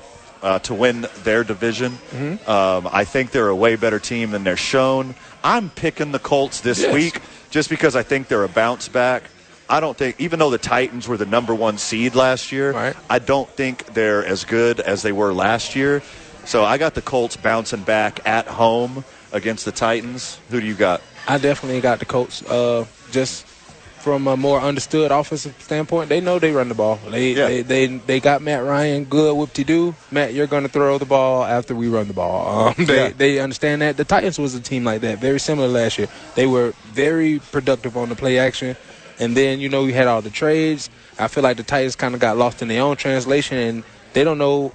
[0.41, 1.93] uh, to win their division.
[2.11, 2.49] Mm-hmm.
[2.49, 5.15] Um, I think they're a way better team than they're shown.
[5.43, 6.93] I'm picking the Colts this Yes.
[6.93, 9.23] week just because I think they're a bounce back.
[9.67, 13.17] I don't think, even though the Titans were the number one seed last year, I
[13.19, 16.03] don't think they're as good as they were last year.
[16.45, 19.03] So I got the Colts bouncing back at home
[19.35, 20.39] against the Titans.
[20.49, 21.01] Who do you got?
[21.27, 22.41] I definitely got the Colts.
[22.43, 26.99] Uh, just from a more understood offensive standpoint, they know they run the ball.
[27.09, 29.95] They they, they they got Matt Ryan good whoop de doo.
[30.11, 32.67] Matt, you're going to throw the ball after we run the ball.
[32.69, 33.13] Um, they Yeah.
[33.15, 33.97] they understand that.
[33.97, 36.07] The Titans was a team like that, very similar last year.
[36.35, 38.77] They were very productive on the play action,
[39.19, 40.89] and then you know we had all the trades.
[41.17, 43.83] I feel like the Titans kind of got lost in their own translation, and
[44.13, 44.71] they don't know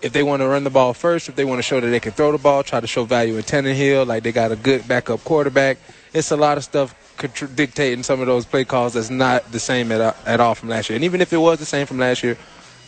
[0.00, 2.00] if they want to run the ball first, if they want to show that they
[2.00, 4.86] can throw the ball, try to show value in Tannehill, like they got a good
[4.86, 5.78] backup quarterback.
[6.12, 9.60] It's a lot of stuff contr- dictating some of those play calls that's not the
[9.60, 10.96] same at, at all from last year.
[10.96, 12.38] And even if it was the same from last year,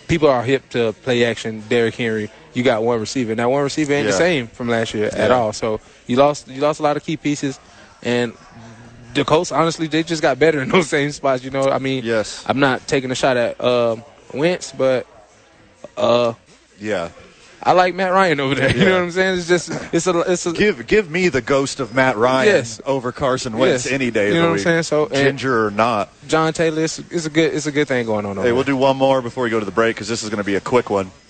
[0.09, 1.63] people are hip to play action.
[1.69, 3.35] Derrick Henry, you got one receiver.
[3.35, 5.53] Now one receiver ain't the same from last year at all.
[5.53, 7.59] So you lost you lost a lot of key pieces,
[8.03, 8.35] and
[9.15, 11.45] the Colts honestly they just got better in those same spots.
[11.45, 15.07] You know, I mean, yes, I'm not taking a shot at um, Wentz, but
[15.97, 16.35] uh,
[16.81, 17.11] yeah.
[17.63, 18.71] I like Matt Ryan over there.
[18.75, 18.89] You Yeah.
[18.89, 19.39] know what I'm saying?
[19.39, 22.81] It's just it's a it's a give give me the ghost of Matt Ryan Yes.
[22.87, 23.93] over Carson Wentz Yes.
[23.93, 24.29] any day.
[24.29, 24.83] of You know the what I'm saying?
[24.85, 26.09] So, ginger or not.
[26.27, 26.83] John Taylor.
[26.85, 28.39] It's, it's a good it's a good thing going on.
[28.39, 30.31] Over Hey, we'll do one more before we go to the break because this is
[30.31, 31.11] going to be a quick one.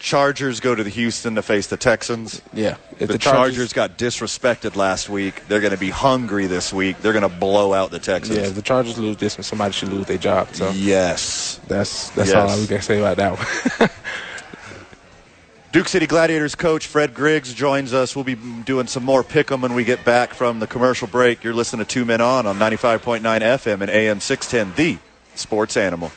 [0.00, 2.42] Chargers go to the Houston to face the Texans.
[2.52, 5.46] Yeah, the, the Chargers, Chargers- got disrespected last week.
[5.46, 6.98] They're going to be hungry this week.
[7.00, 8.36] They're going to blow out the Texans.
[8.38, 10.48] Yeah, if the Chargers lose this one, somebody should lose their job.
[10.54, 12.50] So yes, that's that's Yes.
[12.50, 13.38] all we can say about that
[13.78, 13.90] one.
[15.72, 18.14] Duke City Gladiators coach Fred Griggs joins us.
[18.14, 21.42] We'll be doing some more pick 'em when we get back from the commercial break.
[21.42, 24.98] You're listening to Two Men On on 95.9 FM and AM 610, the
[25.34, 26.12] sports animal.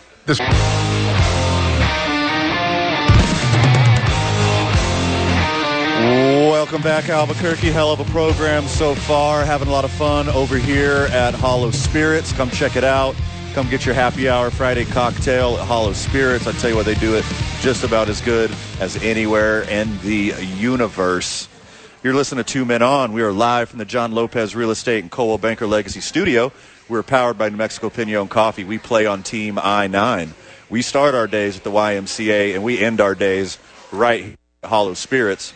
[6.51, 7.71] Welcome back, Albuquerque.
[7.71, 9.45] Hell of a program so far.
[9.45, 12.33] Having a lot of fun over here at Hollow Spirits.
[12.33, 13.15] Come check it out.
[13.55, 16.45] Come get your happy hour Friday cocktail at Hollow Spirits.
[16.45, 17.23] I tell you what, they do it
[17.61, 21.47] just about as good as anywhere in the universe.
[22.03, 23.13] You're listening to Two Men On.
[23.13, 26.51] We are live from the John Lopez Real Estate and Coldwell Banker Legacy Studio.
[26.89, 28.65] We're powered by New Mexico Pinon Coffee.
[28.65, 30.33] We play on Team I 9.
[30.69, 33.57] We start our days at the YMCA and we end our days
[33.89, 35.53] right at Hollow Spirits.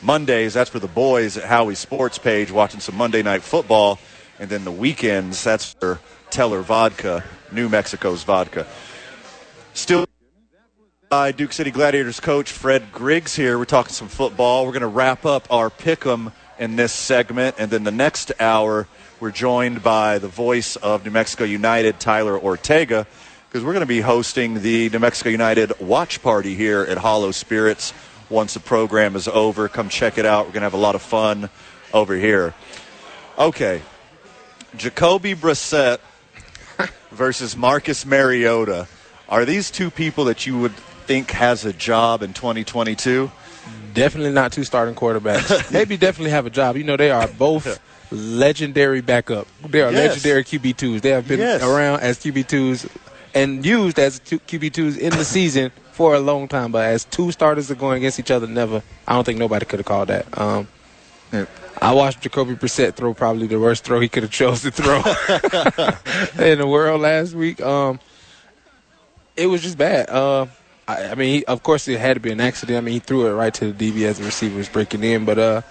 [0.00, 3.98] Mondays, that's for the boys at Howie Sports page watching some Monday Night Football.
[4.38, 5.98] And then the weekends, that's for
[6.30, 8.66] Teller Vodka, New Mexico's vodka.
[9.74, 10.06] Still
[11.08, 13.58] by Duke City Gladiators coach Fred Griggs here.
[13.58, 14.66] We're talking some football.
[14.66, 17.56] We're going to wrap up our pick 'em in this segment.
[17.58, 18.88] And then the next hour,
[19.20, 23.06] we're joined by the voice of New Mexico United, Tyler Ortega,
[23.48, 27.30] because we're going to be hosting the New Mexico United watch party here at Hollow
[27.30, 27.92] Spirits
[28.28, 29.68] once the program is over.
[29.68, 30.46] Come check it out.
[30.46, 31.48] We're going to have a lot of fun
[31.92, 32.52] over here.
[33.38, 33.80] Okay.
[34.76, 35.98] Jacoby Brissett
[37.12, 38.86] versus Marcus Mariota.
[39.28, 40.74] Are these two people that you would
[41.06, 43.30] think has a job in 2022?
[43.94, 45.72] definitely not two starting quarterbacks.
[45.72, 46.76] Maybe definitely have a job.
[46.76, 47.80] You know, they are both
[48.12, 49.48] legendary backup.
[49.66, 50.08] They are Yes.
[50.22, 51.00] legendary QB twos.
[51.00, 51.62] They have been Yes.
[51.62, 52.86] around as QB twos
[53.34, 56.72] and used as QB twos in the season for a long time.
[56.72, 58.82] But as two starters are going against each other, never.
[59.08, 60.26] I don't think nobody could have called that.
[60.38, 60.68] Um,
[61.80, 64.96] I watched Jacoby Brissett throw probably the worst throw he could have chose to throw
[66.44, 67.60] in the world last week.
[67.60, 68.00] Um,
[69.36, 70.08] it was just bad.
[70.08, 70.46] Uh,
[70.88, 72.78] I, I mean, he, of course, it had to be an accident.
[72.78, 75.24] I mean, he threw it right to the DB as the receiver was breaking in.
[75.24, 75.62] But uh,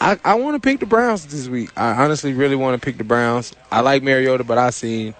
[0.00, 1.70] I, I want to pick the Browns this week.
[1.76, 3.54] I honestly really want to pick the Browns.
[3.72, 5.14] I like Mariota, but I seen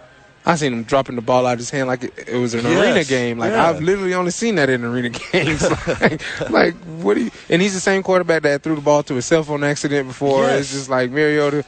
[0.48, 2.64] I seen him dropping the ball out of his hand like it, it was an
[2.64, 3.38] Yes, arena game.
[3.38, 3.68] Like yeah.
[3.68, 5.62] I've literally only seen that in arena games.
[6.00, 7.30] like, like, what do you?
[7.50, 10.44] And he's the same quarterback that threw the ball to himself on accident before.
[10.44, 10.60] Yes.
[10.60, 11.64] It's just like Mariota.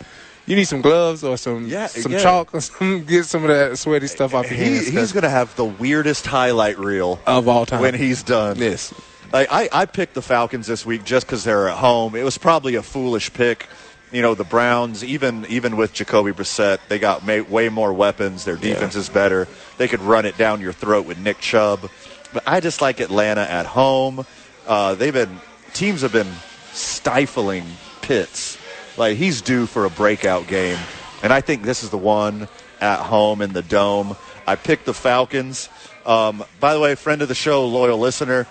[0.47, 2.19] You need some gloves or some yeah, some yeah.
[2.19, 4.89] chalk or some get some of that sweaty stuff off your He, hands.
[4.89, 8.57] he's going to have the weirdest highlight reel of all time when he's done.
[8.59, 8.93] Yes.
[9.32, 12.16] Like I, I picked the Falcons this week just because they're at home.
[12.16, 13.69] It was probably a foolish pick.
[14.12, 18.45] You know, the Browns, even even with Jacoby Brissett, they got may, way more weapons.
[18.45, 19.47] Their defense is better.
[19.78, 21.89] They could run it down your throat with Nick Chubb.
[22.32, 24.27] But I just like Atlanta at home.
[24.66, 25.39] Uh, they've been
[25.73, 26.32] teams have been
[26.73, 27.65] stifling
[28.03, 28.59] Pitts.
[28.97, 30.78] Like he's due for a breakout game,
[31.23, 32.49] and I think this is the one
[32.81, 34.16] at home in the dome.
[34.47, 35.69] I picked the Falcons.
[36.05, 38.47] Um, by the way, friend of the show, loyal listener,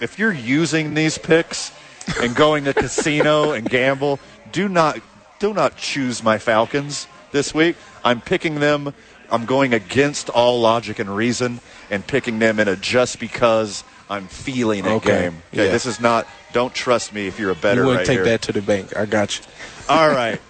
[0.00, 1.72] if you're using these picks
[2.20, 4.20] and going to casino and gamble,
[4.52, 5.00] do not
[5.38, 7.76] do not choose my Falcons this week.
[8.04, 8.92] I'm picking them.
[9.30, 11.60] I'm going against all logic and reason
[11.90, 15.22] and picking them in a just because I'm feeling it Okay.
[15.22, 15.42] game.
[15.54, 15.72] Okay, Yeah.
[15.72, 16.26] this is not.
[16.52, 18.24] Don't trust me if you're a better you wouldn't right take here.
[18.24, 18.96] that to the bank.
[18.96, 19.44] I got you.
[19.88, 20.40] All right.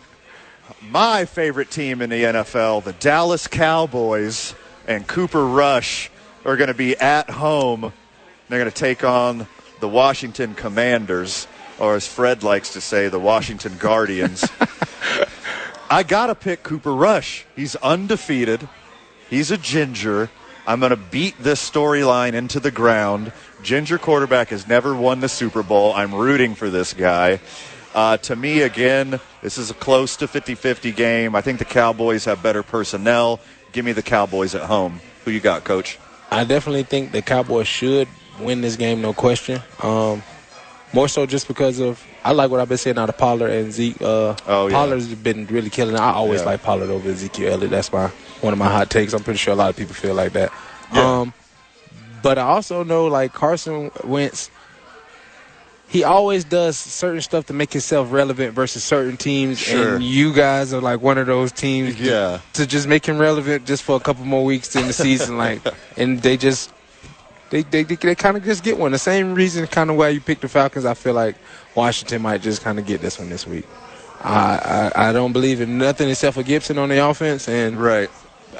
[0.90, 4.54] my favorite team in the NFL, the Dallas Cowboys,
[4.88, 6.10] and Cooper Rush
[6.44, 7.92] are going to be at home.
[8.48, 9.46] They're going to take on
[9.80, 11.46] the Washington Commanders,
[11.80, 14.48] or as Fred likes to say, the Washington Guardians.
[15.90, 17.46] I got to pick Cooper Rush.
[17.56, 18.68] He's undefeated.
[19.28, 20.30] He's a ginger.
[20.66, 23.32] I'm going to beat this storyline into the ground.
[23.62, 25.92] Ginger quarterback has never won the Super Bowl.
[25.94, 27.40] I'm rooting for this guy.
[27.94, 31.34] Uh, to me, again, this is a close to 50 50 game.
[31.34, 33.40] I think the Cowboys have better personnel.
[33.72, 35.00] Give me the Cowboys at home.
[35.24, 35.98] Who you got, coach?
[36.30, 38.06] I definitely think the Cowboys should
[38.38, 39.60] win this game, no question.
[39.82, 40.22] Um,
[40.92, 43.72] more so just because of I like what I've been saying out of Pollard and
[43.72, 44.00] Zeke.
[44.02, 44.72] Uh, oh, yeah.
[44.74, 45.94] Pollard's been really killing.
[45.94, 46.00] it.
[46.00, 46.46] I always Yeah.
[46.46, 47.70] like Pollard over Ezekiel Elliott.
[47.70, 48.08] That's my
[48.40, 49.12] one of my hot takes.
[49.12, 50.52] I'm pretty sure a lot of people feel like that.
[50.92, 51.20] Yeah.
[51.20, 51.34] Um,
[52.22, 54.50] but I also know like Carson Wentz.
[55.88, 59.96] He always does certain stuff to make himself relevant versus certain teams, Sure.
[59.96, 61.96] and you guys are like one of those teams.
[61.96, 62.38] to- Yeah.
[62.52, 65.60] to just make him relevant just for a couple more weeks in the season, like,
[65.96, 66.70] and they just
[67.50, 68.92] they they they, they kind of just get one.
[68.92, 70.84] The same reason, kind of why you picked the Falcons.
[70.84, 71.36] I feel like
[71.74, 73.66] Washington might just kind of get this one this week.
[74.22, 78.08] I, I I don't believe in nothing except for Gibson on the offense, and right.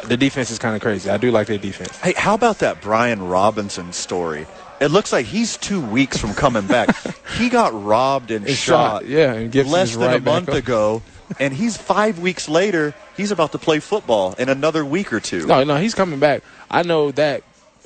[0.05, 1.09] the defense is kind of crazy.
[1.09, 1.97] I do like their defense.
[1.99, 4.47] Hey, how about that Brian Robinson story?
[4.81, 6.97] It looks like he's two weeks from coming back.
[7.39, 10.49] he got robbed and It's shot, shot, yeah, and Gibson less than right a month
[10.49, 11.03] ago,
[11.39, 12.95] and he's five weeks later.
[13.17, 15.47] He's about to play football in another week or two.
[15.47, 16.43] No, no, he's coming back.
[16.71, 17.45] I know that.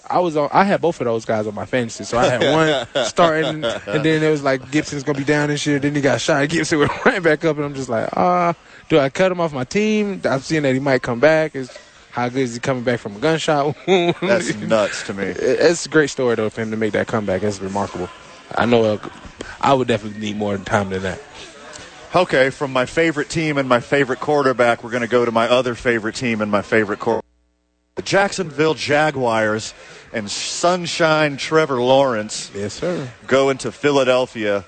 [0.08, 0.48] I was on.
[0.52, 2.52] I had both of those guys on my fantasy, so I had
[2.94, 5.78] one starting, and then it was like Gibson's gonna be down this year.
[5.78, 6.48] Then he got shot.
[6.48, 8.54] Gibson went right back up, and I'm just like, ah,
[8.88, 10.20] do I cut him off my team?
[10.24, 11.54] I'm seeing that he might come back.
[11.56, 11.76] Is
[12.10, 14.14] how good is he coming back from a gunshot wound?
[14.20, 15.24] That's nuts to me.
[15.24, 17.42] It's a great story though for him to make that comeback.
[17.42, 18.08] It's remarkable.
[18.54, 18.84] I know.
[18.84, 19.08] uh,
[19.60, 21.20] I would definitely need more time than that.
[22.14, 25.48] Okay, from my favorite team and my favorite quarterback, we're going to go to my
[25.48, 27.24] other favorite team and my favorite quarterback.
[27.96, 29.72] The Jacksonville Jaguars
[30.12, 33.08] and Sunshine Trevor Lawrence Yes, sir.
[33.28, 34.64] go into Philadelphia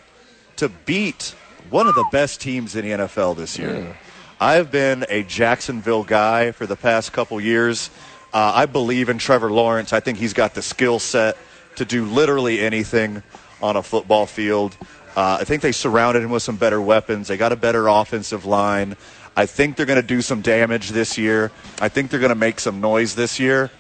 [0.57, 1.35] to beat
[1.71, 3.97] one of the best teams in the NFL this year.
[4.39, 7.91] I have been a Jacksonville guy for the past couple years.
[8.33, 9.93] Uh, I believe in Trevor Lawrence.
[9.93, 11.37] I think he's got the skill set
[11.77, 13.25] to do literally anything
[13.61, 14.77] on a football field.
[15.17, 17.27] Uh, I think they surrounded him with some better weapons.
[17.27, 18.97] They got a better offensive line.
[19.37, 21.53] I think they're going to do some damage this year.
[21.81, 23.71] I think they're going to make some noise this year,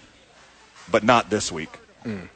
[0.90, 1.78] but not this week.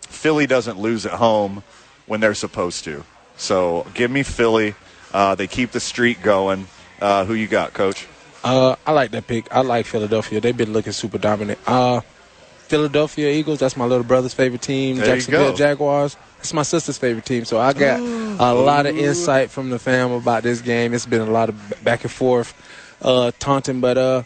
[0.01, 1.63] Philly doesn't lose at home
[2.07, 3.05] when they're supposed to.
[3.37, 4.75] So give me Philly.
[5.13, 6.67] Uh, they keep the streak going.
[7.01, 8.07] Uh, who you got, Coach?
[8.43, 9.55] Uh, I like that pick.
[9.55, 10.41] I like Philadelphia.
[10.41, 11.59] They've been looking super dominant.
[11.67, 12.01] Uh,
[12.69, 13.59] Philadelphia Eagles.
[13.59, 14.97] That's my little brother's favorite team.
[14.97, 15.55] There Jacksonville.
[15.55, 16.17] Jaguars.
[16.39, 17.45] That's my sister's favorite team.
[17.45, 20.95] So I got a lot of insight from the fam about this game.
[20.95, 22.55] It's been a lot of back and forth,
[23.03, 24.23] uh, taunting, but uh,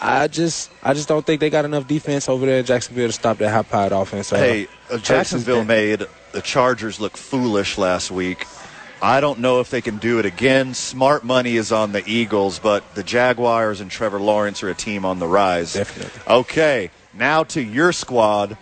[0.00, 3.12] I just I just don't think they got enough defense over there in Jacksonville to
[3.12, 4.28] stop that high-powered offense.
[4.28, 8.46] So, Hey, uh, Jacksonville made the Chargers look foolish last week.
[9.00, 10.74] I don't know if they can do it again.
[10.74, 15.04] Smart money is on the Eagles, but the Jaguars and Trevor Lawrence are a team
[15.04, 15.74] on the rise.
[15.74, 16.20] Definitely.
[16.26, 18.56] Okay, now to your squad,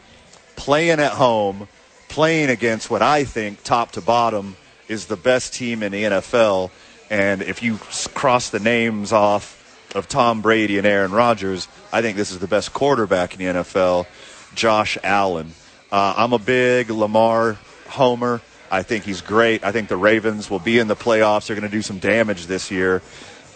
[0.56, 1.68] playing at home,
[2.08, 4.56] playing against what I think, top to bottom,
[4.88, 6.70] is the best team in the NFL.
[7.10, 7.76] And if you
[8.14, 9.54] cross the names off
[9.94, 13.60] of Tom Brady and Aaron Rodgers, I think this is the best quarterback in the
[13.60, 14.06] NFL,
[14.54, 15.52] Josh Allen.
[15.90, 17.56] Uh, I'm a big Lamar
[17.88, 18.40] homer.
[18.70, 19.64] I think he's great.
[19.64, 21.46] I think the Ravens will be in the playoffs.
[21.46, 23.00] They're going to do some damage this year.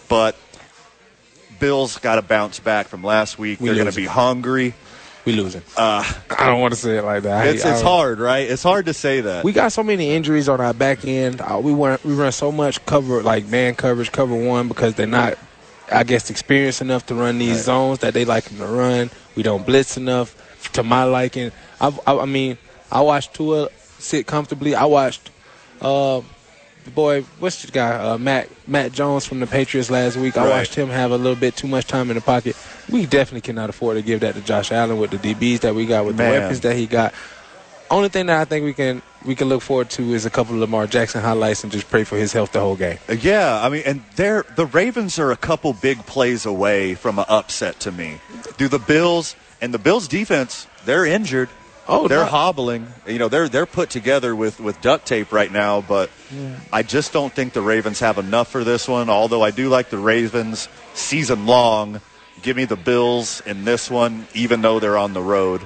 [0.07, 0.35] But
[1.59, 3.59] Bills got to bounce back from last week.
[3.59, 4.73] We They're going to be hungry.
[5.25, 5.61] We losing.
[5.77, 6.03] Uh,
[6.37, 7.45] I don't want to say it like that.
[7.45, 8.49] I- it's it's I- hard, right?
[8.49, 9.43] It's hard to say that.
[9.43, 11.41] We got so many injuries on our back end.
[11.41, 15.05] Uh, we run we run so much cover like man coverage, cover one because they're
[15.07, 15.37] not,
[15.91, 17.65] I guess, experienced enough to run these Right.
[17.65, 19.11] zones that they like them to run.
[19.35, 20.35] We don't blitz enough
[20.73, 21.51] to my liking.
[21.79, 22.57] I, I, I mean,
[22.91, 23.69] I watched Tua
[23.99, 24.75] sit comfortably.
[24.75, 25.29] I watched,
[25.81, 26.21] uh,
[26.85, 30.37] the boy, what's the guy, uh, Mac Mac Jones from the Patriots last week.
[30.37, 30.49] I Right.
[30.49, 32.55] watched him have a little bit too much time in the pocket.
[32.89, 35.85] We definitely cannot afford to give that to Josh Allen with the DBs that we
[35.85, 36.31] got, with Man.
[36.33, 37.13] the weapons that he got.
[37.89, 40.55] Only thing that I think we can we can look forward to is a couple
[40.55, 42.97] of Lamar Jackson highlights and just pray for his health the whole game.
[43.19, 47.25] Yeah, I mean, and they're the Ravens are a couple big plays away from an
[47.27, 48.19] upset to me.
[48.57, 50.67] Do the Bills and the Bills defense?
[50.85, 51.49] They're injured.
[51.87, 52.25] Oh, they're no.
[52.25, 52.87] hobbling.
[53.07, 55.81] You know, they're they're put together with with duct tape right now.
[55.81, 56.09] But
[56.71, 59.09] I just don't think the Ravens have enough for this one.
[59.09, 62.01] Although I do like the Ravens season long.
[62.41, 65.61] Give me the Bills in this one, even though they're on the road.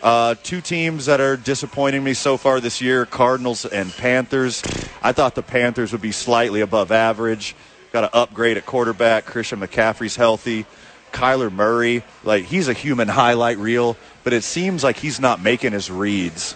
[0.00, 4.62] Uh, two teams that are disappointing me so far this year Cardinals and Panthers.
[5.02, 7.56] I thought the Panthers would be slightly above average.
[7.92, 9.24] got to upgrade at quarterback.
[9.24, 10.66] Christian McCaffrey's healthy.
[11.12, 13.96] Kyler Murray, like he's a human highlight reel,
[14.28, 16.54] but it seems like he's not making his reads.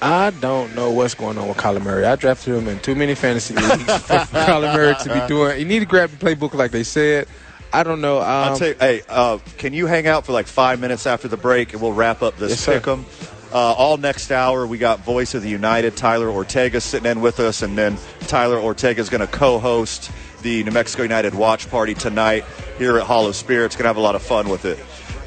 [0.00, 2.06] I don't know what's going on with Kyler Murray.
[2.06, 5.58] I drafted him in too many fantasy leagues for Kyler Murray to be doing.
[5.58, 7.28] You need to grab the playbook like they said.
[7.74, 8.20] I don't know.
[8.20, 11.28] Um, I'll tell you, hey, uh, can you hang out for like five minutes after
[11.28, 13.04] the break and we'll wrap up this Yes, pick'em?
[13.52, 17.38] Uh, all next hour, we got Voice of the United, Tyler Ortega sitting in with
[17.38, 20.10] us, and then Tyler Ortega is going to co-host
[20.40, 22.46] the New Mexico United watch party tonight
[22.78, 23.76] here at Hollow Spirits.
[23.76, 24.78] Going to have a lot of fun with it.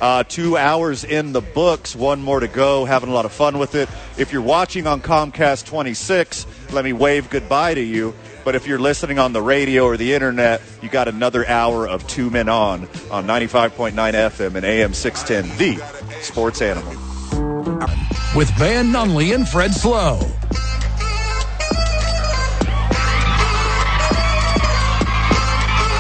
[0.02, 2.86] Uh, two hours in the books, one more to go.
[2.86, 3.90] Having a lot of fun with it.
[4.18, 8.14] If you're watching on Comcast 26, let me wave goodbye to you.
[8.46, 12.08] But if you're listening on the radio or the internet, you got another hour of
[12.08, 16.94] Two Men On on 95.9 FM and AM 610, the sports animal.
[18.36, 20.20] With Van Nunley and Fred Slow.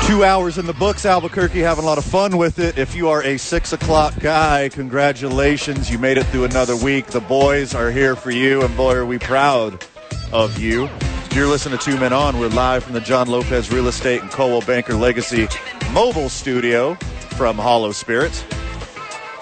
[0.09, 2.79] Two hours in the books, Albuquerque, having a lot of fun with it.
[2.79, 5.91] If you are a six o'clock guy, congratulations.
[5.91, 7.05] You made it through another week.
[7.05, 9.85] The boys are here for you, and boy, are we proud
[10.31, 10.89] of you.
[11.35, 12.39] You're listening to Two Men On.
[12.39, 15.47] We're live from the John Lopez Real Estate and Coldwell Banker Legacy
[15.91, 16.95] mobile studio
[17.35, 18.43] from Hollow Spirits.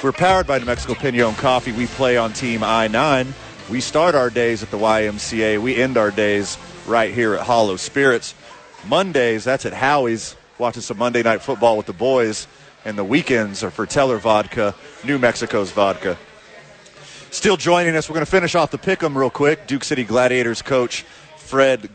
[0.03, 1.71] We're powered by New Mexico Pinon Coffee.
[1.71, 3.33] We play on Team I 9.
[3.69, 5.61] We start our days at the YMCA.
[5.61, 8.35] We end our days right here at Hollow Spirits.
[8.85, 12.47] Mondays, that's at Howie's, watching some Monday Night Football with the boys.
[12.85, 14.73] And the weekends are for Teller Vodka,
[15.03, 16.17] New Mexico's vodka.
[17.31, 19.67] Still joining us, we're going to finish off the pick 'em real quick.
[19.67, 21.05] Duke City Gladiators coach
[21.37, 21.89] Fred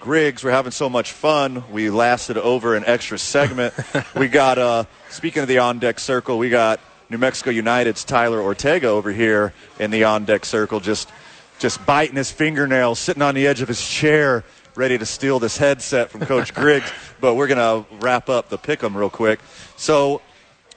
[0.00, 0.42] Griggs.
[0.42, 1.62] We're having so much fun.
[1.70, 3.74] We lasted over an extra segment.
[4.16, 6.80] we got, uh, speaking of the on deck circle, we got
[7.10, 11.10] New Mexico United's Tyler Ortega over here in the on deck circle, just
[11.58, 14.44] just biting his fingernails, sitting on the edge of his chair,
[14.80, 16.90] ready to steal this headset from Coach Griggs.
[17.20, 19.40] But we're gonna wrap up the pick 'em real quick.
[19.76, 20.22] So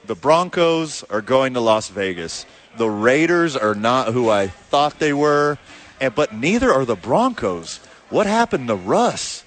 [0.04, 2.44] the Broncos are going to Las Vegas.
[2.76, 5.56] The Raiders are not who I thought they were,
[6.02, 7.80] and but neither are the Broncos.
[8.10, 9.42] What happened to Russ?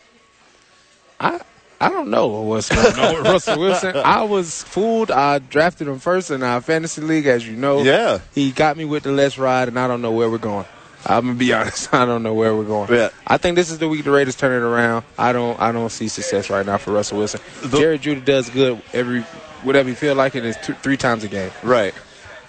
[1.19, 1.39] I
[1.79, 3.95] I don't know what's going on with Russell Wilson.
[3.95, 5.11] I was fooled.
[5.11, 7.83] I drafted him first in our fantasy league, as you know.
[7.83, 8.21] Yeah.
[8.33, 10.65] He got me with the let's ride, and I don't know where we're going.
[11.07, 11.93] I'm gonna be honest.
[11.93, 12.93] I don't know where we're going.
[12.93, 13.09] Yeah.
[13.25, 15.05] I think this is the week the Raiders turn it around.
[15.17, 15.59] I don't.
[15.59, 17.39] I don't see success right now for Russell Wilson.
[17.69, 19.21] Jerry Jeudy does good every
[19.63, 21.51] whatever you feel like it is two, three times a game.
[21.63, 21.93] Right.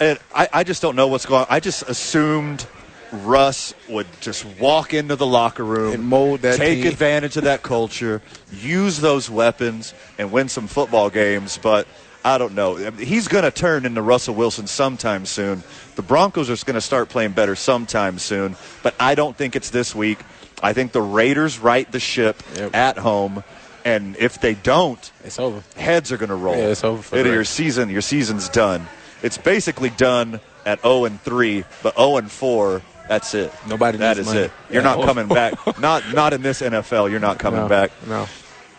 [0.01, 1.47] And I, I just don't know what's going on.
[1.51, 2.67] I just assumed
[3.13, 6.93] Russ would just walk into the locker room And mold that take team.
[6.93, 8.23] advantage of that culture,
[8.53, 11.59] use those weapons, and win some football games.
[11.61, 11.89] But
[12.25, 12.77] I don't know.
[12.77, 15.63] He's going to turn into Russell Wilson sometime soon.
[15.99, 18.55] The Broncos are going to start playing better sometime soon.
[18.85, 20.21] But I don't think it's this week.
[20.63, 22.73] I think the Raiders right the ship Yep.
[22.77, 23.43] at home.
[23.85, 25.61] And if they don't, It's over.
[25.77, 26.57] heads are going to roll.
[26.57, 28.87] Yeah, it's over It- your season, your season's done.
[29.25, 32.81] It's basically done at 0 and 3, but 0 and 4.
[33.09, 33.53] That's it.
[33.67, 34.39] Nobody That is money.
[34.43, 34.53] it.
[34.71, 34.95] You're Yeah.
[34.95, 35.55] not coming back.
[35.81, 37.11] Not not in this NFL.
[37.11, 37.91] You're not coming no, back.
[38.07, 38.29] No.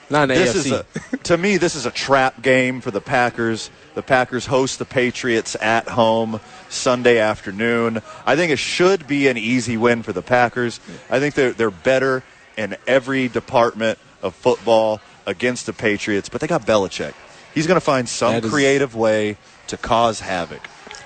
[0.09, 0.65] Not in the This AFC.
[0.67, 1.57] is a, to me.
[1.57, 3.69] This is a trap game for the Packers.
[3.95, 6.39] The Packers host the Patriots at home
[6.69, 8.01] Sunday afternoon.
[8.25, 10.79] I think it should be an easy win for the Packers.
[11.09, 12.23] I think they're they're better
[12.57, 17.13] in every department of football against the Patriots, but they got Belichick.
[17.53, 19.37] He's going to find some is- creative way
[19.67, 20.61] to cause havoc.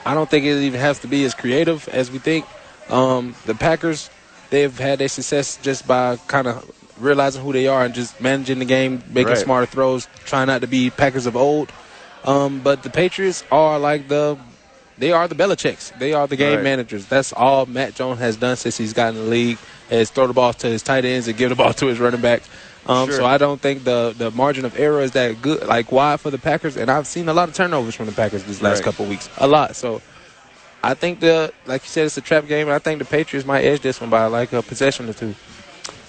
[0.05, 2.45] I don't think it even has to be as creative as we think.
[2.89, 4.09] Um, the Packers,
[4.49, 6.69] they've had their success just by kind of
[6.99, 9.37] realizing who they are and just managing the game, making Right.
[9.37, 11.71] smarter throws, trying not to be Packers of old.
[12.25, 14.37] Um, but the Patriots are like the,
[15.03, 15.91] they are the Belichicks.
[15.99, 16.63] They are the game Right.
[16.63, 17.05] managers.
[17.07, 19.57] That's all Mac Jones has done since he's gotten in the league.
[19.89, 22.21] Has throw the ball to his tight ends and give the ball to his running
[22.21, 22.47] backs.
[22.85, 23.17] Um, Sure.
[23.17, 26.31] So I don't think the the margin of error is that good, like wide for
[26.31, 26.77] the Packers.
[26.77, 28.85] And I've seen a lot of turnovers from the Packers this last Right.
[28.85, 29.75] couple weeks, a lot.
[29.75, 30.01] So
[30.81, 32.67] I think the like you said, it's a trap game.
[32.69, 35.35] And I think the Patriots might edge this one by like a possession or two.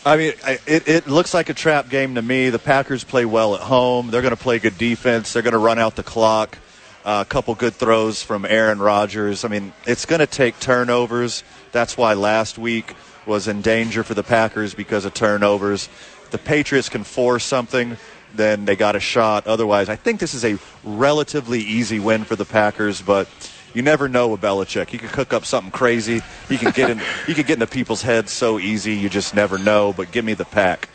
[0.07, 2.51] I mean, it, it looks like a trap game to me.
[2.51, 4.11] The Packers play well at home.
[4.11, 5.33] They're going to play good defense.
[5.33, 6.59] They're going to run out the clock.
[7.05, 9.45] Uh, a couple good throws from Aaron Rodgers.
[9.45, 11.45] I mean, it's going to take turnovers.
[11.71, 12.95] That's why last week
[13.27, 15.91] was in danger for the Packers because of turnovers.
[16.31, 17.99] The Patriots can force something,
[18.35, 19.47] then they got a shot.
[19.47, 23.29] Otherwise, I think this is a relatively easy win for the Packers, but
[23.75, 24.89] you never know with Belichick.
[24.89, 26.23] He could cook up something crazy.
[26.49, 27.03] He can get in.
[27.27, 28.95] he could get into people's heads so easy.
[28.95, 29.93] You just never know.
[29.93, 30.89] But give me the pack.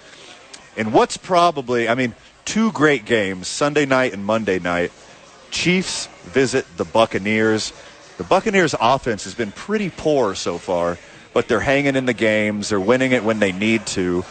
[0.75, 2.15] And what's probably, I mean,
[2.45, 4.91] two great games Sunday night and Monday night.
[5.51, 7.73] Chiefs visit the Buccaneers.
[8.17, 10.97] The Buccaneers' offense has been pretty poor so far,
[11.33, 12.69] but they're hanging in the games.
[12.69, 14.25] They're winning it when they need to.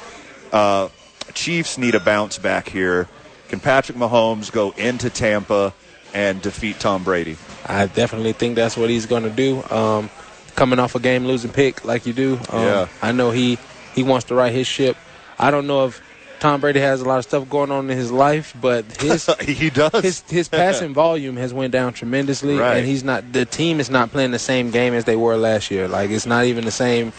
[0.52, 0.88] Uh,
[1.34, 3.08] Chiefs need a bounce back here.
[3.48, 5.72] Can Patrick Mahomes go into Tampa
[6.12, 7.36] and defeat Tom Brady?
[7.66, 9.62] I definitely think that's what he's going to do.
[9.70, 10.10] Um,
[10.54, 12.88] coming off a game losing pick like you do, um, Yeah.
[13.00, 13.58] I know he
[13.94, 14.96] he wants to right his ship.
[15.38, 16.00] I don't know if
[16.40, 19.70] Tom Brady has a lot of stuff going on in his life, but his he
[19.70, 20.02] does.
[20.02, 22.76] his his passing volume has went down tremendously, Right.
[22.78, 23.32] and he's not.
[23.32, 25.88] The team is not playing the same game as they were last year.
[25.88, 27.12] Like it's not even the same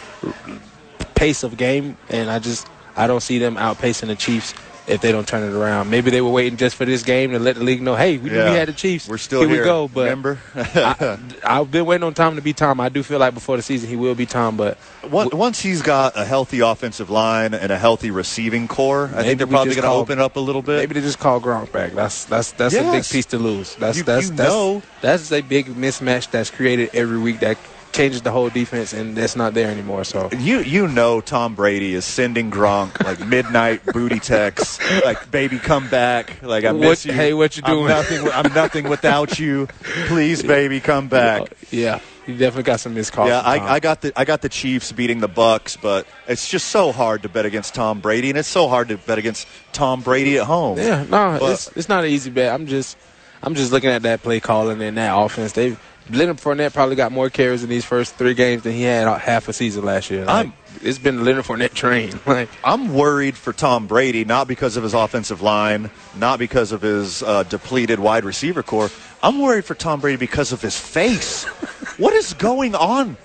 [1.14, 2.66] pace of game, and I just
[2.96, 4.54] I don't see them outpacing the Chiefs
[4.90, 5.88] if they don't turn it around.
[5.90, 8.30] Maybe they were waiting just for this game to let the league know, hey, we,
[8.30, 8.50] Yeah.
[8.50, 9.08] we had the Chiefs.
[9.08, 9.48] We're still here.
[9.50, 9.60] here.
[9.62, 9.88] we go.
[9.88, 10.38] But Remember?
[10.54, 12.80] I, I've been waiting on Tom to be Tom.
[12.80, 14.76] I do feel like before the season he will be Tom, but
[15.10, 19.38] Once, once he's got a healthy offensive line and a healthy receiving corps, I think
[19.38, 20.78] they're probably going to open up a little bit.
[20.78, 21.92] Maybe they just call Gronk back.
[21.92, 23.74] That's that's that's a big piece to lose.
[23.76, 24.82] That's You- that's you that's, know.
[25.00, 27.56] that's a big mismatch that's created every week that
[27.92, 30.04] changes the whole defense, and that's not there anymore.
[30.04, 35.58] So You you know Tom Brady is sending Gronk like midnight booty texts, like baby
[35.58, 37.12] come back, like I miss What- you.
[37.12, 37.88] hey, what you I'm doing?
[37.88, 38.28] nothing.
[38.30, 39.66] I'm nothing without you.
[40.06, 41.42] Please, baby, come back.
[41.70, 43.28] yeah, You definitely got some missed calls.
[43.28, 43.40] Yeah.
[43.40, 46.92] I, I got the I got the Chiefs beating the Bucks, but it's just so
[46.92, 50.38] hard to bet against Tom Brady, and it's so hard to bet against Tom Brady
[50.38, 50.78] at home.
[50.78, 52.52] Yeah, no, But- it's it's not an easy bet.
[52.52, 52.96] I'm just
[53.42, 55.52] I'm just looking at that play calling and that offense.
[55.52, 55.76] They
[56.12, 59.48] Leonard Fournette probably got more carries in these first three games than he had half
[59.48, 60.24] a season last year.
[60.24, 62.18] Like, I'm- it's been Leonard Fournette train.
[62.26, 66.80] Like I'm worried for Tom Brady, not because of his offensive line, not because of
[66.82, 68.90] his uh, depleted wide receiver corps.
[69.22, 71.44] I'm worried for Tom Brady because of his face.
[71.98, 73.16] what is going on?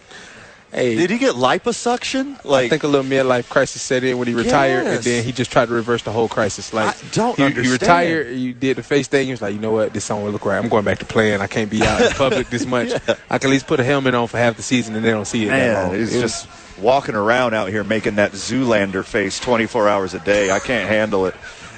[0.76, 2.36] Hey, Did he get liposuction?
[2.44, 5.32] I Like, think a little midlife crisis set in when he retired, and then he
[5.32, 6.74] just tried to reverse the whole crisis.
[6.74, 9.28] Like I don't he, he retired, you did the face thing.
[9.28, 10.58] He was like, you know what, this don't look right.
[10.62, 11.40] I'm going back to playing.
[11.40, 12.92] I can't be out in public this much.
[13.30, 15.24] I can at least put a helmet on for half the season, and they don't
[15.26, 15.48] see it.
[15.48, 15.96] that man, long.
[15.98, 16.48] he's It was- just
[16.78, 20.52] walking around out here making that Zoolander face 24 hours a day.
[20.52, 21.36] I can't handle it.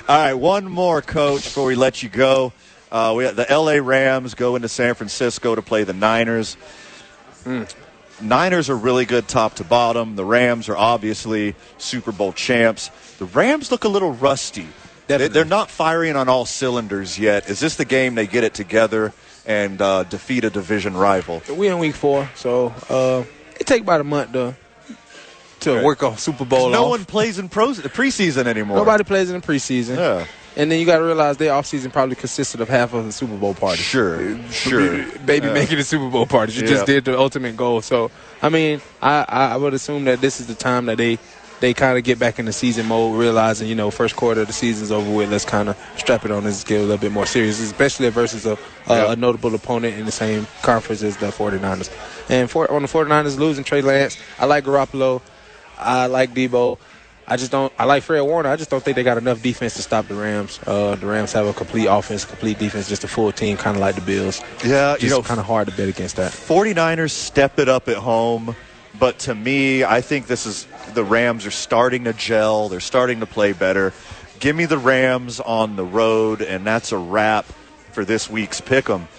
[0.10, 2.52] All right, one more, coach, before we let you go.
[2.92, 3.80] Uh, we the L.A.
[3.80, 6.58] Rams go into San Francisco to play the Niners.
[8.22, 10.16] Niners are really good top to bottom.
[10.16, 12.90] The Rams are obviously Super Bowl champs.
[13.20, 14.68] The Rams look a little rusty.
[15.08, 15.34] Definitely.
[15.36, 17.50] they're not firing on all cylinders yet.
[17.50, 19.14] Is this the game they get it together
[19.46, 21.42] and uh, defeat a division rival?
[21.56, 23.24] we in week four, so uh,
[23.58, 24.56] it take about a month to
[25.62, 25.84] to Okay.
[25.84, 26.70] work off Super Bowl.
[26.70, 26.90] no off.
[26.92, 28.78] one plays in pros, preseason anymore.
[28.78, 29.96] Nobody plays in the preseason.
[29.98, 30.26] Yeah.
[30.58, 33.38] And then you got to realize their offseason probably consisted of half of the Super
[33.38, 33.78] Bowl party.
[33.78, 35.06] Sure, sure.
[35.20, 35.54] Baby Yeah.
[35.54, 36.58] making the Super Bowl parties.
[36.58, 36.70] You Yeah.
[36.74, 37.82] just did the ultimate goal.
[37.82, 38.10] So,
[38.42, 41.20] I mean, I, I, I would assume that this is the time that they
[41.60, 44.48] they kind of get back in the season mode, realizing, you know, first quarter of
[44.48, 45.32] the season's over with.
[45.32, 48.46] Let's kind of strap it on and get a little bit more serious, especially versus
[48.46, 48.58] a, a,
[48.96, 49.12] Yeah.
[49.14, 51.90] a notable opponent in the same conference as the 49ers.
[52.30, 55.22] And for, on the 49ers losing Trey Lance, I like Garoppolo.
[55.80, 56.78] I like Deebo.
[57.30, 57.74] I just don't.
[57.78, 58.50] I like Fred Warner.
[58.50, 60.60] I just don't think they got enough defense to stop the Rams.
[60.66, 63.82] Uh, the Rams have a complete offense, complete defense, just a full team, kind of
[63.82, 64.42] like the Bills.
[64.64, 66.32] Yeah, Just you know, kind of hard to bet against that.
[66.32, 68.56] 49ers step it up at home,
[68.98, 72.70] but to me, I think this is the Rams are starting to gel.
[72.70, 73.92] They're starting to play better.
[74.40, 77.46] Give me the Rams on the road, and that's a wrap
[77.92, 79.10] for this week's pick 'em.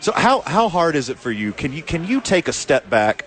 [0.00, 1.52] So how how hard is it for you?
[1.52, 3.24] Can you can you take a step back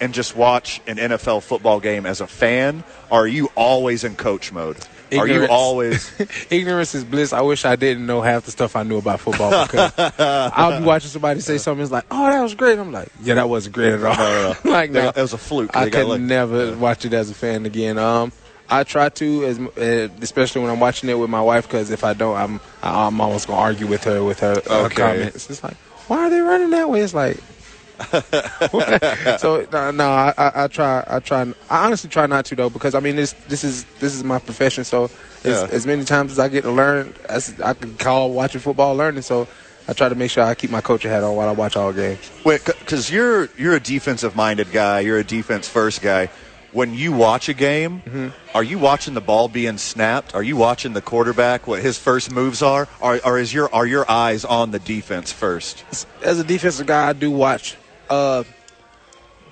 [0.00, 2.84] and just watch an NFL football game as a fan?
[3.10, 4.78] Or are you always in coach mode?
[5.12, 6.12] Are you always
[6.50, 7.32] Ignorance is bliss.
[7.32, 10.86] I wish I didn't know half the stuff I knew about football because I'll be
[10.86, 11.82] watching somebody say something.
[11.82, 14.54] It's like, "Oh, that was great." I'm like, "Yeah, that wasn't great at all." No,
[14.64, 15.76] no, like, They- no, it was a fluke.
[15.76, 16.22] I They got could lucky.
[16.22, 17.98] never watch it as a fan again.
[17.98, 18.30] Um,
[18.68, 22.04] I try to, as uh, especially when I'm watching it with my wife, because if
[22.04, 25.50] I don't, I'm I'm almost gonna argue with her with her, her comments.
[25.50, 25.74] It's like,
[26.06, 27.00] why are they running that way?
[27.00, 27.38] It's like.
[29.38, 32.70] so no, no I, I, I try I try I honestly try not to though
[32.70, 35.66] because I mean this this is this is my profession so as, Yeah.
[35.70, 39.22] as many times as I get to learn as I can call watching football learning
[39.22, 39.48] so
[39.88, 41.92] I try to make sure I keep my coaching hat on while I watch all
[41.92, 42.30] games.
[42.44, 45.00] Wait, because you're you're a defensive minded guy.
[45.00, 46.28] You're a defense first guy.
[46.72, 48.28] When you watch a game, Mm-hmm.
[48.56, 50.32] are you watching the ball being snapped?
[50.36, 53.86] Are you watching the quarterback what his first moves are, or, or is your are
[53.86, 55.82] your eyes on the defense first?
[56.22, 57.76] As a defensive guy, I do watch
[58.10, 58.44] uh,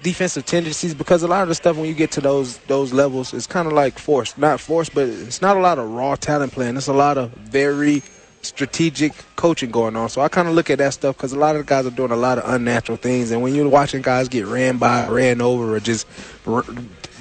[0.02, 3.32] defensive tendencies because a lot of the stuff when you get to those those levels
[3.34, 6.52] is kind of like forced, not forced, but it's not a lot of raw talent
[6.52, 6.76] playing.
[6.76, 8.02] It's a lot of very
[8.42, 10.08] strategic coaching going on.
[10.08, 11.90] So I kind of look at that stuff because a lot of the guys are
[11.90, 15.40] doing a lot of unnatural things, and when you're watching guys get ran by, ran
[15.40, 16.06] over, or just
[16.46, 16.64] r-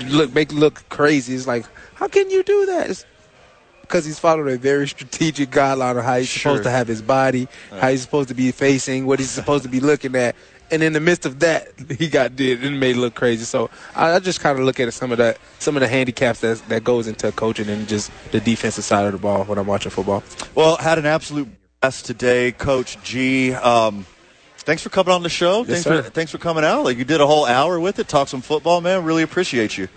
[0.08, 1.66] look make look crazy, it's like
[1.96, 2.90] how can you do that?
[2.92, 3.06] It's
[3.82, 6.52] because he's following a very strategic guideline of how he's Sure.
[6.52, 9.70] supposed to have his body, how he's supposed to be facing, what he's supposed to
[9.70, 10.36] be looking at,
[10.72, 11.68] and in the midst of that,
[11.98, 13.46] he got did and made it look crazy.
[13.46, 16.42] So I, I just kind of look at some of that, some of the handicaps
[16.42, 19.68] that that goes into coaching and just the defensive side of the ball when I'm
[19.68, 20.24] watching football.
[20.56, 21.50] Well, had an absolute
[21.82, 23.54] blast today, Coach G.
[23.54, 24.06] Um,
[24.58, 25.60] thanks for coming on the show.
[25.60, 26.04] Yes, thanks sir.
[26.04, 26.84] for thanks for coming out.
[26.84, 29.04] Like you did a whole hour with it, talk some football, man.
[29.04, 29.88] Really appreciate you.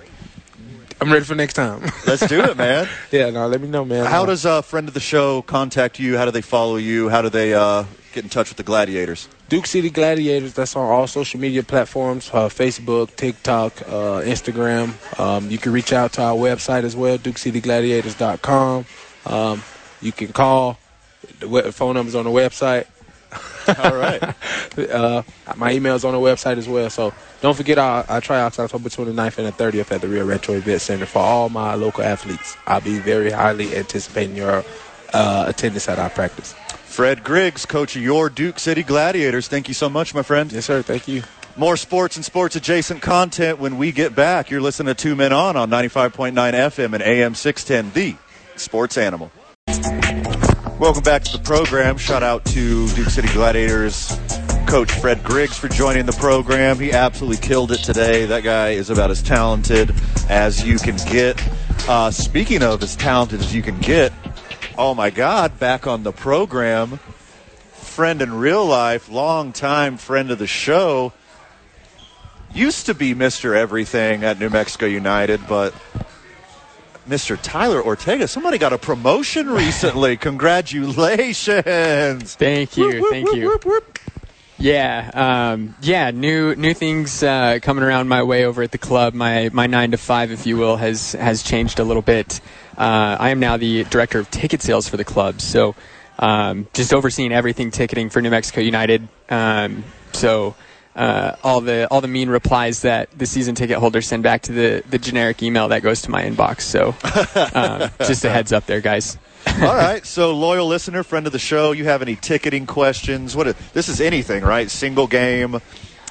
[1.00, 1.80] I'm ready for next time.
[2.06, 2.86] Let's do it, man.
[3.10, 4.04] yeah, no, let me know, man.
[4.04, 6.18] How does a friend of the show contact you?
[6.18, 7.08] How do they follow you?
[7.08, 9.26] How do they uh, get in touch with the Gladiators?
[9.50, 10.54] Duke City Gladiators.
[10.54, 14.94] That's on all social media platforms: uh, Facebook, TikTok, uh, Instagram.
[15.18, 18.86] Um, you can reach out to our website as well, DukeCityGladiators.com.
[19.26, 19.62] Um,
[20.00, 20.78] you can call.
[21.40, 22.86] The phone number's on the website.
[23.84, 24.22] All right.
[24.90, 25.22] uh,
[25.56, 26.88] my email's on the website as well.
[26.88, 30.54] So don't forget our, our tryouts October 29th and the 30th at the Real Retro
[30.54, 32.56] Event Center for all my local athletes.
[32.66, 34.64] I'll be very highly anticipating your
[35.12, 36.54] uh, attendance at our practice.
[36.90, 39.46] Fred Griggs, coach of your Duke City Gladiators.
[39.46, 40.52] Thank you so much, my friend.
[40.52, 40.82] Yes, sir.
[40.82, 41.22] Thank you.
[41.56, 44.50] More sports and sports adjacent content when we get back.
[44.50, 48.16] You're listening to Two Men On on 95.9 FM and AM 610, the
[48.58, 49.30] sports animal.
[50.80, 51.96] Welcome back to the program.
[51.96, 54.18] Shout out to Duke City Gladiators
[54.66, 56.78] coach Fred Griggs for joining the program.
[56.78, 58.26] He absolutely killed it today.
[58.26, 59.92] That guy is about as talented
[60.28, 61.42] as you can get.
[61.88, 64.12] Uh, speaking of as talented as you can get,
[64.80, 67.00] oh my God, back on the program,
[67.72, 71.12] friend in real life, long time friend of the show,
[72.54, 73.54] used to be Mr.
[73.54, 75.74] Everything at New Mexico United, but
[77.06, 77.38] Mr.
[77.42, 80.16] Tyler Ortega, somebody got a promotion recently.
[80.16, 82.34] Congratulations.
[82.36, 83.06] Thank you.
[83.10, 83.60] Thank you.
[84.56, 86.10] Yeah, um, yeah.
[86.10, 89.12] New new things uh, coming around my way over at the club.
[89.12, 92.40] My my nine to five, if you will, has has changed a little bit.
[92.80, 95.74] Uh, I am now the director of ticket sales for the club, so
[96.18, 99.06] um, just overseeing everything ticketing for New Mexico United.
[99.28, 100.54] Um, so
[100.96, 104.52] uh, all the all the mean replies that the season ticket holders send back to
[104.52, 106.62] the the generic email that goes to my inbox.
[106.62, 106.94] So
[107.54, 109.18] um, just a heads up there, guys.
[109.62, 110.04] All right.
[110.04, 113.34] So, loyal listener, friend of the show, you have any ticketing questions?
[113.34, 113.56] What?
[113.72, 114.70] This is anything, right?
[114.70, 115.60] Single game,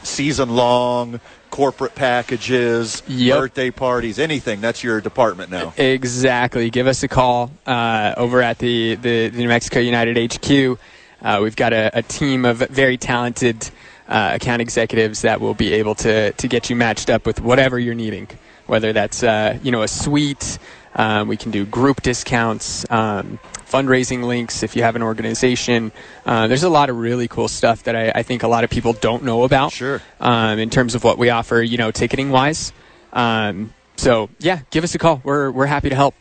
[0.04, 1.20] season long,
[1.50, 4.62] corporate packages, birthday parties, anything.
[4.62, 5.74] That's your department now.
[5.78, 6.70] Exactly.
[6.70, 10.80] Give us a call uh, over at the, the, the New Mexico United HQ.
[11.22, 13.70] Uh, we've got a, a team of very talented
[14.08, 17.78] uh, account executives that will be able to, to get you matched up with whatever
[17.78, 18.28] you're needing,
[18.66, 20.58] whether that's uh, you know a suite.
[20.96, 23.40] Um, we can do group discounts, um,
[23.70, 25.92] fundraising links if you have an organization.
[26.26, 28.70] Uh, there's a lot of really cool stuff that I, I think a lot of
[28.70, 29.72] people don't know about.
[29.72, 30.02] Sure.
[30.20, 32.74] Um, in terms of what we offer, you know, ticketing wise.
[33.14, 35.22] Um, so yeah, give us a call.
[35.24, 36.16] We're we're happy to help.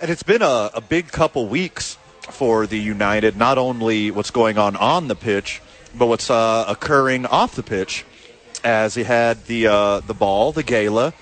[0.00, 4.58] And it's been a, a big couple weeks for the United, not only what's going
[4.58, 5.62] on on the pitch,
[5.96, 8.04] but what's uh, occurring off the pitch.
[8.64, 11.12] As he had the uh, the ball, the gala, a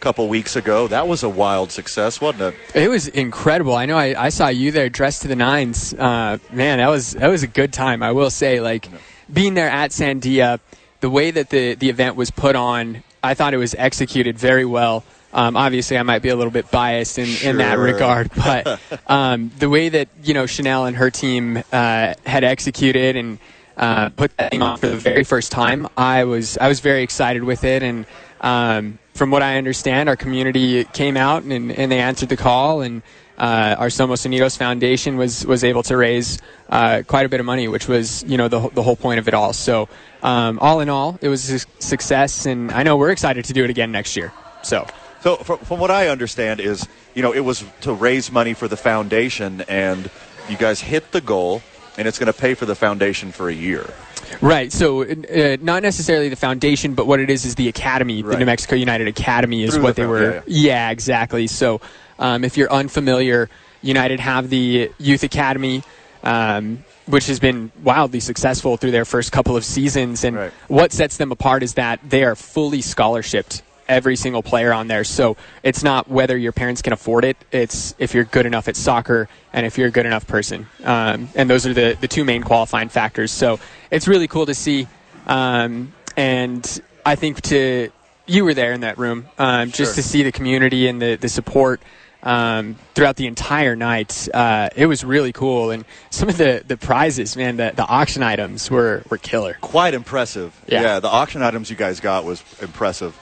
[0.00, 0.88] couple weeks ago.
[0.88, 2.54] That was a wild success, wasn't it?
[2.74, 3.74] It was incredible.
[3.74, 3.96] I know.
[3.96, 5.94] I, I saw you there dressed to the nines.
[5.94, 8.02] Uh, man, that was that was a good time.
[8.02, 8.88] I will say, like
[9.32, 10.60] being there at Sandia,
[11.00, 14.64] the way that the the event was put on, I thought it was executed very
[14.64, 15.04] well.
[15.32, 19.50] Um, obviously, I might be a little bit biased in, in that regard, but um,
[19.58, 23.38] the way that you know Chanel and her team uh, had executed and
[23.76, 27.02] uh, put that thing on for the very first time, I was I was very
[27.02, 27.82] excited with it.
[27.82, 28.06] And
[28.40, 32.82] um, from what I understand, our community came out and, and they answered the call,
[32.82, 33.02] and
[33.38, 36.38] uh, our Somos Unidos Foundation was was able to raise
[36.68, 39.26] uh, quite a bit of money, which was you know the the whole point of
[39.26, 39.52] it all.
[39.52, 39.88] So
[40.22, 43.64] um, all in all, it was a success, and I know we're excited to do
[43.64, 44.32] it again next year.
[44.62, 44.86] So.
[45.22, 48.68] So, from, from what I understand, is you know it was to raise money for
[48.68, 50.08] the foundation, and
[50.48, 51.62] you guys hit the goal,
[51.98, 53.92] and it's going to pay for the foundation for a year.
[54.40, 54.72] Right.
[54.72, 58.22] So, uh, not necessarily the foundation, but what it is is the academy.
[58.22, 60.34] The New Mexico United Academy is Through what the they were.
[60.34, 61.46] yeah, Yeah, exactly.
[61.46, 61.80] So,
[62.18, 63.48] um, if you're unfamiliar,
[63.82, 65.82] United have the youth academy,
[66.22, 70.24] um, which has been wildly successful through their first couple of seasons.
[70.24, 70.36] And
[70.68, 73.62] what sets them apart is that they are fully scholarshiped.
[73.88, 75.04] Every single player on there.
[75.04, 77.36] So it's not whether your parents can afford it.
[77.52, 80.66] It's if you're good enough at soccer and if you're a good enough person.
[80.84, 83.30] Um, and those are the, the two main qualifying factors.
[83.30, 83.60] So
[83.90, 84.88] it's really cool to see.
[85.26, 87.90] Um, and I think to
[88.26, 91.28] you were there in that room um, just to see the community and the, the
[91.28, 91.80] support
[92.22, 94.28] um, throughout the entire night.
[94.34, 95.70] Uh, it was really cool.
[95.70, 99.56] And some of the, the prizes, man, the, the auction items were, were killer.
[99.60, 100.52] Quite impressive.
[100.66, 100.98] Yeah.
[100.98, 103.16] the auction items you guys got was impressive,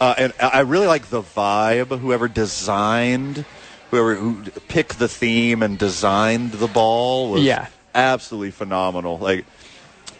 [0.00, 1.98] uh, and I really like the vibe.
[1.98, 3.44] Whoever designed,
[3.90, 7.66] whoever who picked the theme and designed the ball was Yeah.
[7.94, 9.18] absolutely phenomenal.
[9.18, 9.44] Like.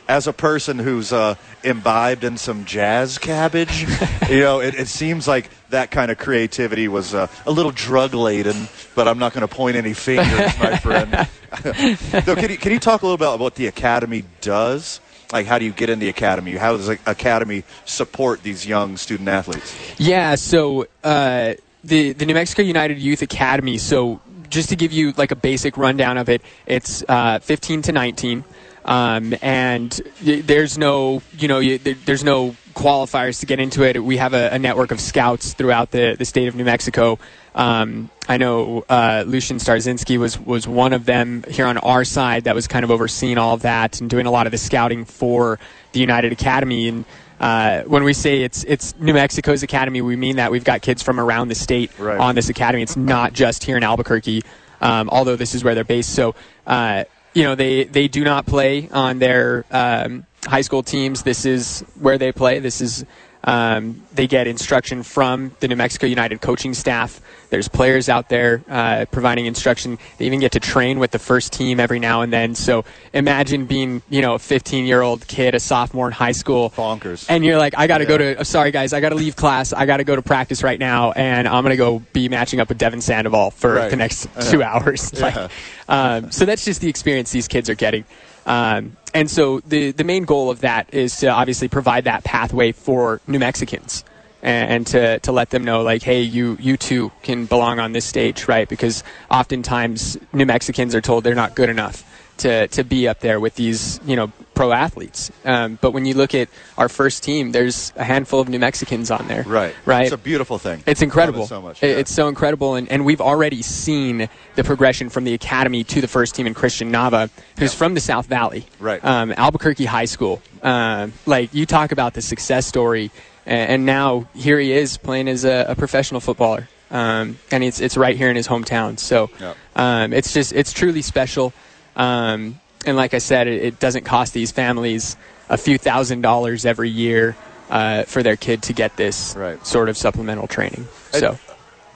[0.09, 3.83] as a person who's uh, imbibed in some jazz cabbage,
[4.31, 8.15] you know, it, it seems like that kind of creativity was uh, a little drug
[8.15, 8.69] laden.
[8.95, 11.29] But I'm not going to point any fingers, my friend.
[12.25, 15.01] so can you, can you talk a little bit about what the academy does?
[15.33, 16.53] Like, how do you get in the academy?
[16.53, 19.77] How does the academy support these young student athletes?
[19.99, 23.79] Yeah, so uh, the the New Mexico United Youth Academy.
[23.79, 27.93] So just to give you like a basic rundown of it, it's uh, 15 to
[27.93, 28.45] 19.
[28.85, 29.93] Um, and
[30.23, 34.03] there's no, you know, there's no qualifiers to get into it.
[34.03, 37.19] We have a, a network of scouts throughout the, the state of New Mexico.
[37.55, 42.45] Um, I know uh, Lucian Starzinski was was one of them here on our side
[42.45, 45.05] that was kind of overseeing all of that and doing a lot of the scouting
[45.05, 45.59] for
[45.93, 46.89] the United Academy.
[46.89, 47.05] And
[47.41, 51.03] uh, when we say it's it's New Mexico's academy, we mean that we've got kids
[51.03, 52.19] from around the state Right.
[52.19, 52.83] on this academy.
[52.83, 54.43] It's not just here in Albuquerque,
[54.81, 56.15] um, although this is where they're based.
[56.15, 56.35] So,
[56.67, 61.23] uh, you know, they, they do not play on their um, high school teams.
[61.23, 62.59] This is where they play.
[62.59, 63.05] This is
[63.45, 67.21] um, they get instruction from the New Mexico United coaching staff.
[67.51, 69.97] There's players out there uh, providing instruction.
[70.19, 72.57] They even get to train with the first team every now and then.
[72.57, 72.85] So
[73.15, 77.27] imagine being, you know, a 15 year old kid, a sophomore in high school, bonkers,
[77.31, 78.41] and you're like, I got to go to.
[78.41, 79.73] uh, Sorry guys, I got to leave class.
[79.73, 82.69] I got to go to practice right now, and I'm gonna go be matching up
[82.69, 83.89] with Devon Sandoval for Right.
[83.91, 85.13] the next two hours.
[85.21, 85.51] Like,
[85.89, 88.05] um, so that's just the experience these kids are getting.
[88.47, 92.73] Um, and so the the main goal of that is to obviously provide that pathway
[92.73, 94.05] for New Mexicans
[94.43, 97.93] and, and to, to let them know like, hey, you you too can belong on
[97.93, 98.69] this stage, right?
[98.69, 102.05] Because oftentimes New Mexicans are told they're not good enough
[102.39, 105.31] to, to be up there with these you know pro athletes.
[105.45, 109.09] Um, but when you look at our first team, there's a handful of New Mexicans
[109.11, 109.73] on there, Right.
[109.85, 110.03] Right.
[110.05, 110.83] It's a beautiful thing.
[110.85, 111.45] It's incredible.
[111.45, 111.81] It so much.
[111.81, 111.91] Yeah.
[111.91, 116.09] It's so incredible, and, and we've already seen the progression from the academy to the
[116.09, 119.05] first team in Christian Nava, who's from the South Valley, Right.
[119.05, 120.43] Um, Albuquerque High School.
[120.63, 123.13] Um like you talk about the success story,
[123.47, 127.81] and, and now here he is playing as a, a professional footballer, um, and it's
[127.81, 128.99] it's right here in his hometown.
[128.99, 129.31] So
[129.77, 131.53] um, it's just it's truly special.
[131.99, 135.17] Um, and like I said, it, it doesn't cost these families
[135.49, 137.37] a few thousand dollars every year
[137.69, 140.87] uh, for their kid to get this sort of supplemental training.
[141.11, 141.39] So.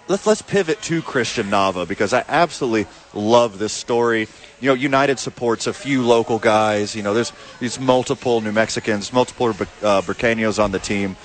[0.09, 4.29] let's let's pivot to Christian Nava because I absolutely love this story.
[4.61, 6.95] You know, United supports a few local guys.
[6.95, 11.17] You know, there's these multiple New Mexicans, multiple uh, on the team,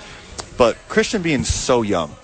[0.56, 2.14] but Christian being so young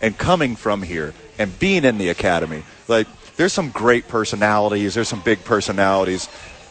[0.00, 3.06] and coming from here and being in the academy, like
[3.36, 4.94] there's some great personalities.
[4.94, 6.28] There's some big personalities.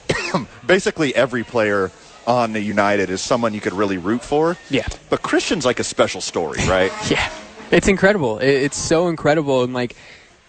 [0.65, 1.91] Basically, every player
[2.25, 4.57] on the United is someone you could really root for.
[4.69, 4.87] Yeah.
[5.09, 6.91] But Christian's like a special story, right?
[7.09, 7.29] yeah.
[7.71, 8.39] It's incredible.
[8.39, 9.95] It's so incredible, and like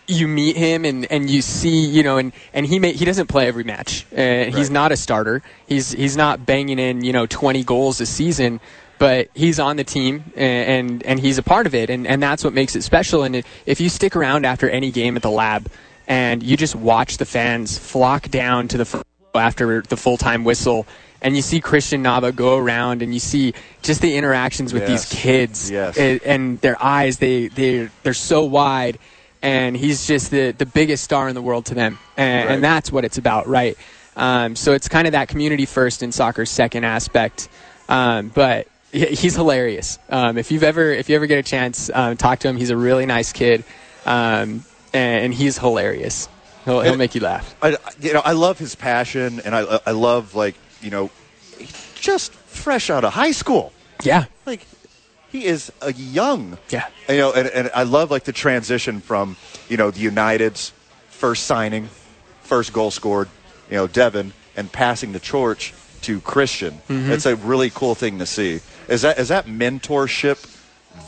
[0.06, 3.28] you meet him and, and you see, you know, and, and he may, he doesn't
[3.28, 4.04] play every match.
[4.12, 5.42] Uh, He's not a starter.
[5.66, 8.60] He's he's not banging in, you know, 20 goals a season,
[8.98, 12.22] but he's on the team and and, and he's a part of it, and, and
[12.22, 13.22] that's what makes it special.
[13.22, 15.70] And if you stick around after any game at the lab
[16.06, 19.04] and you just watch the fans flock down to the
[19.34, 20.86] after the full time whistle.
[21.22, 25.08] And you see Christian Nava go around, and you see just the interactions with Yes.
[25.08, 25.96] these kids, Yes.
[25.96, 28.98] and their eyes they they they're so wide
[29.40, 32.54] and he's just the the biggest star in the world to them and, Right.
[32.54, 33.76] and that's what it's about right
[34.16, 37.48] um, so it's kind of that community first and soccer second aspect
[37.90, 42.16] um, but he's hilarious um, if you've ever if you ever get a chance um,
[42.16, 43.64] talk to him he's a really nice kid
[44.06, 44.64] um,
[44.94, 46.28] and, he's hilarious
[46.64, 49.90] he'll, he'll make you laugh I, you know, I love his passion, and I, I
[49.90, 51.10] love like you know,
[51.94, 53.72] just fresh out of high school.
[54.02, 54.66] Yeah, like
[55.30, 56.58] he is a young.
[56.68, 59.36] Yeah, you know, and, and I love like the transition from
[59.68, 60.72] you know the United's
[61.08, 61.88] first signing,
[62.42, 63.28] first goal scored,
[63.70, 65.72] you know, Devon, and passing the torch
[66.02, 66.80] to Christian.
[66.88, 67.08] Mhm.
[67.08, 68.60] It's a really cool thing to see.
[68.88, 70.53] Is that is that mentorship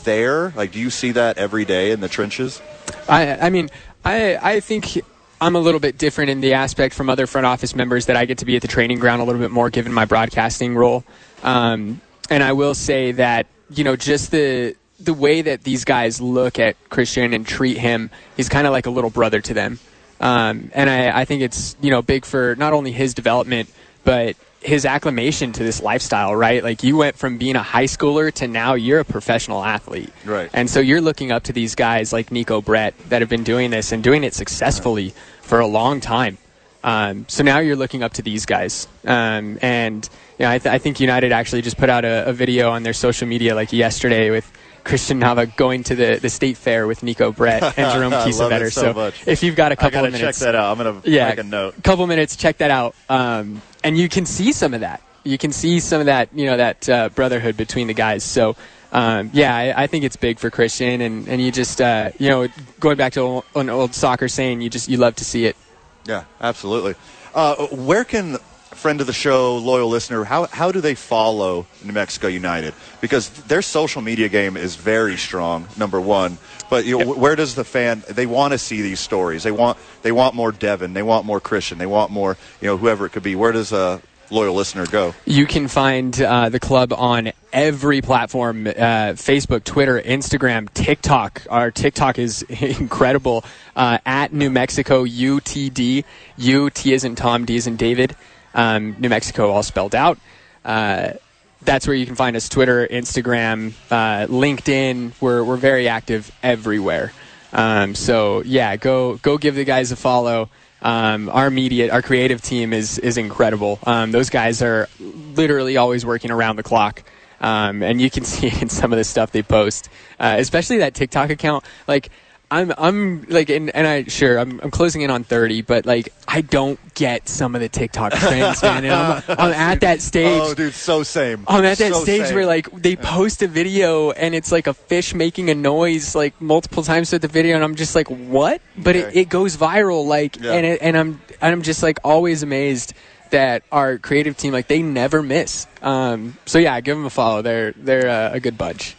[0.03, 0.51] there?
[0.51, 2.61] Like, do you see that every day in the trenches?
[3.07, 3.69] I, I mean,
[4.03, 4.99] I, I think
[5.39, 8.25] I'm a little bit different in the aspect from other front office members that I
[8.25, 11.03] get to be at the training ground a little bit more given my broadcasting role.
[11.43, 16.19] Um, and I will say that, you know, just the, the way that these guys
[16.19, 19.79] look at Christian and treat him, he's kind of like a little brother to them.
[20.19, 23.69] Um, and I, I think it's, you know, big for not only his development,
[24.03, 26.63] but his acclimation to this lifestyle, right?
[26.63, 30.11] Like you went from being a high schooler to now you're a professional athlete.
[30.25, 30.49] Right.
[30.53, 33.69] And so you're looking up to these guys like Neco Brett that have been doing
[33.69, 36.37] this and doing it successfully for a long time.
[36.83, 38.87] Um, so now you're looking up to these guys.
[39.05, 40.07] Um, and
[40.37, 42.83] you know, I, th- I think United actually just put out a, a video on
[42.83, 44.51] their social media like yesterday with
[44.87, 48.71] Christian Nava going to the, the state fair with Neco Brett and Jerome Kiesewetter.
[48.71, 49.27] so much.
[49.27, 50.71] if you've got a couple of check minutes, that out.
[50.71, 51.83] I'm gonna yeah, make a note.
[51.83, 52.95] couple minutes, check that out.
[53.09, 55.01] Um, and you can see some of that.
[55.23, 58.23] You can see some of that, you know, that uh, brotherhood between the guys.
[58.23, 58.55] So,
[58.93, 62.29] um, yeah, I, I think it's big for Christian, and, and you just, uh, you
[62.29, 62.47] know,
[62.79, 65.57] going back to an old soccer saying, you just you love to see it.
[66.05, 66.95] Yeah, absolutely.
[67.35, 68.37] Uh, where can
[68.75, 72.73] friend of the show, loyal listener, how, how do they follow New Mexico United?
[73.01, 76.37] Because their social media game is very strong, number one.
[76.69, 78.03] But you know, where does the fan?
[78.09, 79.43] They want to see these stories.
[79.43, 80.93] They want they want more Devon.
[80.93, 81.77] They want more Christian.
[81.77, 83.35] They want more you know whoever it could be.
[83.35, 85.15] Where does a loyal listener go?
[85.25, 88.71] You can find uh, the club on every platform: uh,
[89.15, 91.43] Facebook, Twitter, Instagram, TikTok.
[91.49, 93.45] Our TikTok is incredible.
[93.75, 96.03] Uh, at New Mexico UTD.
[96.37, 98.15] U T is in Tom, D is in David
[98.57, 100.17] um, New Mexico, all spelled out.
[100.65, 101.13] Uh,
[101.61, 105.13] that's where you can find us Twitter, Instagram, uh, LinkedIn.
[105.21, 107.13] We're, we're very active everywhere.
[107.53, 110.49] Um, so, yeah, go, go give the guys a follow.
[110.81, 113.79] Um, our media, our creative team is, is incredible.
[113.83, 117.03] Um, those guys are literally always working around the clock.
[117.39, 119.89] Um, and you can see in some of the stuff they post,
[120.19, 121.63] uh, especially that TikTok account.
[121.87, 122.09] Like,
[122.49, 126.13] I'm I'm like and, and I sure I'm, I'm closing in on 30 but like
[126.27, 128.85] I don't get some of the TikTok trends man.
[128.85, 131.43] And I'm, I'm at that stage oh dude so same.
[131.47, 132.35] I'm at that so stage same.
[132.35, 136.39] where like they post a video and it's like a fish making a noise like
[136.41, 138.61] multiple times with the video and I'm just like what?
[138.77, 140.53] But it, it goes viral like Yeah.
[140.53, 142.93] and it, and I'm and I'm just like always amazed
[143.31, 145.67] that our creative team like they never miss.
[145.81, 147.41] Um, so yeah give them a follow.
[147.41, 148.95] They're they're uh, a good bunch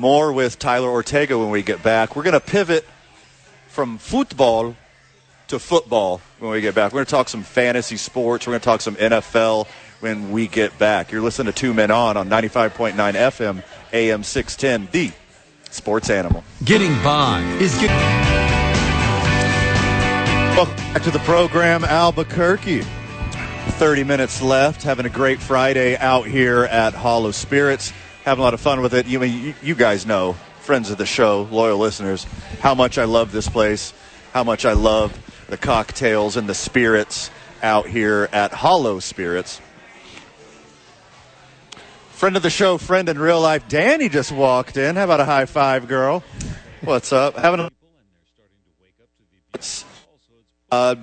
[0.00, 2.16] More with Tyler Ortega when we get back.
[2.16, 2.86] We're going to pivot
[3.68, 4.74] from football
[5.48, 6.92] to football when we get back.
[6.92, 8.46] We're going to talk some fantasy sports.
[8.46, 9.66] We're going to talk some NFL
[10.00, 11.12] when we get back.
[11.12, 13.62] You're listening to Two Men On on 95.9 FM,
[13.92, 15.12] AM 610, the
[15.70, 16.44] sports animal.
[16.64, 17.90] Getting by is getting.
[20.56, 22.80] Welcome back to the program, Albuquerque.
[23.72, 24.82] 30 minutes left.
[24.82, 27.92] Having a great Friday out here at Hollow Spirits.
[28.24, 29.06] Having a lot of fun with it.
[29.06, 32.24] You, you, you guys know, friends of the show, loyal listeners,
[32.60, 33.94] how much I love this place,
[34.32, 35.18] how much I love
[35.48, 37.30] the cocktails and the spirits
[37.62, 39.60] out here at Hollow Spirits.
[42.12, 44.96] Friend of the show, friend in real life, Danny just walked in.
[44.96, 46.22] How about a high five, girl?
[46.82, 47.36] What's up?
[47.36, 47.70] Having a
[50.70, 50.94] uh,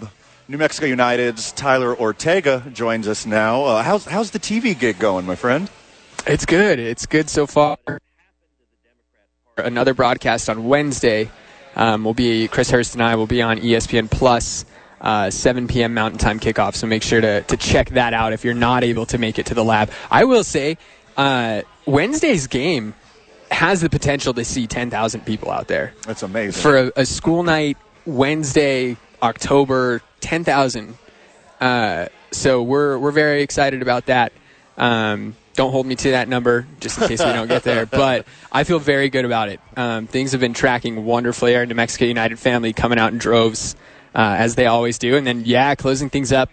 [0.48, 3.64] New Mexico United's Tyler Ortega joins us now.
[3.65, 5.69] Uh, how's how's the TV gig going, my friend?
[6.27, 6.77] It's good.
[6.77, 7.77] It's good so far.
[9.55, 11.31] Another broadcast on Wednesday.
[11.73, 14.65] Um, will be Chris Hurst and I will be on ESPN Plus,
[14.99, 15.93] uh, 7 p.m.
[15.93, 16.75] Mountain Time kickoff.
[16.75, 19.45] So make sure to to check that out if you're not able to make it
[19.45, 19.89] to the lab.
[20.11, 20.77] I will say,
[21.15, 22.93] uh, Wednesday's game
[23.49, 25.93] has the potential to see 10,000 people out there.
[26.05, 26.61] That's amazing.
[26.61, 30.97] For a, a school night Wednesday, October, 10,000.
[31.61, 34.33] Uh, so we're we're very excited about that.
[34.77, 37.85] Um, don't hold me to that number, just in case we don't get there.
[37.85, 39.59] But I feel very good about it.
[39.75, 41.55] Um, things have been tracking wonderfully.
[41.55, 43.75] Our New Mexico United family coming out in droves,
[44.15, 45.17] uh, as they always do.
[45.17, 46.49] And then, yeah, closing things up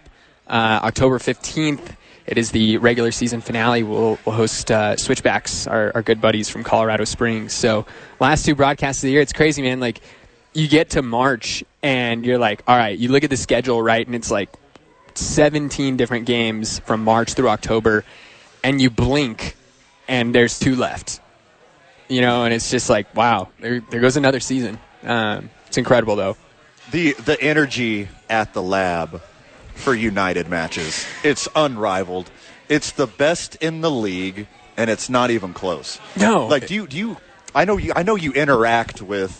[0.47, 1.95] uh, October 15th.
[2.25, 3.83] It is the regular season finale.
[3.83, 7.53] We'll, we'll host uh, Switchbacks, our, our good buddies from Colorado Springs.
[7.53, 7.85] So,
[8.19, 9.21] last two broadcasts of the year.
[9.21, 9.79] It's crazy, man.
[9.79, 10.01] Like,
[10.53, 14.05] you get to March and you're like, all right, you look at the schedule, right?
[14.05, 14.49] And it's like
[15.13, 18.03] 17 different games from March through October,
[18.65, 19.55] and you blink
[20.07, 21.21] and there's two left.
[22.07, 24.79] You know, and it's just like, wow, there, there goes another season.
[25.03, 26.35] Um, it's incredible, though.
[26.91, 29.21] The the energy at the lab
[29.73, 32.29] for United matches, it's unrivaled.
[32.69, 34.47] It's the best in the league,
[34.77, 35.99] and it's not even close.
[36.15, 37.17] No, like do you do you?
[37.55, 37.91] I know you.
[37.95, 39.33] I know you interact with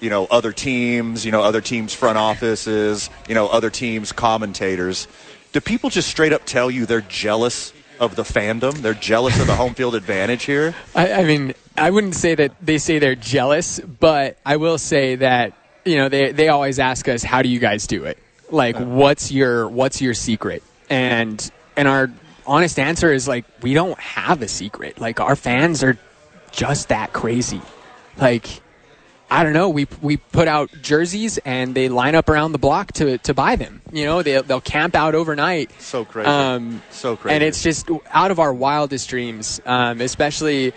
[0.00, 5.08] you know other teams, you know other teams' front offices, you know other teams' commentators.
[5.52, 8.72] Do people just straight up tell you they're jealous of the fandom?
[8.78, 10.74] They're jealous of the home field advantage here.
[10.94, 15.16] I, I mean, I wouldn't say that they say they're jealous, but I will say
[15.16, 15.52] that
[15.84, 18.18] you know they they always ask us, "How do you guys do it?
[18.50, 22.10] Like, what's your what's your secret?" And and our
[22.46, 25.00] honest answer is like, we don't have a secret.
[25.00, 25.96] Like, our fans are
[26.50, 27.62] just that crazy.
[28.16, 28.60] Like,
[29.30, 29.68] I don't know.
[29.68, 33.56] We we put out jerseys and they line up around the block to to buy
[33.56, 33.80] them.
[33.92, 35.70] You know, they they'll camp out overnight.
[35.80, 36.28] So crazy.
[36.28, 37.34] Um, so crazy.
[37.34, 40.72] and it's just out of our wildest dreams, um, especially,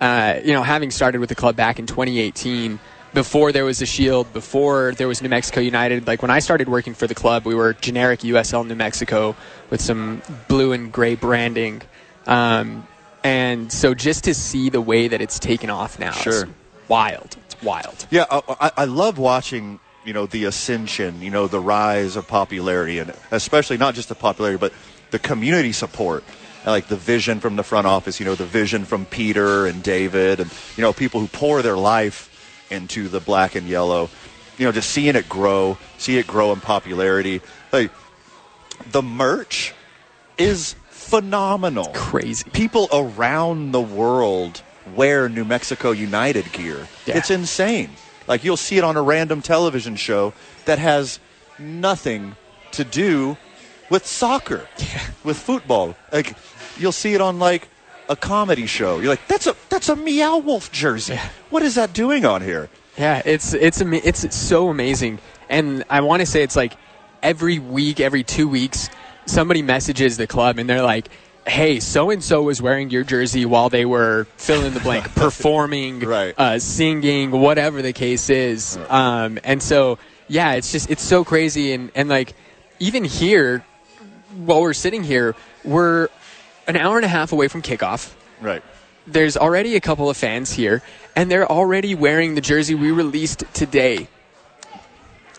[0.00, 2.78] uh, you know, having started with the club back in 2018,
[3.14, 6.06] before there was a Shield, before there was New Mexico United.
[6.06, 9.34] Like when I started working for the club, we were generic USL New Mexico
[9.70, 11.80] with some blue and gray branding.
[12.26, 12.86] Um,
[13.22, 16.48] and so just to see the way that it's taken off now Sure.
[16.88, 17.36] wild.
[17.64, 18.06] It's wild.
[18.10, 22.28] Yeah, I, I- I love watching you know the ascension, you know the rise of
[22.28, 24.72] popularity, and especially not just the popularity, but
[25.10, 26.24] the community support.
[26.66, 30.40] like the vision from the front office, you know, the vision from Peter and David
[30.40, 32.30] and, you know, people who pour their life
[32.70, 34.08] into the black and yellow.
[34.56, 37.42] You know, just seeing it grow, see it grow in popularity.
[37.70, 37.90] Like,
[38.90, 39.74] the merch
[40.38, 41.90] is phenomenal.
[41.92, 42.48] Crazy.
[42.50, 44.62] People around the world
[44.94, 46.86] wear New Mexico United gear.
[47.06, 47.18] Yeah.
[47.18, 47.90] It's insane.
[48.26, 50.32] Like you'll see it on a random television show
[50.64, 51.20] that has
[51.58, 52.36] nothing
[52.72, 53.36] to do
[53.90, 54.66] with soccer,
[55.24, 55.94] with football.
[56.12, 56.36] Like
[56.78, 57.68] you'll see it on like
[58.08, 58.98] a comedy show.
[58.98, 61.18] You're like, that's a that's a Meow Wolf jersey.
[61.50, 62.68] What is that doing on here?
[62.98, 66.74] Yeah, it's it's it's so amazing, and I want to say it's like
[67.22, 68.88] every week, every two weeks,
[69.26, 71.08] somebody messages the club and they're like,
[71.46, 75.14] "Hey, so and so was wearing your jersey while they were fill in the blank,
[75.14, 76.34] performing, Right.
[76.38, 79.98] uh, singing, whatever the case is." Um, and so,
[80.28, 82.34] yeah, it's just it's so crazy, and and like
[82.80, 83.64] even here,
[84.36, 85.34] while we're sitting here,
[85.64, 86.08] we're
[86.66, 88.62] an hour and a half away from kickoff Right.
[89.06, 90.82] there's already a couple of fans here,
[91.14, 94.08] and they're already wearing the jersey we released today.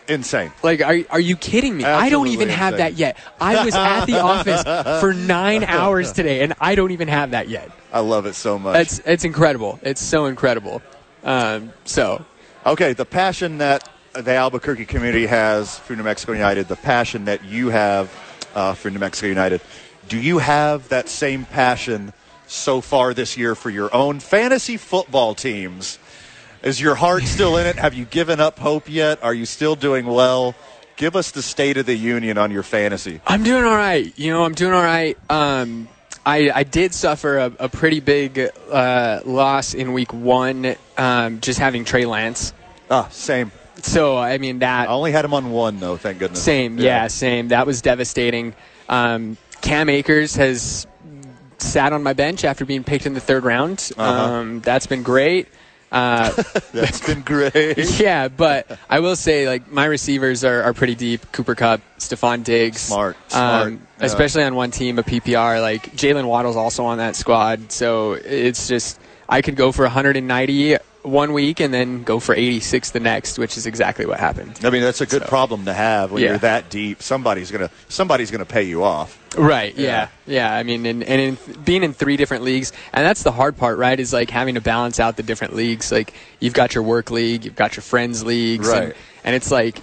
[0.08, 0.52] Insane.
[0.62, 1.84] Like, are, are you kidding me?
[1.84, 3.16] I don't Absolutely even have that yet.
[3.40, 4.62] I was at the office
[5.00, 7.70] for nine hours today, and I don't even have that yet.
[7.92, 8.80] I love it so much.
[8.80, 9.80] It's it's incredible.
[9.82, 10.82] It's so incredible.
[11.24, 12.24] Um, so
[12.66, 17.44] Okay, the passion that the Albuquerque community has for New Mexico United, the passion that
[17.44, 18.10] you have
[18.56, 19.60] uh, for New Mexico United,
[20.08, 22.12] do you have that same passion
[22.48, 26.00] so far this year for your own fantasy football teams?
[26.66, 27.76] Is your heart still in it?
[27.76, 29.22] Have you given up hope yet?
[29.22, 30.56] Are you still doing well?
[30.96, 33.20] Give us the state of the union on your fantasy.
[33.24, 34.12] I'm doing all right.
[34.18, 35.16] You know, I'm doing all right.
[35.30, 35.86] Um,
[36.24, 41.60] I, I did suffer a, a pretty big uh, loss in week one, um, just
[41.60, 42.52] having Trey Lance.
[42.90, 43.52] Ah, same.
[43.82, 46.42] So I mean that I only had him on one though, thank goodness.
[46.42, 47.48] Same, yeah, same.
[47.48, 48.54] That was devastating.
[48.88, 50.88] Um, Cam Akers has
[51.58, 53.92] sat on my bench after being picked in the third round.
[53.96, 54.32] Uh-huh.
[54.32, 55.46] Um, that's been great.
[55.92, 56.30] Uh,
[56.72, 57.98] That's been great.
[58.00, 61.30] yeah, but I will say, like, my receivers are, are pretty deep.
[61.32, 62.80] Cooper Kupp, Stefon Diggs.
[62.82, 64.06] Smart, smart, Um, yeah.
[64.06, 65.60] Especially on one team, a PPR.
[65.60, 67.70] Like, Jaylen Waddle's also on that squad.
[67.72, 70.76] So it's just, I could go for 190
[71.06, 74.58] one week and then go for 86 the next, which is exactly what happened.
[74.64, 76.30] I mean, that's a good So- problem to have when Yeah.
[76.30, 77.02] you're that deep.
[77.02, 79.16] Somebody's gonna somebody's gonna pay you off.
[79.36, 79.74] Right.
[79.76, 80.08] Yeah.
[80.26, 80.52] Yeah.
[80.52, 83.78] I mean, and, and in, being in three different leagues, and that's the hard part,
[83.78, 83.98] right?
[84.00, 85.92] Is like having to balance out the different leagues.
[85.92, 88.96] Like you've got your work league, you've got your friends leagues, and, Right.
[89.24, 89.78] and it's like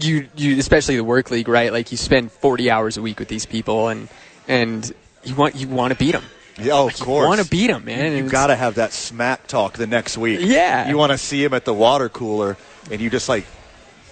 [0.00, 1.72] you you especially the work league, right?
[1.72, 4.08] Like you spend forty hours a week with these people, and
[4.46, 4.90] and
[5.24, 6.24] you want you want to beat them.
[6.60, 7.24] Yeah, oh, of course.
[7.24, 7.98] You want to beat them, man.
[8.06, 10.40] and You it's- got to have that smack talk the next week.
[10.42, 10.88] Yeah.
[10.88, 12.56] You want to see him at the water cooler,
[12.90, 13.44] and you just like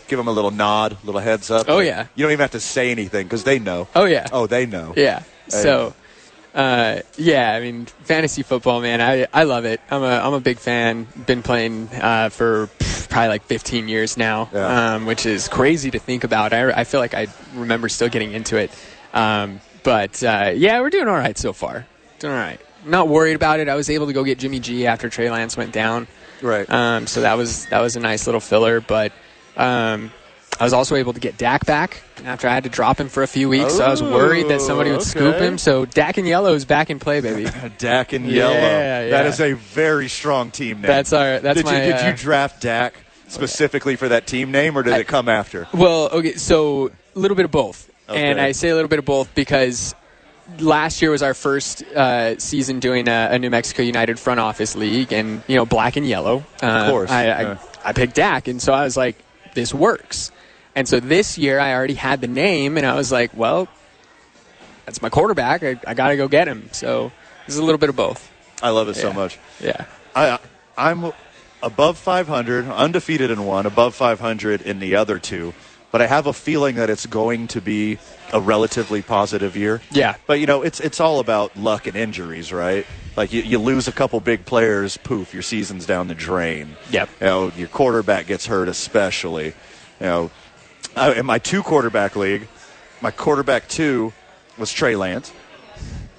[0.09, 1.67] give him a little nod, little heads up.
[1.69, 2.07] Oh, yeah.
[2.15, 3.89] You don't even have to say anything because they know.
[3.95, 4.27] Oh yeah.
[4.33, 4.95] Oh, they know.
[4.97, 5.21] Yeah.
[5.21, 5.25] Hey.
[5.63, 5.95] So,
[6.55, 9.81] uh, yeah, I mean, fantasy football, man, I, I love it.
[9.91, 11.07] I'm a I'm a big fan.
[11.27, 12.69] Been playing uh, for
[13.11, 14.95] probably like 15 years now, Yeah.
[14.95, 16.53] um, which is crazy to think about.
[16.53, 18.71] I, I feel like I remember still getting into it.
[19.13, 21.87] Um, but uh, yeah, we're doing all right so far.
[22.25, 22.61] All right.
[22.85, 23.69] Not worried about it.
[23.69, 26.07] I was able to go get Jimmy G after Trey Lance went down.
[26.43, 26.69] Right.
[26.71, 29.13] Um, so that was that was a nice little filler, but.
[29.57, 30.13] Um,
[30.59, 33.23] I was also able to get Dak back after I had to drop him for
[33.23, 33.75] a few weeks.
[33.75, 35.59] so I was worried that somebody would scoop him.
[35.59, 37.51] So Dak and Yellow is back in play, baby.
[37.79, 38.55] Dak and Yellow.
[38.55, 39.09] yeah.
[39.11, 40.87] That is a very strong team name.
[40.87, 42.95] That's our- that's did my, You, did uh, you draft Dak
[43.29, 45.69] specifically for that team name, or did I- it come after?
[45.75, 49.05] Well, okay, so a little bit of both, and I say a little bit of
[49.05, 49.95] both because
[50.59, 54.75] last year was our first uh, season doing a, a New Mexico United front office
[54.77, 56.45] league, and you know, black and yellow.
[56.63, 57.59] Uh, Of course, I, yeah.
[57.85, 59.17] I, I picked Dak, and so I was like,
[59.55, 60.31] this works.
[60.75, 63.69] And so this year I already had the name, and I was like, well,
[64.85, 65.63] that's my quarterback.
[65.63, 66.69] I, I got to go get him.
[66.73, 67.13] So
[67.47, 68.31] this is a little bit of both.
[68.63, 69.39] I love it so much.
[69.61, 69.87] Yeah.
[70.15, 70.39] I
[70.79, 71.13] I'm
[71.63, 75.55] above 500, undefeated in one, above 500 in the other two,
[75.97, 77.97] but I have a feeling that it's going to be
[78.31, 79.81] a relatively positive year.
[79.91, 80.17] Yeah.
[80.27, 82.85] But you know, it's it's all about luck and injuries, right?
[83.17, 86.77] Like you, you lose a couple big players, poof, your season's down the drain.
[86.91, 87.09] Yep.
[87.19, 89.55] You know, your quarterback gets hurt, especially.
[89.99, 90.31] You know,
[90.95, 92.47] I, in my two quarterback league,
[93.01, 94.13] my quarterback two
[94.59, 95.33] was Trey Lance.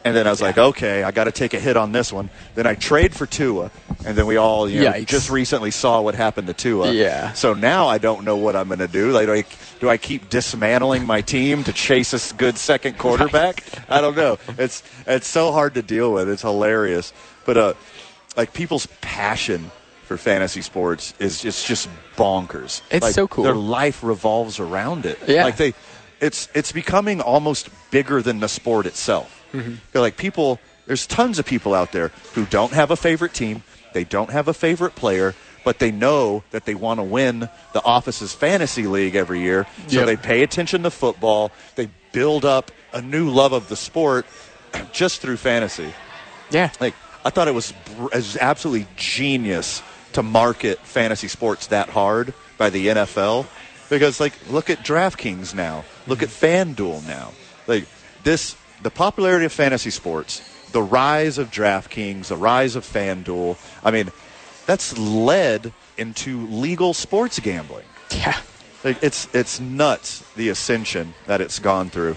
[0.08, 2.30] And then I was like, okay, I got to take a hit on this one.
[2.56, 3.72] Then I trade for Tua,
[4.06, 5.08] and then we all you know, Yikes.
[5.08, 6.92] just recently saw what happened to Tua.
[6.94, 7.34] Yeah.
[7.34, 9.12] So now I don't know what I'm going to do.
[9.12, 9.44] Like, do I,
[9.80, 13.64] do I keep dismantling my team to chase a good second quarterback?
[13.90, 14.38] I don't know.
[14.58, 16.30] It's it's so hard to deal with.
[16.30, 17.12] It's hilarious,
[17.46, 17.74] but uh,
[18.38, 19.72] like people's passion
[20.06, 22.82] for fantasy sports is it's just bonkers.
[22.90, 23.44] It's Like, so cool.
[23.44, 25.20] Their life revolves around it.
[25.28, 25.44] Yeah.
[25.44, 25.74] Like they,
[26.22, 29.36] it's it's becoming almost bigger than the sport itself.
[29.53, 29.76] Mm-hmm.
[29.91, 30.60] They're like people.
[30.86, 33.64] There's tons of people out there who don't have a favorite team.
[33.94, 37.84] They don't have a favorite player, but they know that they want to win the
[37.84, 39.65] office's fantasy league every year.
[39.88, 40.06] So Yep.
[40.06, 41.52] they pay attention to football.
[41.76, 44.26] They build up a new love of the sport
[44.94, 45.94] just through fantasy.
[46.52, 46.72] Yeah.
[46.80, 46.94] Like
[47.26, 49.82] I thought it was, br- it was absolutely genius
[50.14, 53.45] to market fantasy sports that hard by the NFL
[53.90, 56.45] because like look at DraftKings now, look mm-hmm.
[56.45, 57.32] at FanDuel now.
[57.68, 57.86] Like
[58.24, 60.41] this the popularity of fantasy sports,
[60.72, 63.58] the rise of DraftKings, the rise of FanDuel.
[63.84, 64.12] I mean,
[64.66, 67.86] that's led into legal sports gambling.
[68.12, 68.40] Yeah.
[68.84, 72.16] Like it's it's nuts the ascension that it's gone through.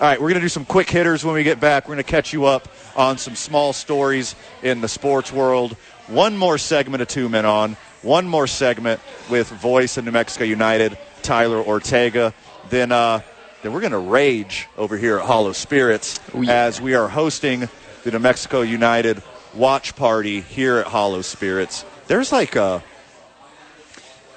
[0.00, 1.86] All right, we're going to do some quick hitters when we get back.
[1.86, 5.76] We're going to catch you up on some small stories in the sports world.
[6.06, 7.76] One more segment of Two Men On.
[8.00, 8.98] One more segment
[9.28, 12.32] with voice of New Mexico United, Tyler Ortega.
[12.70, 13.20] Then, uh,
[13.62, 17.68] then we're going to rage over here at Hollow Spirits oh, as we are hosting
[18.04, 19.22] the New Mexico United
[19.54, 21.84] watch party here at Hollow Spirits.
[22.06, 22.82] There's like a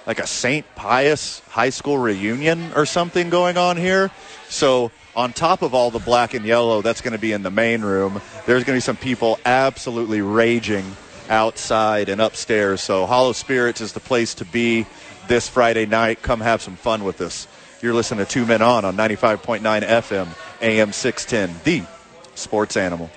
[0.06, 0.66] like a St.
[0.76, 4.12] Pius high school reunion or something going on here.
[4.50, 7.52] So, on top of all the black and yellow that's going to be in the
[7.52, 10.84] main room, there's going to be some people absolutely raging
[11.30, 12.82] outside and upstairs.
[12.82, 14.86] So, Hollow Spirits is the place to be
[15.28, 16.22] this Friday night.
[16.22, 17.48] Come have some fun with us.
[17.84, 20.28] You're listening to Two Men On on 95.9 FM,
[20.62, 21.86] AM 610, the
[22.34, 23.08] sports animal.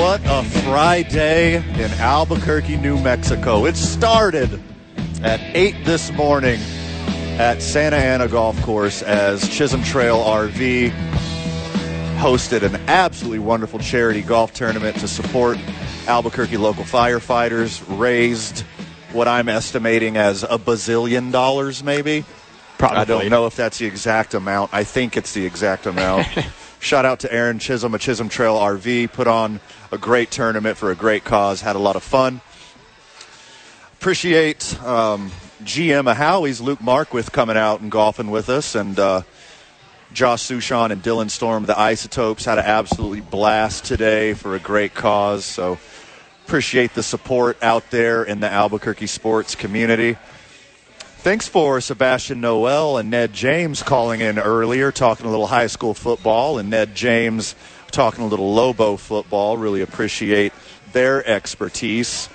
[0.00, 3.66] What a Friday in Albuquerque, New Mexico.
[3.66, 4.58] It started
[5.22, 6.60] at 8 this morning
[7.38, 10.92] at Santa Ana Golf Course as Chisholm Trail RV
[12.16, 15.58] hosted an absolutely wonderful charity golf tournament to support
[16.06, 18.64] Albuquerque local firefighters, raised
[19.14, 22.24] what I'm estimating as a bazillion dollars, maybe.
[22.78, 22.98] Probably.
[22.98, 24.74] I don't know if that's the exact amount.
[24.74, 26.26] I think it's the exact amount.
[26.80, 29.12] Shout out to Aaron Chisholm at Chisholm Trail RV.
[29.12, 29.60] Put on
[29.90, 31.60] a great tournament for a great cause.
[31.60, 32.40] Had a lot of fun.
[33.94, 35.30] Appreciate um,
[35.62, 39.22] GM of Howie's Luke Markwith coming out and golfing with us, and uh,
[40.12, 44.94] Josh Suchon and Dylan Storm, the Isotopes, had an absolutely blast today for a great
[44.94, 45.46] cause.
[45.46, 45.78] So
[46.46, 50.16] appreciate the support out there in the Albuquerque sports community.
[51.18, 55.94] Thanks for Sebastian Noel and Ned James calling in earlier, talking a little high school
[55.94, 57.54] football, and Ned James
[57.90, 59.56] talking a little Lobo football.
[59.56, 60.52] Really appreciate
[60.92, 62.28] their expertise.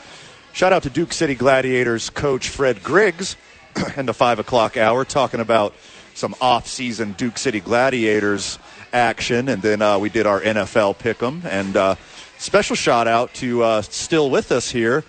[0.54, 3.38] Shout out to Duke City Gladiators coach Fred Griggs
[3.96, 5.76] in the 5 o'clock hour, talking about
[6.16, 8.58] some off-season Duke City Gladiators
[8.92, 11.46] action, and then uh, we did our NFL pick'em.
[11.46, 11.96] And uh,
[12.40, 15.04] special shout out to uh, still with us here,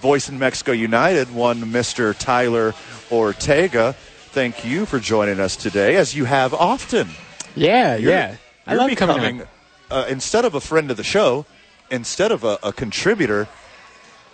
[0.00, 2.14] Voice in Mexico United, one Mr.
[2.18, 2.74] Tyler
[3.10, 3.94] Ortega.
[4.32, 7.08] Thank you for joining us today, as you have often.
[7.54, 8.36] Yeah, You're- yeah.
[8.66, 9.48] I you're love coming becoming, on.
[9.90, 11.46] uh, instead of a friend of the show,
[11.90, 13.48] instead of a, a contributor,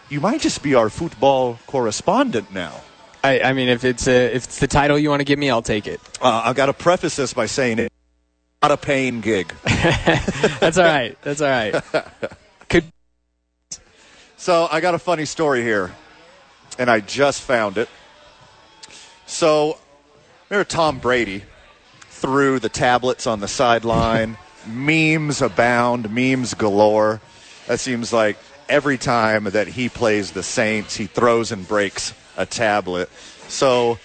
[0.09, 2.81] you might just be our football correspondent now.
[3.23, 5.49] I, I mean, if it's a, if it's the title you want to give me,
[5.51, 6.01] I'll take it.
[6.21, 7.93] Uh, I've got to preface this by saying not
[8.71, 9.53] a paying gig.
[9.65, 11.17] That's all right.
[11.23, 11.83] That's all right.
[12.69, 12.85] Could
[14.37, 15.93] So I got a funny story here,
[16.79, 17.89] and I just found it.
[19.27, 19.79] So,
[20.49, 21.43] remember Tom Brady
[22.11, 24.37] threw the tablets on the sideline?
[24.67, 27.21] memes abound, memes galore.
[27.67, 28.37] That seems like
[28.69, 33.11] every time that he plays the Saints, he throws and breaks a tablet.
[33.49, 33.99] So,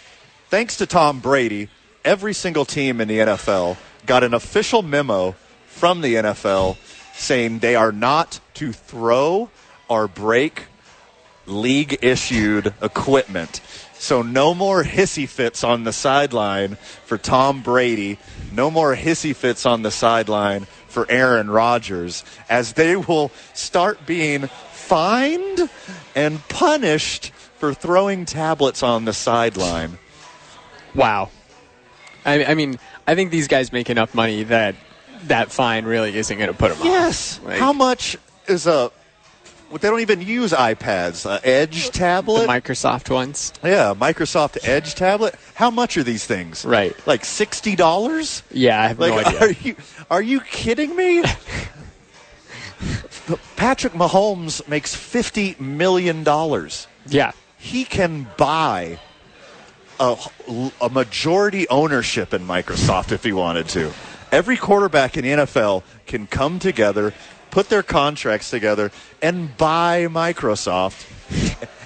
[0.49, 1.69] thanks to Tom Brady,
[2.03, 3.77] every single team in the NFL
[4.07, 5.35] got an official memo
[5.67, 6.77] from the NFL
[7.13, 9.49] saying they are not to throw
[9.87, 10.63] or break
[11.45, 13.61] league issued equipment.
[13.93, 16.75] So no more hissy fits on the sideline
[17.05, 18.19] for Tom Brady.
[18.51, 24.47] No more hissy fits on the sideline for Aaron Rodgers as they will start being
[24.71, 25.69] fined
[26.15, 29.97] and punished for throwing tablets on the sideline.
[30.93, 31.29] wow.
[32.25, 32.77] I, I mean,
[33.07, 34.75] I think these guys make enough money that
[35.23, 37.39] that fine really isn't going to put them Yes.
[37.39, 37.45] off.
[37.45, 38.17] Like, How much
[38.47, 38.91] is a
[39.69, 41.25] well, they don't even use iPads.
[41.25, 42.41] A Edge tablet?
[42.43, 43.51] the Microsoft ones.
[43.63, 45.35] Yeah, Microsoft Edge tablet.
[45.55, 46.63] How much are these things?
[46.63, 46.95] Right.
[47.07, 48.43] Like sixty dollars?
[48.51, 49.39] Yeah, I have Like, no idea.
[49.41, 49.75] are you
[50.11, 51.23] are you kidding me?
[53.55, 56.87] Patrick Mahomes makes fifty million dollars.
[57.07, 57.31] Yeah.
[57.57, 58.99] He can buy
[59.99, 60.17] a,
[60.81, 63.91] a majority ownership in Microsoft if he wanted to.
[64.31, 67.13] Every quarterback in the NFL can come together,
[67.49, 68.91] put their contracts together,
[69.21, 71.05] and buy Microsoft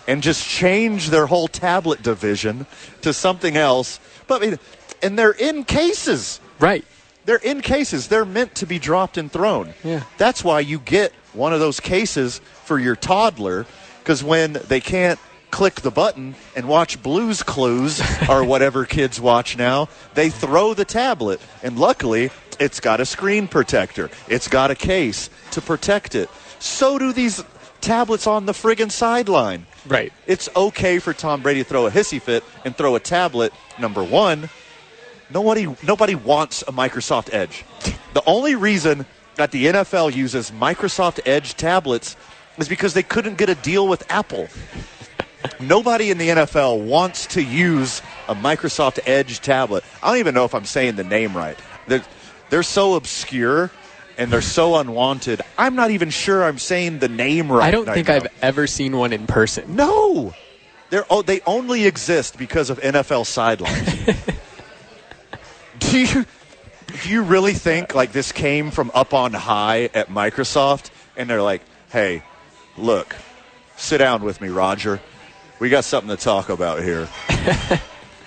[0.07, 2.65] and just change their whole tablet division
[3.01, 3.99] to something else.
[4.27, 4.59] But I mean,
[5.03, 6.39] and they're in cases.
[6.59, 6.85] Right.
[7.25, 8.07] They're in cases.
[8.07, 9.73] They're meant to be dropped and thrown.
[9.83, 10.03] Yeah.
[10.17, 13.65] That's why you get one of those cases for your toddler
[13.99, 15.19] because when they can't
[15.51, 20.85] click the button and watch Blues Clues or whatever kids watch now, they throw the
[20.85, 21.39] tablet.
[21.61, 26.29] And luckily, it's got a screen protector, it's got a case to protect it.
[26.59, 27.43] So do these
[27.81, 29.65] tablets on the friggin' sideline.
[29.87, 30.13] Right.
[30.27, 33.51] It's okay for Tom Brady to throw a hissy fit and throw a tablet.
[33.79, 34.49] Number one,
[35.31, 37.65] nobody nobody wants a Microsoft Edge.
[38.13, 39.05] The only reason
[39.35, 42.15] that the NFL uses Microsoft Edge tablets
[42.57, 44.47] is because they couldn't get a deal with Apple.
[45.59, 49.83] Nobody in the NFL wants to use a Microsoft Edge tablet.
[50.01, 51.57] I don't even know if I'm saying the name right.
[51.87, 52.03] They're,
[52.49, 53.71] they're so obscure
[54.17, 55.41] and they're so unwanted.
[55.57, 57.65] I'm not even sure I'm saying the name right.
[57.65, 58.15] I don't think now.
[58.15, 59.75] I've ever seen one in person.
[59.75, 60.33] No,
[60.89, 63.89] they're oh, they only exist because of NFL sidelines.
[65.79, 66.25] do you
[67.01, 71.41] do you really think like this came from up on high at Microsoft and they're
[71.41, 72.23] like, "Hey,
[72.77, 73.15] look,
[73.77, 74.99] sit down with me, Roger.
[75.61, 77.07] We got something to talk about here.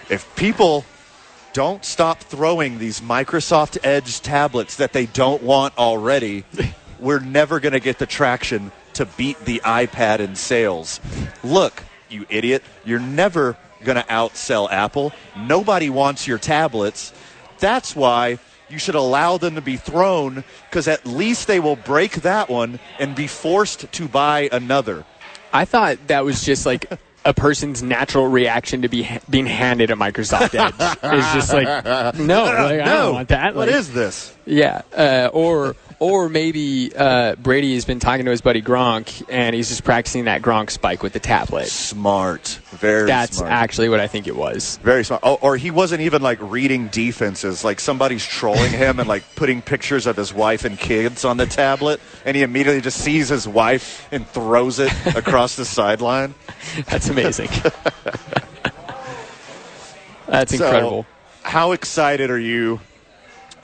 [0.08, 0.84] if people
[1.52, 6.44] don't stop throwing these Microsoft Edge tablets that they don't want already,
[7.00, 11.00] we're never going to get the traction to beat the iPad in sales.
[11.42, 15.12] Look, you idiot, you're never going to outsell Apple.
[15.36, 17.12] Nobody wants your tablets.
[17.58, 18.38] That's why
[18.68, 22.78] you should allow them to be thrown because at least they will break that one
[23.00, 25.04] and be forced to buy another.
[25.52, 26.86] I thought that was just like
[27.24, 30.54] a person's natural reaction to be ha- being handed a Microsoft
[31.02, 31.14] Edge.
[31.18, 31.64] is just like,
[32.18, 32.84] no, like, I No.
[32.84, 33.54] don't want that.
[33.54, 34.34] What Like, is this?
[34.46, 35.74] Yeah, uh, or
[36.04, 40.26] or maybe uh, Brady has been talking to his buddy Gronk, and he's just practicing
[40.26, 41.66] that Gronk spike with the tablet.
[41.68, 43.50] Smart, very That's smart.
[43.50, 44.76] actually what I think it was.
[44.82, 45.22] Very smart.
[45.24, 47.64] Oh, or he wasn't even like reading defenses.
[47.64, 51.46] Like somebody's trolling him and like putting pictures of his wife and kids on the
[51.46, 56.34] tablet, and he immediately just sees his wife and throws it across the sideline.
[56.86, 57.48] That's amazing.
[60.26, 61.06] That's So, incredible.
[61.42, 62.80] how excited are you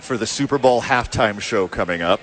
[0.04, 2.20] for the Super Bowl halftime show coming up?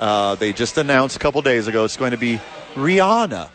[0.00, 2.40] Uh, they just announced a couple days ago it's going to be
[2.74, 3.50] Rihanna.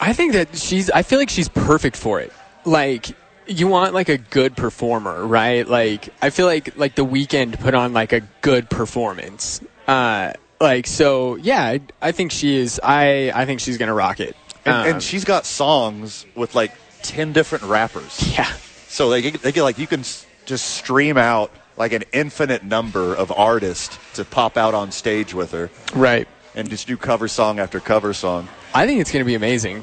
[0.00, 0.90] I think that she's.
[0.90, 2.32] I feel like she's perfect for it.
[2.64, 3.06] Like
[3.46, 5.66] you want like a good performer, right?
[5.68, 9.60] Like I feel like like the Weeknd put on like a good performance.
[9.86, 11.62] Uh, like so, yeah.
[11.62, 12.80] I, I think she is.
[12.82, 14.34] I I think she's gonna rock it.
[14.64, 16.72] And, Um, and she's got songs with like
[17.02, 18.18] 10 different rappers.
[18.36, 18.50] Yeah.
[18.88, 22.64] So they get, they get like, you can s- just stream out like an infinite
[22.64, 25.70] number of artists to pop out on stage with her.
[25.94, 26.28] Right.
[26.54, 28.48] And just do cover song after cover song.
[28.74, 29.82] I think it's gonna be amazing.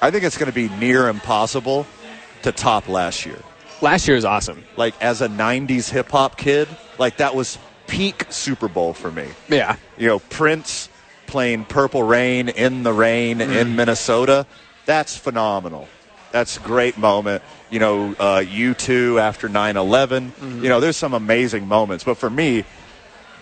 [0.00, 1.86] I think it's going to be near impossible
[2.42, 3.38] to top last year.
[3.80, 4.64] Last year was awesome.
[4.76, 6.68] Like as a 90s hip hop kid,
[6.98, 9.26] like that was peak Super Bowl for me.
[9.48, 9.76] Yeah.
[9.96, 10.88] You know, Prince
[11.26, 13.74] playing Purple Rain in the rain in mm.
[13.74, 14.46] Minnesota.
[14.84, 15.88] That's phenomenal.
[16.30, 17.42] That's a great moment.
[17.70, 20.32] You know, uh, U2 after 9 11.
[20.62, 22.04] You know, there's some amazing moments.
[22.04, 22.64] But for me,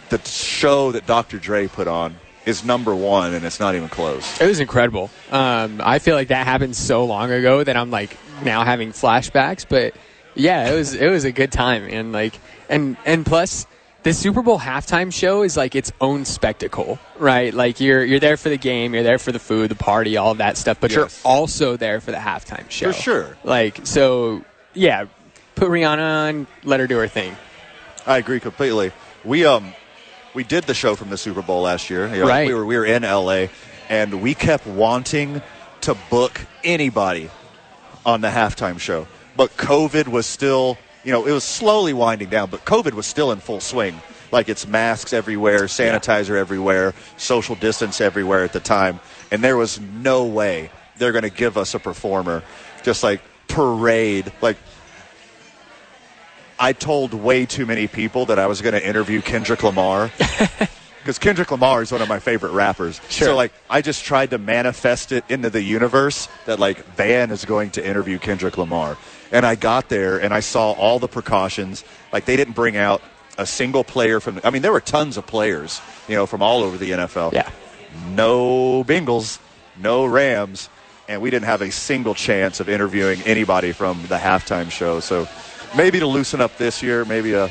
[0.08, 1.38] the show that Dr.
[1.38, 4.40] Dre put on is number one, and it's not even close.
[4.40, 5.10] It was incredible.
[5.30, 9.66] Um, I feel like that happened so long ago that I'm like now having flashbacks.
[9.68, 9.94] But
[10.34, 12.38] yeah, it was it was a good time, and like
[12.68, 13.66] and and plus
[14.04, 17.52] the Super Bowl halftime show is like its own spectacle, right?
[17.52, 20.34] Like you're you're there for the game, you're there for the food, the party, all
[20.36, 20.96] that stuff, but Yes.
[20.96, 22.92] you're also there for the halftime show.
[22.92, 23.36] For sure.
[23.44, 24.44] Like so,
[24.74, 25.06] yeah.
[25.56, 27.36] Put Rihanna on, let her do her thing.
[28.06, 28.92] I agree completely.
[29.24, 29.72] We um
[30.34, 32.08] we did the show from the Super Bowl last year.
[32.08, 32.48] You know, Right.
[32.48, 33.46] We were we were in LA
[33.88, 35.42] and we kept wanting
[35.82, 37.30] to book anybody
[38.04, 39.06] on the halftime show.
[39.36, 43.30] But COVID was still, you know, it was slowly winding down, but COVID was still
[43.32, 44.00] in full swing.
[44.32, 49.00] Like it's masks everywhere, sanitizer everywhere, social distance everywhere at the time.
[49.30, 52.42] And there was no way they're going to give us a performer
[52.82, 54.56] just like parade like
[56.58, 60.10] I told way too many people that I was going to interview Kendrick Lamar
[61.00, 63.00] because Kendrick Lamar is one of my favorite rappers.
[63.08, 63.28] Sure.
[63.28, 67.44] So like I just tried to manifest it into the universe that like Van is
[67.44, 68.96] going to interview Kendrick Lamar.
[69.34, 71.84] And I got there and I saw all the precautions.
[72.12, 73.02] Like they didn't bring out
[73.36, 76.62] a single player from I mean there were tons of players, you know, from all
[76.62, 77.32] over the NFL.
[77.32, 77.50] Yeah.
[78.10, 79.40] No Bengals,
[79.76, 80.68] no Rams,
[81.08, 85.00] and we didn't have a single chance of interviewing anybody from the halftime show.
[85.00, 85.28] So
[85.76, 87.50] maybe to loosen up this year, maybe a.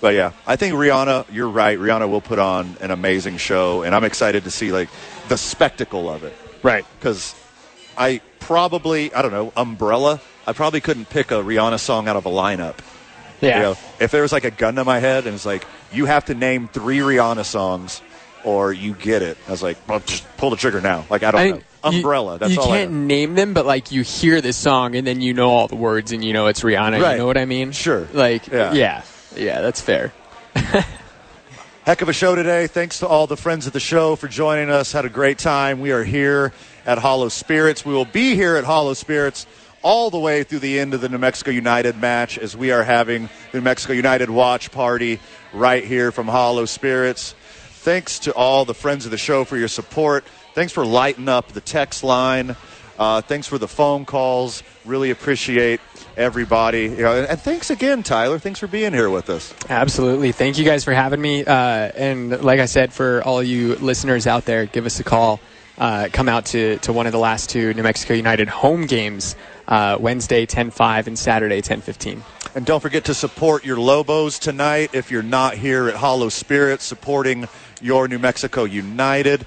[0.00, 1.26] But yeah, I think Rihanna.
[1.30, 1.78] You're right.
[1.78, 4.88] Rihanna will put on an amazing show, and I'm excited to see like
[5.28, 6.34] the spectacle of it.
[6.62, 6.84] Right.
[6.98, 7.34] Because
[7.96, 12.26] I probably I don't know Umbrella I probably couldn't pick a Rihanna song out of
[12.26, 12.76] a lineup.
[13.40, 13.56] Yeah.
[13.56, 16.06] You know, if there was like a gun to my head and it's like, you
[16.06, 18.00] have to name three Rihanna songs
[18.44, 19.36] or you get it.
[19.48, 21.04] I was like, well, just pull the trigger now.
[21.10, 21.52] Like, I don't I know.
[21.52, 22.38] think you- Umbrella.
[22.38, 25.20] That's you all You can't name them, but like you hear this song and then
[25.20, 27.00] you know all the words and you know it's Rihanna.
[27.02, 27.12] Right.
[27.12, 27.72] You know what I mean?
[27.72, 28.08] Sure.
[28.12, 28.72] Like Yeah.
[28.72, 29.02] yeah,
[29.36, 30.12] yeah, that's fair.
[31.84, 32.66] Heck of a show today.
[32.66, 34.92] Thanks to all the friends of the show for joining us.
[34.92, 35.80] Had a great time.
[35.80, 36.54] We are here
[36.86, 37.84] at Hollow Spirits.
[37.84, 39.46] We will be here at Hollow Spirits
[39.84, 42.82] all the way through the end of the New Mexico United match as we are
[42.82, 45.20] having the New Mexico United watch party
[45.52, 47.34] right here from Hollow Spirits.
[47.82, 50.24] Thanks to all the friends of the show for your support.
[50.54, 52.56] Thanks for lighting up the text line.
[52.98, 54.62] Uh, thanks for the phone calls.
[54.86, 55.80] Really appreciate
[56.16, 56.84] everybody.
[56.84, 58.38] You know, and, thanks again, Tyler.
[58.38, 59.52] Thanks for being here with us.
[59.68, 60.32] Absolutely.
[60.32, 61.44] Thank you guys for having me.
[61.44, 65.40] Uh, and like I said, for all you listeners out there, give us a call.
[65.76, 69.34] Uh, come out to, to one of the last two New Mexico United home games,
[69.68, 72.22] uh, Wednesday 10-5 and Saturday 10-15.
[72.54, 76.80] And don't forget to support your Lobos tonight if you're not here at Hollow Spirit
[76.80, 77.48] supporting
[77.80, 79.46] your New Mexico United.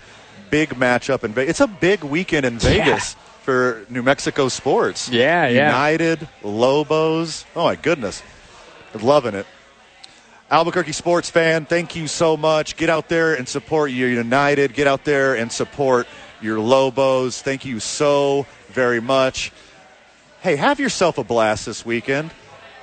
[0.50, 1.52] Big matchup in Vegas.
[1.52, 5.08] It's a big weekend in Vegas for New Mexico sports.
[5.10, 5.68] Yeah, yeah.
[5.68, 7.46] United, Lobos.
[7.56, 8.22] Oh, my goodness.
[8.94, 9.46] Loving it.
[10.50, 12.78] Albuquerque sports fan, thank you so much.
[12.78, 14.74] Get out there and support your United.
[14.74, 16.08] Get out there and support
[16.42, 17.42] your Lobos.
[17.42, 19.52] Thank you so very much.
[20.42, 22.32] Hey, have yourself a blast this weekend.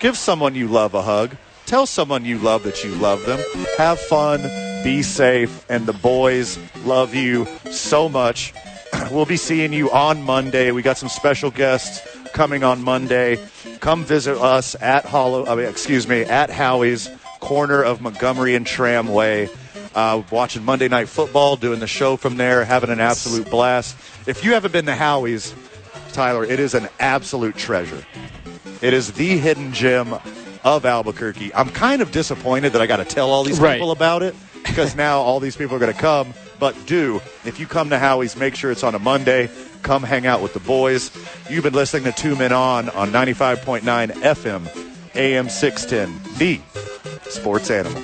[0.00, 1.36] Give someone you love a hug.
[1.66, 3.40] Tell someone you love that you love them.
[3.78, 4.42] Have fun.
[4.82, 5.64] Be safe.
[5.70, 8.52] And the boys love you so much.
[9.10, 10.70] We'll be seeing you on Monday.
[10.70, 13.38] We got some special guests coming on Monday.
[13.80, 15.46] Come visit us at Hollow.
[15.46, 17.10] I mean, excuse me, at Howie's
[17.40, 19.50] corner of Montgomery and Tramway.
[19.94, 23.96] Uh, watching Monday Night Football, doing the show from there, having an absolute blast.
[24.26, 25.54] If you haven't been to Howie's,
[26.14, 28.04] Tyler, it is an absolute treasure.
[28.80, 30.14] It is the hidden gem
[30.64, 31.52] of Albuquerque.
[31.54, 33.74] I'm kind of disappointed that I got to tell all these Right.
[33.74, 34.34] people about it
[34.64, 36.32] because now all these people are going to come.
[36.58, 39.50] But do, if you come to Howie's, make sure it's on a Monday.
[39.82, 41.10] Come hang out with the boys.
[41.50, 43.82] You've been listening to Two Men On on 95.9
[44.12, 46.60] FM, AM 610, the
[47.28, 48.02] sports animal.